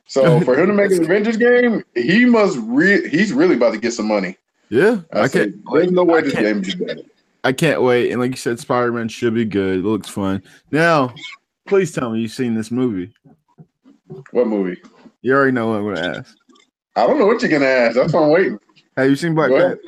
[0.07, 3.79] So for him to make an Avengers game, he must re he's really about to
[3.79, 4.37] get some money.
[4.69, 5.55] Yeah, I, I can't.
[5.71, 7.01] There's no way I this game is better.
[7.43, 8.11] I can't wait.
[8.11, 9.79] And like you said, Spider Man should be good.
[9.79, 10.43] It looks fun.
[10.71, 11.13] Now,
[11.67, 13.13] please tell me you've seen this movie.
[14.31, 14.81] What movie?
[15.21, 16.35] You already know what I'm gonna ask.
[16.95, 17.95] I don't know what you're gonna ask.
[17.95, 18.59] That's why I'm waiting.
[18.95, 19.51] Have you seen Black.
[19.51, 19.79] Panther?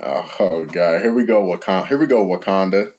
[0.00, 1.86] Oh, oh god, here we go, Wakanda.
[1.86, 2.92] Here we go, Wakanda.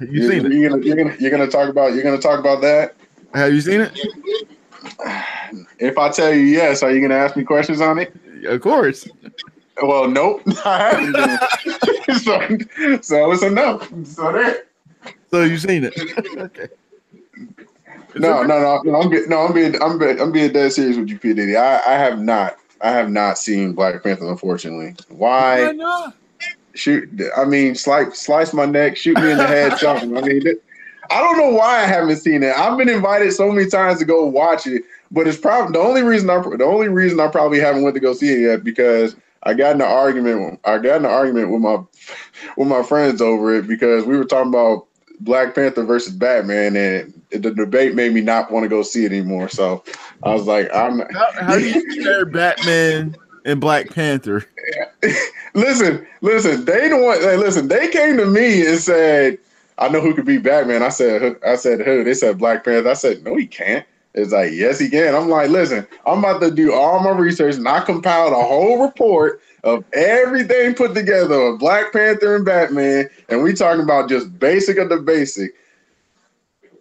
[0.10, 0.52] You seen it?
[0.52, 2.94] You're gonna, you're gonna, you're gonna talk about, you're gonna talk about that.
[3.34, 3.98] Have you seen it?
[5.78, 8.14] If I tell you yes, are you gonna ask me questions on it?
[8.44, 9.08] Of course.
[9.82, 12.20] Well, nope, I haven't.
[12.22, 13.80] so, so it's a no.
[14.04, 14.64] So there.
[15.30, 15.94] So you've seen it?
[16.36, 16.68] okay.
[18.16, 19.00] No, no, no, no.
[19.00, 21.56] I'm being, no, I'm being, I'm being, I'm being dead serious with you, P Diddy.
[21.56, 24.26] I, I have not, I have not seen Black Panther.
[24.28, 25.72] Unfortunately, Why why?
[25.72, 26.14] not?
[26.74, 30.16] Shoot, I mean, slice, slice my neck, shoot me in the head, something.
[30.16, 30.62] I mean, it-
[31.10, 32.54] I don't know why I haven't seen it.
[32.54, 36.02] I've been invited so many times to go watch it, but it's probably the only
[36.02, 39.16] reason I, the only reason I probably haven't went to go see it yet because
[39.44, 40.60] I got in an argument.
[40.64, 41.78] I got in an argument with my,
[42.56, 44.86] with my friends over it because we were talking about
[45.20, 49.12] Black Panther versus Batman, and the debate made me not want to go see it
[49.12, 49.48] anymore.
[49.48, 49.82] So
[50.22, 54.46] I was like, I'm How, how do you compare Batman and Black Panther?
[55.54, 56.64] listen, listen.
[56.64, 57.22] They don't want.
[57.22, 59.38] Listen, they came to me and said,
[59.78, 61.36] "I know who could be Batman." I said?
[61.46, 62.90] "I said who?" They said Black Panther.
[62.90, 65.14] I said, "No, he can't." It's like, yes, he can.
[65.14, 68.82] I'm like, listen, I'm about to do all my research, and I compiled a whole
[68.82, 74.38] report of everything put together of Black Panther and Batman, and we talking about just
[74.38, 75.52] basic of the basic.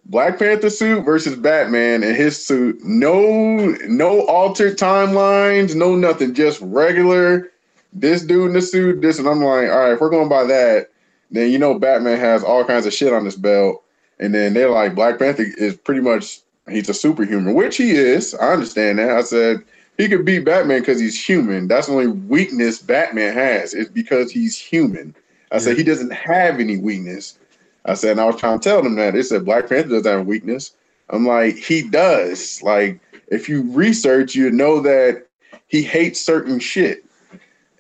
[0.06, 2.82] Black Panther suit versus Batman and his suit.
[2.84, 7.52] No, no altered timelines, no nothing, just regular.
[7.92, 10.46] This dude in the suit, this, and I'm like, all right, if we're going by
[10.46, 10.88] that,
[11.32, 13.84] then you know Batman has all kinds of shit on his belt.
[14.20, 16.40] And then they're like, Black Panther is pretty much
[16.70, 18.34] he's a superhuman, which he is.
[18.36, 19.12] I understand that.
[19.12, 19.64] I said
[19.98, 21.68] he could beat Batman because he's human.
[21.68, 25.16] That's the only weakness Batman has is because he's human.
[25.52, 27.38] I said he doesn't have any weakness.
[27.86, 29.14] I said, and I was trying to tell them that.
[29.14, 30.74] They said Black Panther doesn't have a weakness.
[31.10, 32.62] I'm like, he does.
[32.62, 33.00] Like,
[33.30, 35.26] if you research, you know that
[35.68, 37.06] he hates certain shit.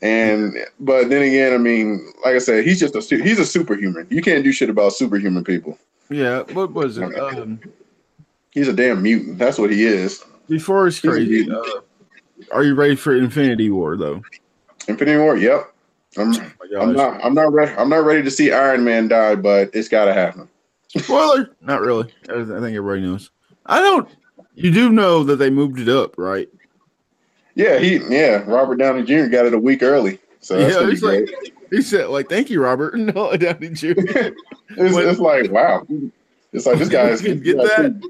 [0.01, 4.07] And but then again, I mean, like I said, he's just a he's a superhuman.
[4.09, 5.77] You can't do shit about superhuman people.
[6.09, 7.17] Yeah, what was it?
[7.19, 7.59] Um,
[8.51, 9.37] He's a damn mutant.
[9.37, 10.23] That's what he is.
[10.47, 11.49] before it's crazy.
[11.51, 11.61] Uh,
[12.51, 14.23] are you ready for Infinity War though?
[14.87, 15.37] Infinity War.
[15.37, 15.73] Yep.
[16.17, 16.33] I'm,
[16.71, 17.23] Oh I'm not.
[17.23, 17.71] I'm not ready.
[17.73, 20.47] I'm not ready to see Iron Man die, but it's got to happen.
[20.97, 21.49] Spoiler.
[21.61, 22.13] Not really.
[22.29, 23.29] I I think everybody knows.
[23.65, 24.09] I don't.
[24.55, 26.49] You do know that they moved it up, right?
[27.57, 27.79] Yeah.
[27.79, 27.97] He.
[28.09, 28.43] Yeah.
[28.45, 29.25] Robert Downey Jr.
[29.27, 30.19] got it a week early.
[30.39, 31.53] So that's Yeah, gonna like-.
[31.71, 33.91] He said, "Like, thank you, Robert." No, Downey Jr.
[34.69, 35.85] It's, When- it's like wow.
[36.53, 38.01] It's like this guy's You get that?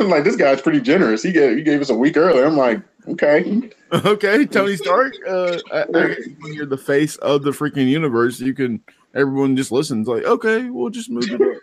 [0.00, 1.22] I'm like this guy's pretty generous.
[1.22, 2.42] He gave he gave us a week early.
[2.42, 3.70] I'm like, okay.
[3.92, 5.14] okay, Tony Stark.
[5.26, 8.80] Uh, I, I when you're the face of the freaking universe, you can.
[9.14, 10.06] Everyone just listens.
[10.08, 11.62] Like, okay, we'll just move it up.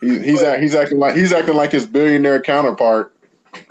[0.00, 3.12] He, he's act, he's acting like he's acting like his billionaire counterpart,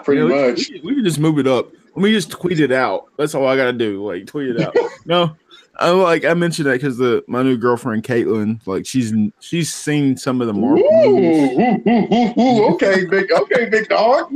[0.04, 0.70] pretty Yeah, we- much.
[0.70, 1.72] We, we can just move it up.
[1.96, 3.10] Let me just tweet it out.
[3.18, 4.06] That's all I gotta do.
[4.06, 4.76] Like tweet it out.
[5.06, 5.36] no,
[5.78, 10.18] I like I mentioned that because the my new girlfriend Caitlin, like she's she's seen
[10.18, 11.58] some of the Ooh, Marvel movies.
[11.58, 12.74] ooh, ooh, ooh, ooh.
[12.74, 14.32] Okay, big okay, big dog.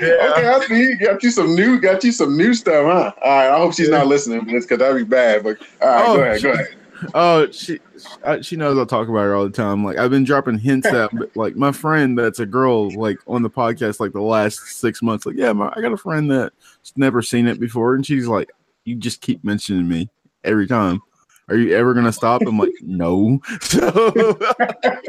[0.00, 0.32] Yeah.
[0.32, 0.94] Okay, I see.
[0.96, 3.12] Got you some new got you some new stuff, huh?
[3.22, 3.48] All right.
[3.48, 5.42] I hope she's not listening to this because that'd be bad.
[5.44, 6.76] But all right, Oh, go ahead, go ahead.
[7.14, 7.80] Oh, she
[8.24, 9.84] I, she knows I talk about her all the time.
[9.84, 13.42] Like I've been dropping hints at but, like my friend that's a girl like on
[13.42, 15.26] the podcast like the last six months.
[15.26, 16.54] Like yeah, my, I got a friend that's
[16.96, 18.50] never seen it before, and she's like,
[18.84, 20.08] you just keep mentioning me
[20.44, 21.00] every time.
[21.48, 22.42] Are you ever gonna stop?
[22.46, 23.40] I'm like, no.
[23.62, 24.38] So,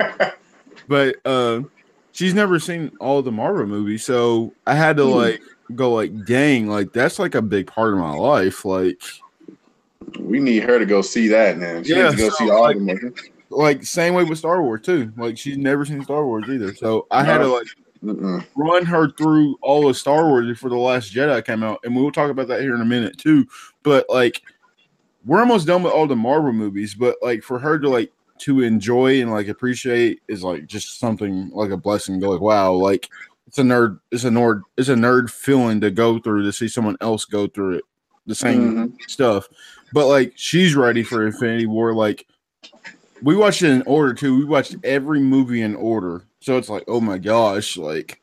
[0.87, 1.61] but uh,
[2.11, 5.11] she's never seen all the Marvel movies, so I had to Hmm.
[5.17, 5.41] like
[5.75, 8.65] go like, dang, like that's like a big part of my life.
[8.65, 9.01] Like,
[10.19, 11.83] We need her to go see that, man.
[11.83, 13.13] She Yeah, needs to go so, see all like- of them.
[13.49, 15.11] like same way with Star Wars too.
[15.17, 17.67] Like she's never seen Star Wars either, so I had to like
[18.03, 18.45] Mm-mm.
[18.55, 22.11] run her through all of Star Wars before the Last Jedi came out, and we'll
[22.11, 23.45] talk about that here in a minute too.
[23.83, 24.41] But like,
[25.25, 28.61] we're almost done with all the Marvel movies, but like for her to like to
[28.61, 32.19] enjoy and like appreciate is like just something like a blessing.
[32.19, 33.09] Go like, wow, like
[33.47, 36.67] it's a nerd, it's a nerd, it's a nerd feeling to go through to see
[36.67, 37.83] someone else go through it,
[38.25, 39.09] the same Mhm.
[39.09, 39.47] stuff.
[39.93, 41.93] But like, she's ready for Infinity War.
[41.93, 42.25] Like,
[43.21, 44.37] we watched it in order too.
[44.39, 48.19] We watched every movie in order, so it's like, oh my gosh, like,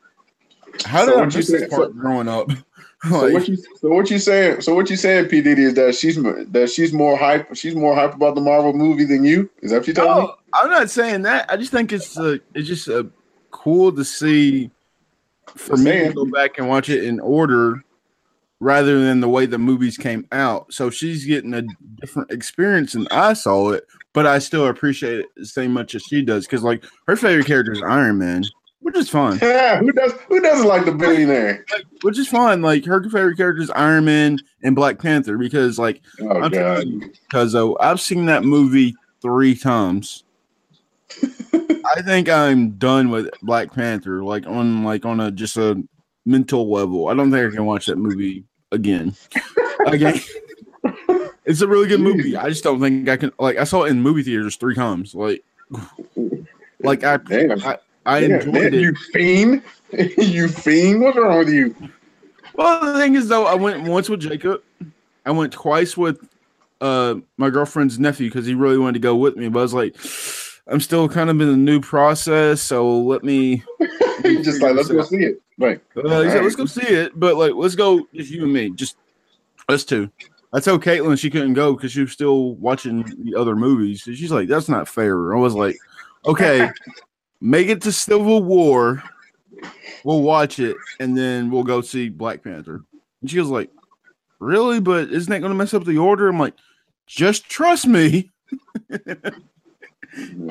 [0.85, 2.49] how So did I you miss this say- part growing up?
[3.09, 4.61] So like, what you so what you saying?
[4.61, 7.55] So what you saying, P Diddy, is that she's that she's more hype.
[7.55, 9.49] She's more hype about the Marvel movie than you.
[9.63, 10.29] Is that what you telling me?
[10.53, 11.51] I'm not saying that.
[11.51, 13.05] I just think it's uh, it's just uh,
[13.49, 14.69] cool to see
[15.47, 17.83] for me to go back and watch it in order
[18.59, 20.71] rather than the way the movies came out.
[20.71, 21.63] So she's getting a
[21.99, 26.03] different experience than I saw it, but I still appreciate it the same much as
[26.03, 28.43] she does because like her favorite character is Iron Man.
[28.79, 29.37] which is fine.
[29.79, 31.65] who does who doesn't like the billionaire?
[31.71, 32.61] Like, which is fun.
[32.61, 36.53] Like her favorite characters, Iron Man and Black Panther, because like Oh I'm god.
[36.53, 40.23] telling you, because though I've seen that movie three times.
[41.53, 45.81] I think I'm done with Black Panther, like on like on a just a
[46.25, 47.07] mental level.
[47.09, 49.13] I don't think I can watch that movie again.
[49.87, 50.19] again.
[51.45, 52.35] It's a really good movie.
[52.37, 55.15] I just don't think I can like I saw it in movie theaters three times.
[55.15, 55.43] Like
[56.79, 57.63] like I Damn.
[57.63, 58.81] I, I Damn, enjoyed man, it.
[58.81, 59.63] You fiend.
[60.17, 61.01] you fiend.
[61.01, 61.75] What's wrong with you?
[62.55, 64.61] Well, the thing is, though, I went once with Jacob.
[65.25, 66.27] I went twice with
[66.81, 69.49] uh my girlfriend's nephew because he really wanted to go with me.
[69.49, 69.95] But I was like,
[70.67, 73.63] I'm still kind of in a new process, so let me.
[74.23, 75.41] just like let's go see it.
[75.57, 78.53] Like Uh, he said, let's go see it, but like, let's go just you and
[78.53, 78.97] me, just
[79.69, 80.09] us two.
[80.53, 84.01] I told Caitlin she couldn't go because she was still watching the other movies.
[84.01, 85.77] She's like, "That's not fair." I was like,
[86.25, 86.69] "Okay,
[87.41, 89.01] make it to Civil War.
[90.03, 92.83] We'll watch it, and then we'll go see Black Panther."
[93.21, 93.71] And she was like,
[94.39, 94.81] "Really?
[94.81, 96.55] But isn't that going to mess up the order?" I'm like,
[97.07, 98.29] "Just trust me,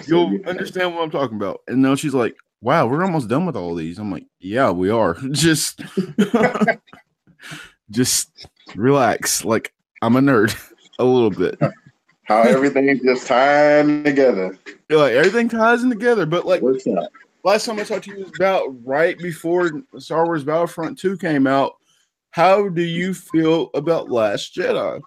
[0.06, 3.56] you'll understand what I'm talking about." And now she's like, "Wow, we're almost done with
[3.56, 5.14] all these." I'm like, "Yeah, we are.
[5.32, 5.82] Just,
[7.90, 9.44] just relax.
[9.44, 10.56] Like I'm a nerd
[10.98, 11.58] a little bit."
[12.30, 14.56] how everything just tying together.
[14.88, 17.10] You're like everything ties in together, but like What's up?
[17.42, 21.48] last time I talked to you was about right before Star Wars Battlefront 2 came
[21.48, 21.74] out.
[22.30, 25.00] How do you feel about Last Jedi?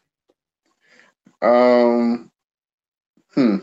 [1.42, 2.30] Um,
[3.34, 3.58] hmm.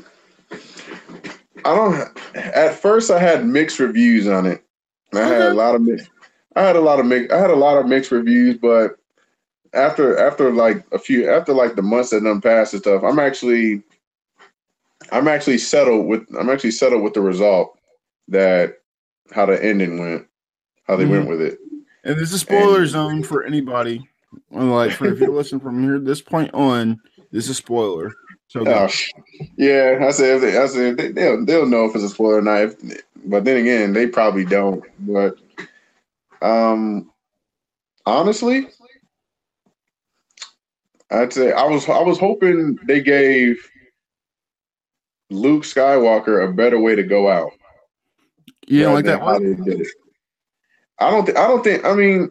[1.62, 2.18] I don't.
[2.34, 4.64] At first, I had mixed reviews on it.
[5.12, 6.08] I had a lot of mix.
[6.56, 7.30] I had a lot of mix.
[7.30, 8.96] I had a lot of mixed reviews, but
[9.72, 13.18] after after like a few after like the months that done passed and stuff, I'm
[13.18, 13.82] actually
[15.12, 17.78] I'm actually settled with I'm actually settled with the result
[18.28, 18.78] that
[19.32, 20.26] how the ending went,
[20.84, 21.58] how they went with it.
[22.04, 24.06] And this is a spoiler And- zone for anybody.
[24.52, 27.00] Like for if you listen from here this point on,
[27.32, 28.12] this is spoiler.
[28.46, 28.64] So.
[28.66, 28.88] Oh,
[29.56, 32.38] yeah, I said, if they, I said they, they'll they'll know if it's a spoiler
[32.38, 32.62] or not.
[32.62, 34.84] If, but then again, they probably don't.
[35.00, 35.36] But
[36.42, 37.10] um,
[38.06, 38.68] honestly,
[41.10, 43.58] I'd say I was I was hoping they gave
[45.30, 47.52] Luke Skywalker a better way to go out.
[48.84, 49.88] don't like that how they did it.
[50.98, 51.24] I don't.
[51.24, 51.84] Th- I don't think.
[51.84, 52.30] I mean,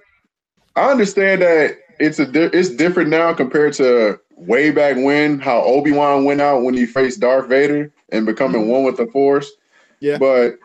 [0.76, 5.62] I understand that it's a di- it's different now compared to way back when how
[5.64, 8.72] Obi Wan went out when he faced Darth Vader and becoming mm-hmm.
[8.72, 9.52] one with the Force.
[10.00, 10.18] Yeah.
[10.18, 10.60] but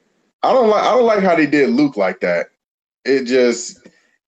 [0.44, 0.84] I don't like.
[0.84, 2.48] I don't like how they did Luke like that.
[3.04, 3.83] It just.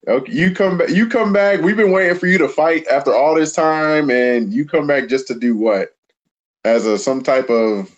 [0.07, 0.89] Okay, you come back.
[0.89, 1.61] You come back.
[1.61, 5.09] We've been waiting for you to fight after all this time, and you come back
[5.09, 5.95] just to do what?
[6.63, 7.93] As a some type of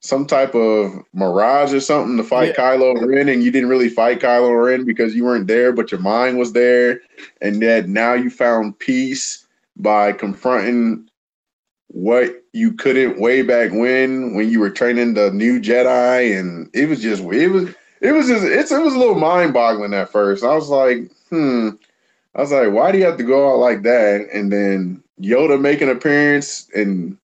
[0.00, 4.20] some type of mirage or something to fight Kylo Ren, and you didn't really fight
[4.20, 7.00] Kylo Ren because you weren't there, but your mind was there,
[7.40, 9.46] and that now you found peace
[9.76, 11.08] by confronting
[11.88, 16.88] what you couldn't way back when when you were training the new Jedi, and it
[16.88, 20.10] was just it was it was just it's it was a little mind boggling at
[20.10, 20.44] first.
[20.44, 21.70] I was like, hmm.
[22.34, 24.28] I was like, why do you have to go out like that?
[24.32, 27.16] And then Yoda make an appearance and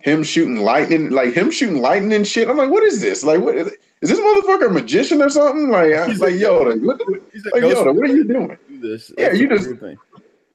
[0.00, 2.48] him shooting lightning, like him shooting lightning and shit.
[2.48, 3.24] I'm like, what is this?
[3.24, 3.68] Like, what is,
[4.02, 5.70] is this motherfucker a magician or something?
[5.70, 7.00] Like, I, He's like Yoda, what,
[7.32, 8.58] He's like Yoda, what are you doing?
[8.68, 9.10] this.
[9.16, 9.96] Yeah, you just- thing.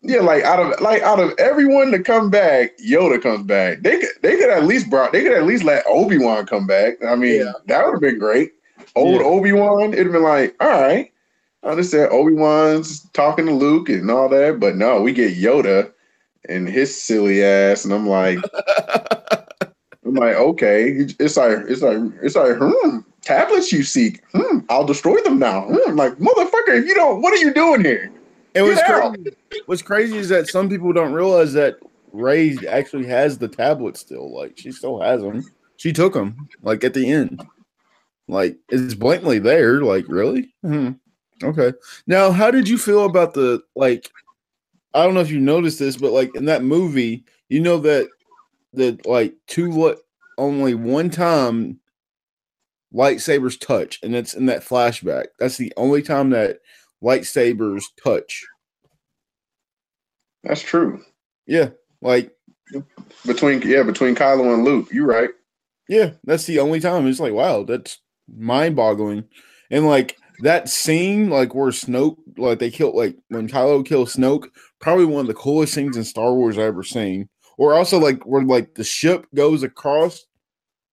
[0.06, 3.80] Yeah, like out of like out of everyone to come back, Yoda comes back.
[3.84, 6.68] They could they could at least brought they could at least let Obi Wan come
[6.68, 6.96] back.
[7.06, 7.54] I mean, Yeah.
[7.68, 8.52] that would have been great.
[8.96, 9.28] Old Yeah.
[9.28, 11.12] Obi Wan, it'd have been like, all right.
[11.64, 15.92] I understand Obi Wan's talking to Luke and all that, but no, we get Yoda
[16.50, 18.38] and his silly ass, and I'm like,
[20.06, 24.86] I'm like, okay, it's like it's like it's like, hmm, tablets you seek, hmm, I'll
[24.86, 25.68] destroy them now.
[25.70, 28.12] Hmm, like motherfucker, if you don't, what are you doing here?
[28.54, 29.36] It was crazy.
[29.66, 31.78] What's crazy is that some people don't realize that
[32.12, 34.34] Rey actually has the tablet still.
[34.34, 35.44] Like she still has them.
[35.78, 36.48] She took them.
[36.62, 37.42] Like at the end.
[38.28, 39.82] Like it's blatantly there.
[39.82, 40.54] Like really?
[40.64, 40.92] Hmm.
[41.44, 41.74] Okay.
[42.08, 44.10] Now, how did you feel about the like?
[44.94, 48.08] I don't know if you noticed this, but like in that movie, you know that
[48.74, 50.00] the like two what
[50.38, 51.80] only one time
[52.94, 55.26] lightsabers touch, and it's in that flashback.
[55.40, 56.60] That's the only time that
[57.04, 58.46] lightsabers touch.
[60.44, 61.02] That's true.
[61.48, 61.70] Yeah,
[62.02, 62.32] like
[63.26, 65.30] Between yeah, between Kylo and Luke, you're right.
[65.90, 67.08] yeah, that's the only time.
[67.08, 68.00] It's like wow, that's
[68.38, 69.24] mind-boggling.
[69.72, 74.48] And like that scene, like where Snoke, like they killed, like when Kylo kills Snoke,
[74.80, 77.30] probably one of the coolest things in Star Wars I've ever seen.
[77.58, 80.26] Or also like where like the ship goes across,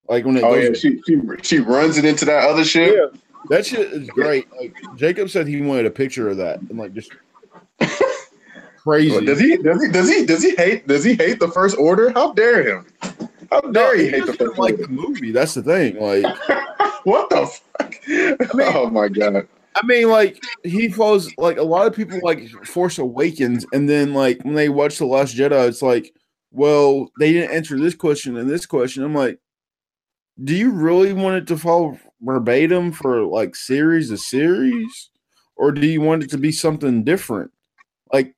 [0.08, 0.64] like when it Oh goes.
[0.84, 3.16] yeah, she, she she runs it into that other ship.
[3.48, 4.46] That shit is great.
[4.60, 7.12] Like Jacob said, he wanted a picture of that and like just
[8.76, 9.24] crazy.
[9.24, 9.56] Does he?
[9.56, 9.90] Does he?
[9.90, 10.26] Does he?
[10.26, 10.86] Does he hate?
[10.86, 12.10] Does he hate the first order?
[12.10, 12.86] How dare him?
[13.50, 15.32] How dare No, he he hate the first didn't like the movie.
[15.32, 15.98] That's the thing.
[15.98, 16.24] Like,
[17.04, 17.94] what the fuck?
[18.54, 19.46] oh my god!
[19.74, 21.30] I mean, like he falls.
[21.38, 25.06] Like a lot of people like Force Awakens, and then like when they watch the
[25.06, 26.12] Last Jedi, it's like,
[26.50, 29.04] well, they didn't answer this question and this question.
[29.04, 29.38] I'm like,
[30.42, 35.10] do you really want it to follow verbatim for like series to series,
[35.56, 37.50] or do you want it to be something different?
[38.12, 38.34] Like,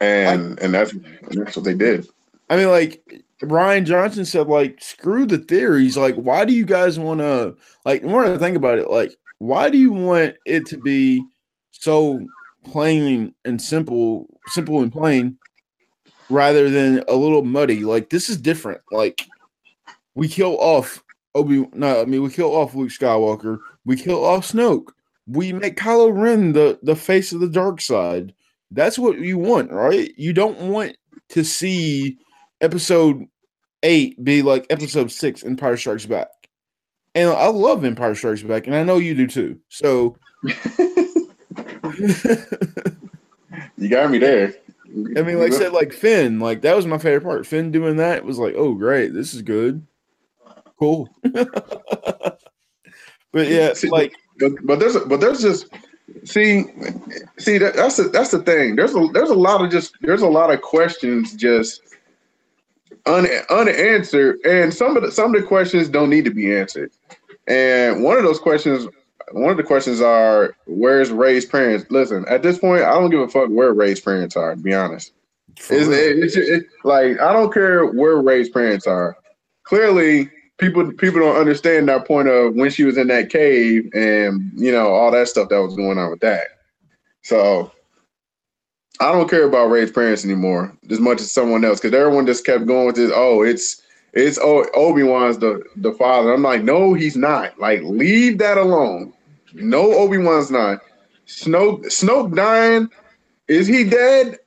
[0.00, 2.08] And and that's and that's what they did.
[2.50, 3.02] I mean, like
[3.42, 5.96] Rian Johnson said, like, screw the theories.
[5.96, 9.70] Like, why do you guys want to, like, more to think about it, like, why
[9.70, 11.24] do you want it to be
[11.70, 12.26] so
[12.64, 15.38] plain and simple, simple and plain,
[16.28, 17.84] rather than a little muddy?
[17.84, 18.80] Like, this is different.
[18.90, 19.26] Like,
[20.16, 21.04] we kill off
[21.36, 21.68] Obi.
[21.74, 23.60] No, I mean, we kill off Luke Skywalker.
[23.84, 24.88] We kill off Snoke.
[25.28, 28.34] We make Kylo Ren the the face of the dark side.
[28.72, 30.12] That's what you want, right?
[30.16, 30.96] You don't want
[31.28, 32.18] to see
[32.60, 33.26] episode
[33.82, 36.28] eight be like episode six Empire Strikes Back.
[37.14, 39.58] And I love Empire Strikes Back, and I know you do too.
[39.68, 40.16] So
[43.78, 44.54] You got me there.
[45.16, 47.46] I mean, like I said, like Finn, like that was my favorite part.
[47.46, 49.86] Finn doing that was like, oh great, this is good.
[50.78, 51.08] Cool.
[51.22, 52.38] but
[53.32, 55.68] yeah, See, like but, but there's but there's just
[56.24, 56.64] see
[57.38, 58.76] see that, that's the that's the thing.
[58.76, 61.82] There's a there's a lot of just there's a lot of questions just
[63.06, 66.90] un, unanswered, and some of the some of the questions don't need to be answered.
[67.46, 68.86] And one of those questions,
[69.32, 71.86] one of the questions are, where's Rey's parents?
[71.90, 74.54] Listen, at this point, I don't give a fuck where Rey's parents are.
[74.54, 75.12] To be honest,
[75.56, 79.16] it's, it's like I don't care where Rey's parents are.
[79.64, 84.52] Clearly, people people don't understand that point of when she was in that cave and
[84.54, 86.48] you know all that stuff that was going on with that.
[87.22, 87.72] So
[89.00, 92.44] I don't care about Rey's parents anymore as much as someone else because everyone just
[92.44, 93.12] kept going with this.
[93.14, 96.32] Oh, it's it's oh, Obi Wan's the the father.
[96.32, 97.58] I'm like, no, he's not.
[97.58, 99.12] Like, leave that alone.
[99.54, 100.80] No, Obi Wan's not.
[101.26, 102.88] Snoke Snoke dying.
[103.46, 104.38] Is he dead?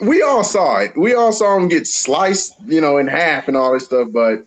[0.00, 0.96] We all saw it.
[0.96, 4.08] We all saw him get sliced, you know, in half and all this stuff.
[4.12, 4.46] But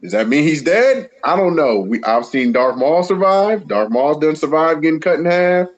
[0.00, 1.10] does that mean he's dead?
[1.24, 1.80] I don't know.
[1.80, 3.66] We I've seen Darth Maul survive.
[3.68, 5.68] Darth Maul didn't survive getting cut in half.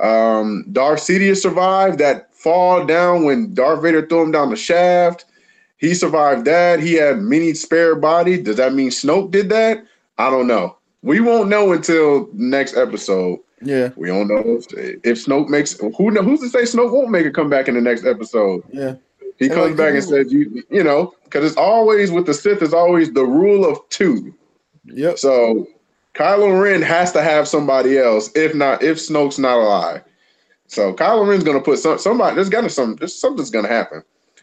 [0.00, 5.26] Um, Darth Sidious survived that fall down when Darth Vader threw him down the shaft.
[5.78, 6.80] He survived that.
[6.80, 8.42] He had many spare bodies.
[8.44, 9.84] Does that mean Snoke did that?
[10.18, 10.76] I don't know.
[11.02, 13.38] We won't know until next episode.
[13.62, 14.66] yeah, We don't know if,
[15.04, 17.80] if Snoke makes who know who's to say Snoke won't make a comeback in the
[17.80, 18.62] next episode.
[18.72, 18.94] yeah.
[19.38, 22.34] He And, comes like, back and says, "You, you know, because it's always with the
[22.34, 24.34] Sith is always the rule of two.
[24.84, 25.18] Yep.
[25.18, 25.66] So
[26.14, 30.02] Kylo Ren has to have somebody else, if not if Snoke's not alive.
[30.66, 32.34] So Kylo Ren's gonna put some somebody.
[32.34, 32.96] There's gonna some.
[32.96, 34.02] There's something's gonna happen.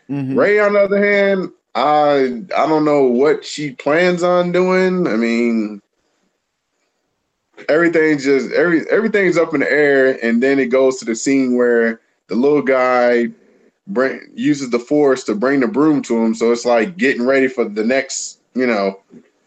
[0.10, 0.38] Mhm.
[0.38, 5.08] Rey, on the other hand, I I don't know what she plans on doing.
[5.08, 5.82] I mean,
[7.70, 11.56] everything's just every everything's up in the air, and then it goes to the scene
[11.56, 13.30] where the little guy
[13.88, 16.34] bring uses the force to bring the broom to him.
[16.36, 19.00] So it's like getting ready for the next, you know,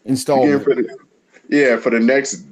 [0.05, 0.65] Installment.
[1.51, 2.45] Yeah, for the next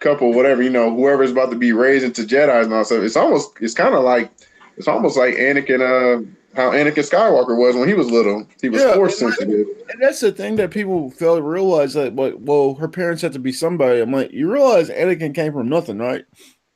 [0.00, 3.02] couple, whatever, you know, whoever's about to be raised into Jedi's and all stuff.
[3.04, 4.32] It's almost it's kind of like
[4.76, 6.26] it's almost like Anakin uh
[6.56, 8.44] how Anakin Skywalker was when he was little.
[8.60, 9.68] He was Yeah, force sensitive.
[9.88, 13.32] And that's the thing that people fail to realize that, like, well, her parents had
[13.34, 14.00] to be somebody.
[14.00, 16.24] I'm like, you realize Anakin came from nothing, right?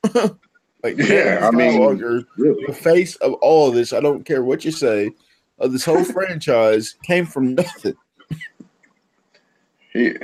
[0.84, 1.80] like, Yeah, I mean-
[2.36, 2.66] Really.
[2.68, 3.92] the face of all of this.
[3.92, 5.10] I don't care what you say.
[5.58, 7.94] Of this whole franchise came from nothing.
[9.92, 10.14] He,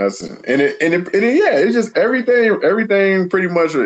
[0.00, 3.84] that's and it and it, and it, yeah, it's just everything everything pretty much uh,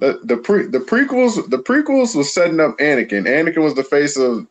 [0.00, 3.28] the the pre the prequels the prequels was setting up Anakin.
[3.28, 4.48] Anakin was the face of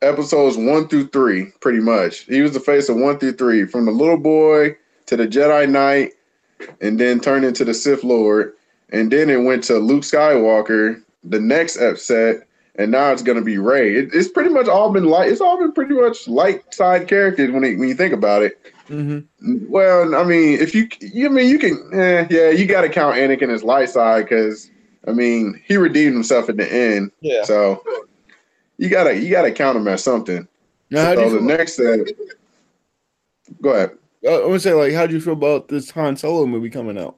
[0.00, 2.20] episodes one through three, pretty much.
[2.20, 4.74] He was the face of one through three, from the little boy
[5.04, 6.12] to the Jedi Knight,
[6.80, 8.54] and then turned into the Sith Lord,
[8.88, 12.46] and then it went to Luke Skywalker, the next set,
[12.76, 13.94] and now it's gonna be Rey.
[13.96, 15.30] It, it's pretty much all been light.
[15.30, 18.58] It's all been pretty much light side characters when it, when you think about it.
[18.88, 19.70] Mm-hmm.
[19.70, 22.88] Well, I mean, if you, you I mean, you can, eh, yeah, you got to
[22.88, 24.70] count Anakin as light side because,
[25.06, 27.44] I mean, he redeemed himself at the end, Yeah.
[27.44, 27.82] so
[28.76, 30.46] you gotta, you gotta count him as something.
[30.90, 32.00] Now, how do so you the feel, next set,
[33.62, 33.90] go ahead.
[34.28, 36.98] I want to say, like, how do you feel about this Han Solo movie coming
[36.98, 37.16] out?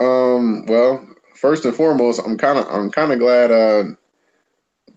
[0.00, 1.06] Um, well,
[1.44, 3.84] first and foremost, I'm kind of, I'm kind of glad, uh,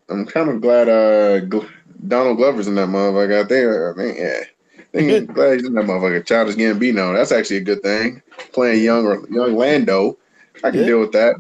[0.08, 1.70] I'm kind of glad, uh, Gl-
[2.08, 3.44] Donald Glover's in that motherfucker.
[3.44, 4.44] I think, I mean, yeah,
[4.94, 6.26] Thinking, glad he's in that motherfucker.
[6.26, 7.14] Childish Gambino.
[7.14, 8.22] That's actually a good thing.
[8.54, 10.18] Playing young or young Lando,
[10.64, 10.86] I can Yeah.
[10.86, 11.36] deal with that.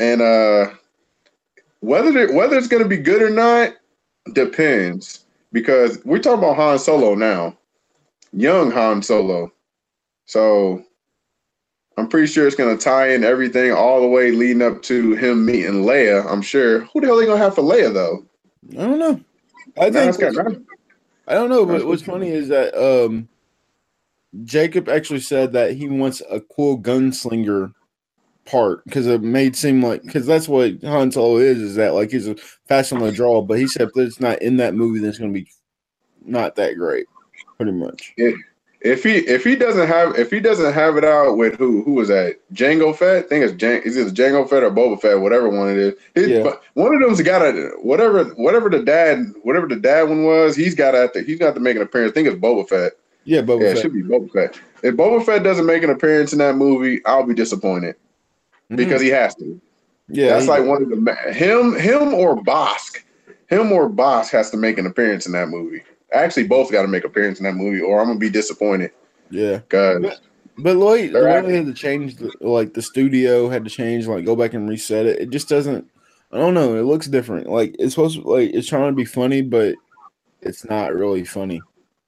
[0.00, 0.70] And uh
[1.80, 3.74] whether it, whether it's gonna be good or not
[4.32, 7.58] depends because we're talking about Han Solo now,
[8.32, 9.52] young Han Solo.
[10.24, 10.82] So
[11.96, 15.44] I'm pretty sure it's gonna tie in everything all the way leading up to him
[15.46, 16.26] meeting Leia.
[16.30, 16.80] I'm sure.
[16.86, 18.24] Who the hell are they gonna have for Leia though?
[18.72, 19.20] I don't know.
[19.80, 20.56] I Nah, think got-
[21.26, 23.28] I don't know, but what's funny is that um
[24.44, 27.72] Jacob actually said that he wants a cool gunslinger
[28.44, 32.10] part because it made seem like because that's what Han Solo is is that like
[32.10, 32.34] he's a
[32.66, 35.18] fast on the draw, but he said if it's not in that movie, then it's
[35.18, 35.48] going to be
[36.26, 37.06] not that great,
[37.56, 38.12] pretty much.
[38.84, 41.94] If he if he doesn't have if he doesn't have it out with who who
[41.94, 43.24] was that Jango Fett?
[43.24, 45.94] I think it's Jan, is it Jango Fett or Boba Fett, whatever one it is.
[46.14, 46.52] His- Yeah.
[46.74, 50.54] One of them's got to whatever whatever the dad whatever the dad one was.
[50.54, 52.10] He's got to he's got to make an appearance.
[52.10, 52.92] I think it's Boba Fett.
[53.24, 54.60] Yeah, Boba yeah, it should be Boba Fett.
[54.82, 57.94] If Boba Fett doesn't make an appearance in that movie, I'll be disappointed
[58.70, 58.76] Mhm.
[58.76, 59.58] because he has to.
[60.10, 62.98] yeah, That's like one of the him him or Bossk,
[63.48, 65.82] him or Bossk has to make an appearance in that movie.
[66.14, 68.92] Actually, both got to make appearance in that movie, or I'm gonna be disappointed.
[69.30, 69.58] yeah.
[69.68, 70.04] Cause
[70.58, 73.70] But Lloyd, the They're way they had to change, the, like the studio had to
[73.70, 75.20] change, like go back and reset it.
[75.20, 75.90] It just doesn't.
[76.32, 76.76] I don't know.
[76.76, 77.48] It looks different.
[77.48, 79.74] Like it's supposed to, like it's trying to be funny, but
[80.40, 81.60] it's not really funny.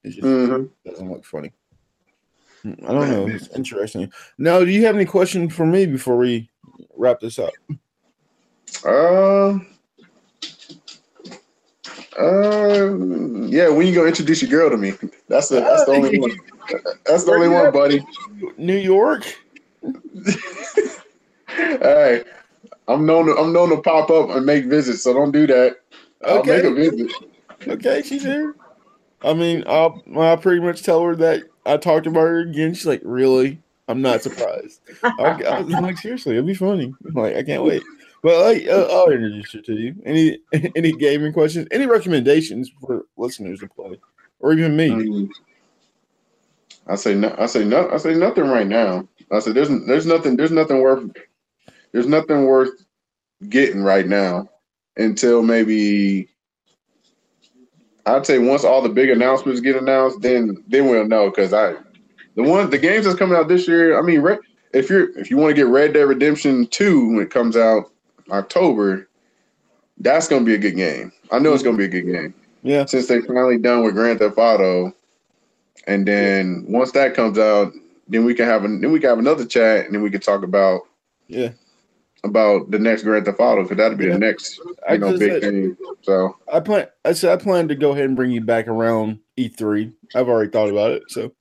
[0.04, 0.70] It just mhm.
[0.84, 1.52] doesn't look funny.
[2.64, 3.28] I don't know.
[3.28, 4.12] It's interesting.
[4.38, 6.50] Now, do you have any questions for me before we
[6.96, 7.52] wrap this up?
[8.84, 9.58] Uh,
[12.18, 12.96] uh,
[13.46, 13.68] yeah.
[13.68, 14.92] When you gonna introduce your girl to me?
[15.28, 16.32] That's the that's the only one.
[17.06, 18.04] That's the only one, buddy.
[18.56, 19.24] New York.
[21.48, 22.22] Hey,
[22.88, 25.76] I'm known to I'm known to pop up and make visits, so don't do that.
[26.24, 26.90] I'll make a Okay.
[26.90, 27.12] visit.
[27.66, 28.54] Okay, she's here.
[29.22, 32.74] I mean, I'll I'll pretty much tell her that I talked about her again.
[32.74, 33.62] She's like, "Really?
[33.88, 34.80] I'm not surprised."
[35.18, 37.82] I, I was like, "Seriously, it'll be funny." I'm like, I can't wait.
[38.26, 39.94] But like, uh, I'll introduce it to you.
[40.04, 40.40] Any
[40.74, 41.68] any gaming questions?
[41.70, 44.00] Any recommendations for listeners to play,
[44.40, 45.28] or even me?
[46.88, 47.32] I say no.
[47.38, 47.88] I say no.
[47.88, 49.06] I say nothing right now.
[49.30, 51.08] I said there's there's nothing there's nothing worth
[51.92, 52.70] there's nothing worth
[53.48, 54.48] getting right now
[54.96, 56.28] until maybe
[58.06, 61.74] I'd say once all the big announcements get announced, then then we'll know because I
[62.34, 63.96] the one the games that's coming out this year.
[63.96, 64.26] I mean,
[64.72, 67.92] if you're if you want to get Red Dead Redemption two when it comes out
[68.30, 69.08] October,
[69.98, 71.12] that's gonna be a good game.
[71.32, 74.18] I know it's gonna be a good game Yeah, since they finally done with Grand
[74.18, 74.92] Theft Auto,
[75.86, 77.72] and then once that comes out,
[78.08, 80.20] then we can have a, then we can have another chat, and then we can
[80.20, 80.82] talk about
[81.28, 81.50] yeah.
[82.24, 84.12] about the next Grand Theft Auto because that'll be Yeah.
[84.12, 85.76] the next I you know big said- thing.
[86.02, 86.86] So I plan.
[87.04, 89.92] I said I plan to go ahead and bring you back around E3.
[90.14, 91.02] I've already thought about it.
[91.08, 91.32] So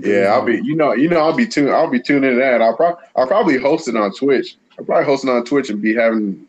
[0.00, 2.60] yeah, I'll be you know you know I'll be tune I'll be tuning into that.
[2.62, 4.56] I'll probably I'll probably host it on Twitch.
[4.82, 6.44] I'll probably hosting on Twitch and be having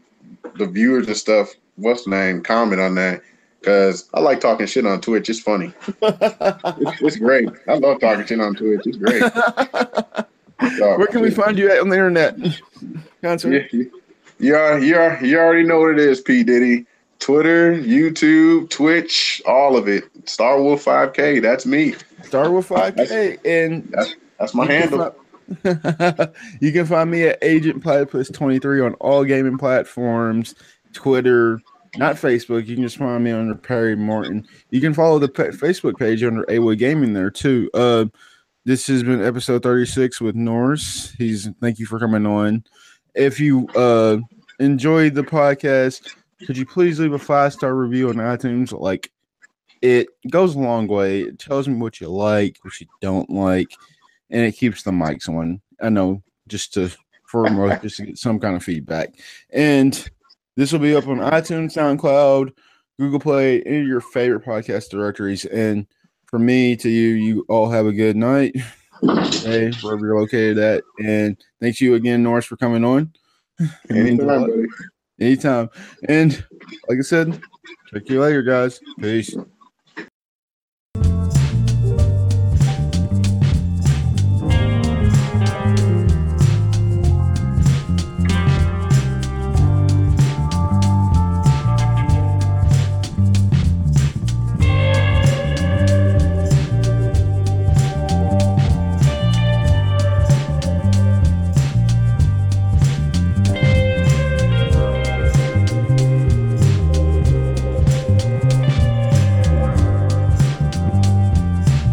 [0.58, 1.54] the viewers and stuff.
[1.76, 2.42] What's the name?
[2.42, 3.22] Comment on that.
[3.62, 5.30] Cause I like talking shit on Twitch.
[5.30, 5.72] It's funny.
[6.02, 7.48] It's, it's great.
[7.68, 8.82] I love talking shit on Twitch.
[8.86, 9.24] It's great.
[10.78, 12.38] So, Where can we find you at on the internet?
[13.22, 13.70] Concert.
[13.74, 13.90] Yeah,
[14.40, 16.42] you, are, you, are, you already know what it is, P.
[16.42, 16.86] Diddy.
[17.20, 20.06] Twitter, YouTube, Twitch, all of it.
[20.24, 21.96] Star Wolf 5K, that's me.
[22.24, 25.14] Start with 5K and That's that's my handle.
[26.62, 30.56] you can find me at Agent Platypus 23 on all gaming platforms,
[30.94, 31.60] Twitter,
[31.98, 32.66] not Facebook.
[32.68, 34.48] You can just find me under Perry Martin.
[34.70, 37.70] You can follow the pa- Facebook page under AWA Gaming there too.
[37.74, 38.06] Uh,
[38.66, 41.12] this has been episode 36 with Norris.
[41.18, 42.64] He's thank you for coming on.
[43.14, 44.18] If you uh
[44.60, 46.16] enjoyed the podcast,
[46.46, 48.72] could you please leave a five star review on iTunes?
[48.72, 49.12] Like
[49.82, 51.22] it goes a long way.
[51.22, 53.68] It tells me what you like, what you don't like,
[54.34, 55.62] and it keeps the mics on.
[55.82, 56.90] I know just to
[57.34, 57.48] for
[57.82, 59.14] just to get some kind of feedback.
[59.52, 60.08] And
[60.56, 62.52] this will be up on iTunes, SoundCloud,
[63.00, 65.46] Google Play, any of your favorite podcast directories.
[65.46, 65.88] And
[66.28, 68.56] for me to you, you all have a good night,
[69.02, 70.84] hey, wherever you're located at.
[71.04, 73.14] And thank you again, Norris, for coming on.
[73.60, 74.66] It means a Anytime, uh, buddy.
[75.20, 75.70] Anytime.
[76.08, 76.46] And
[76.88, 77.42] like I said,
[77.92, 78.80] check you later, guys.
[79.00, 79.36] Peace.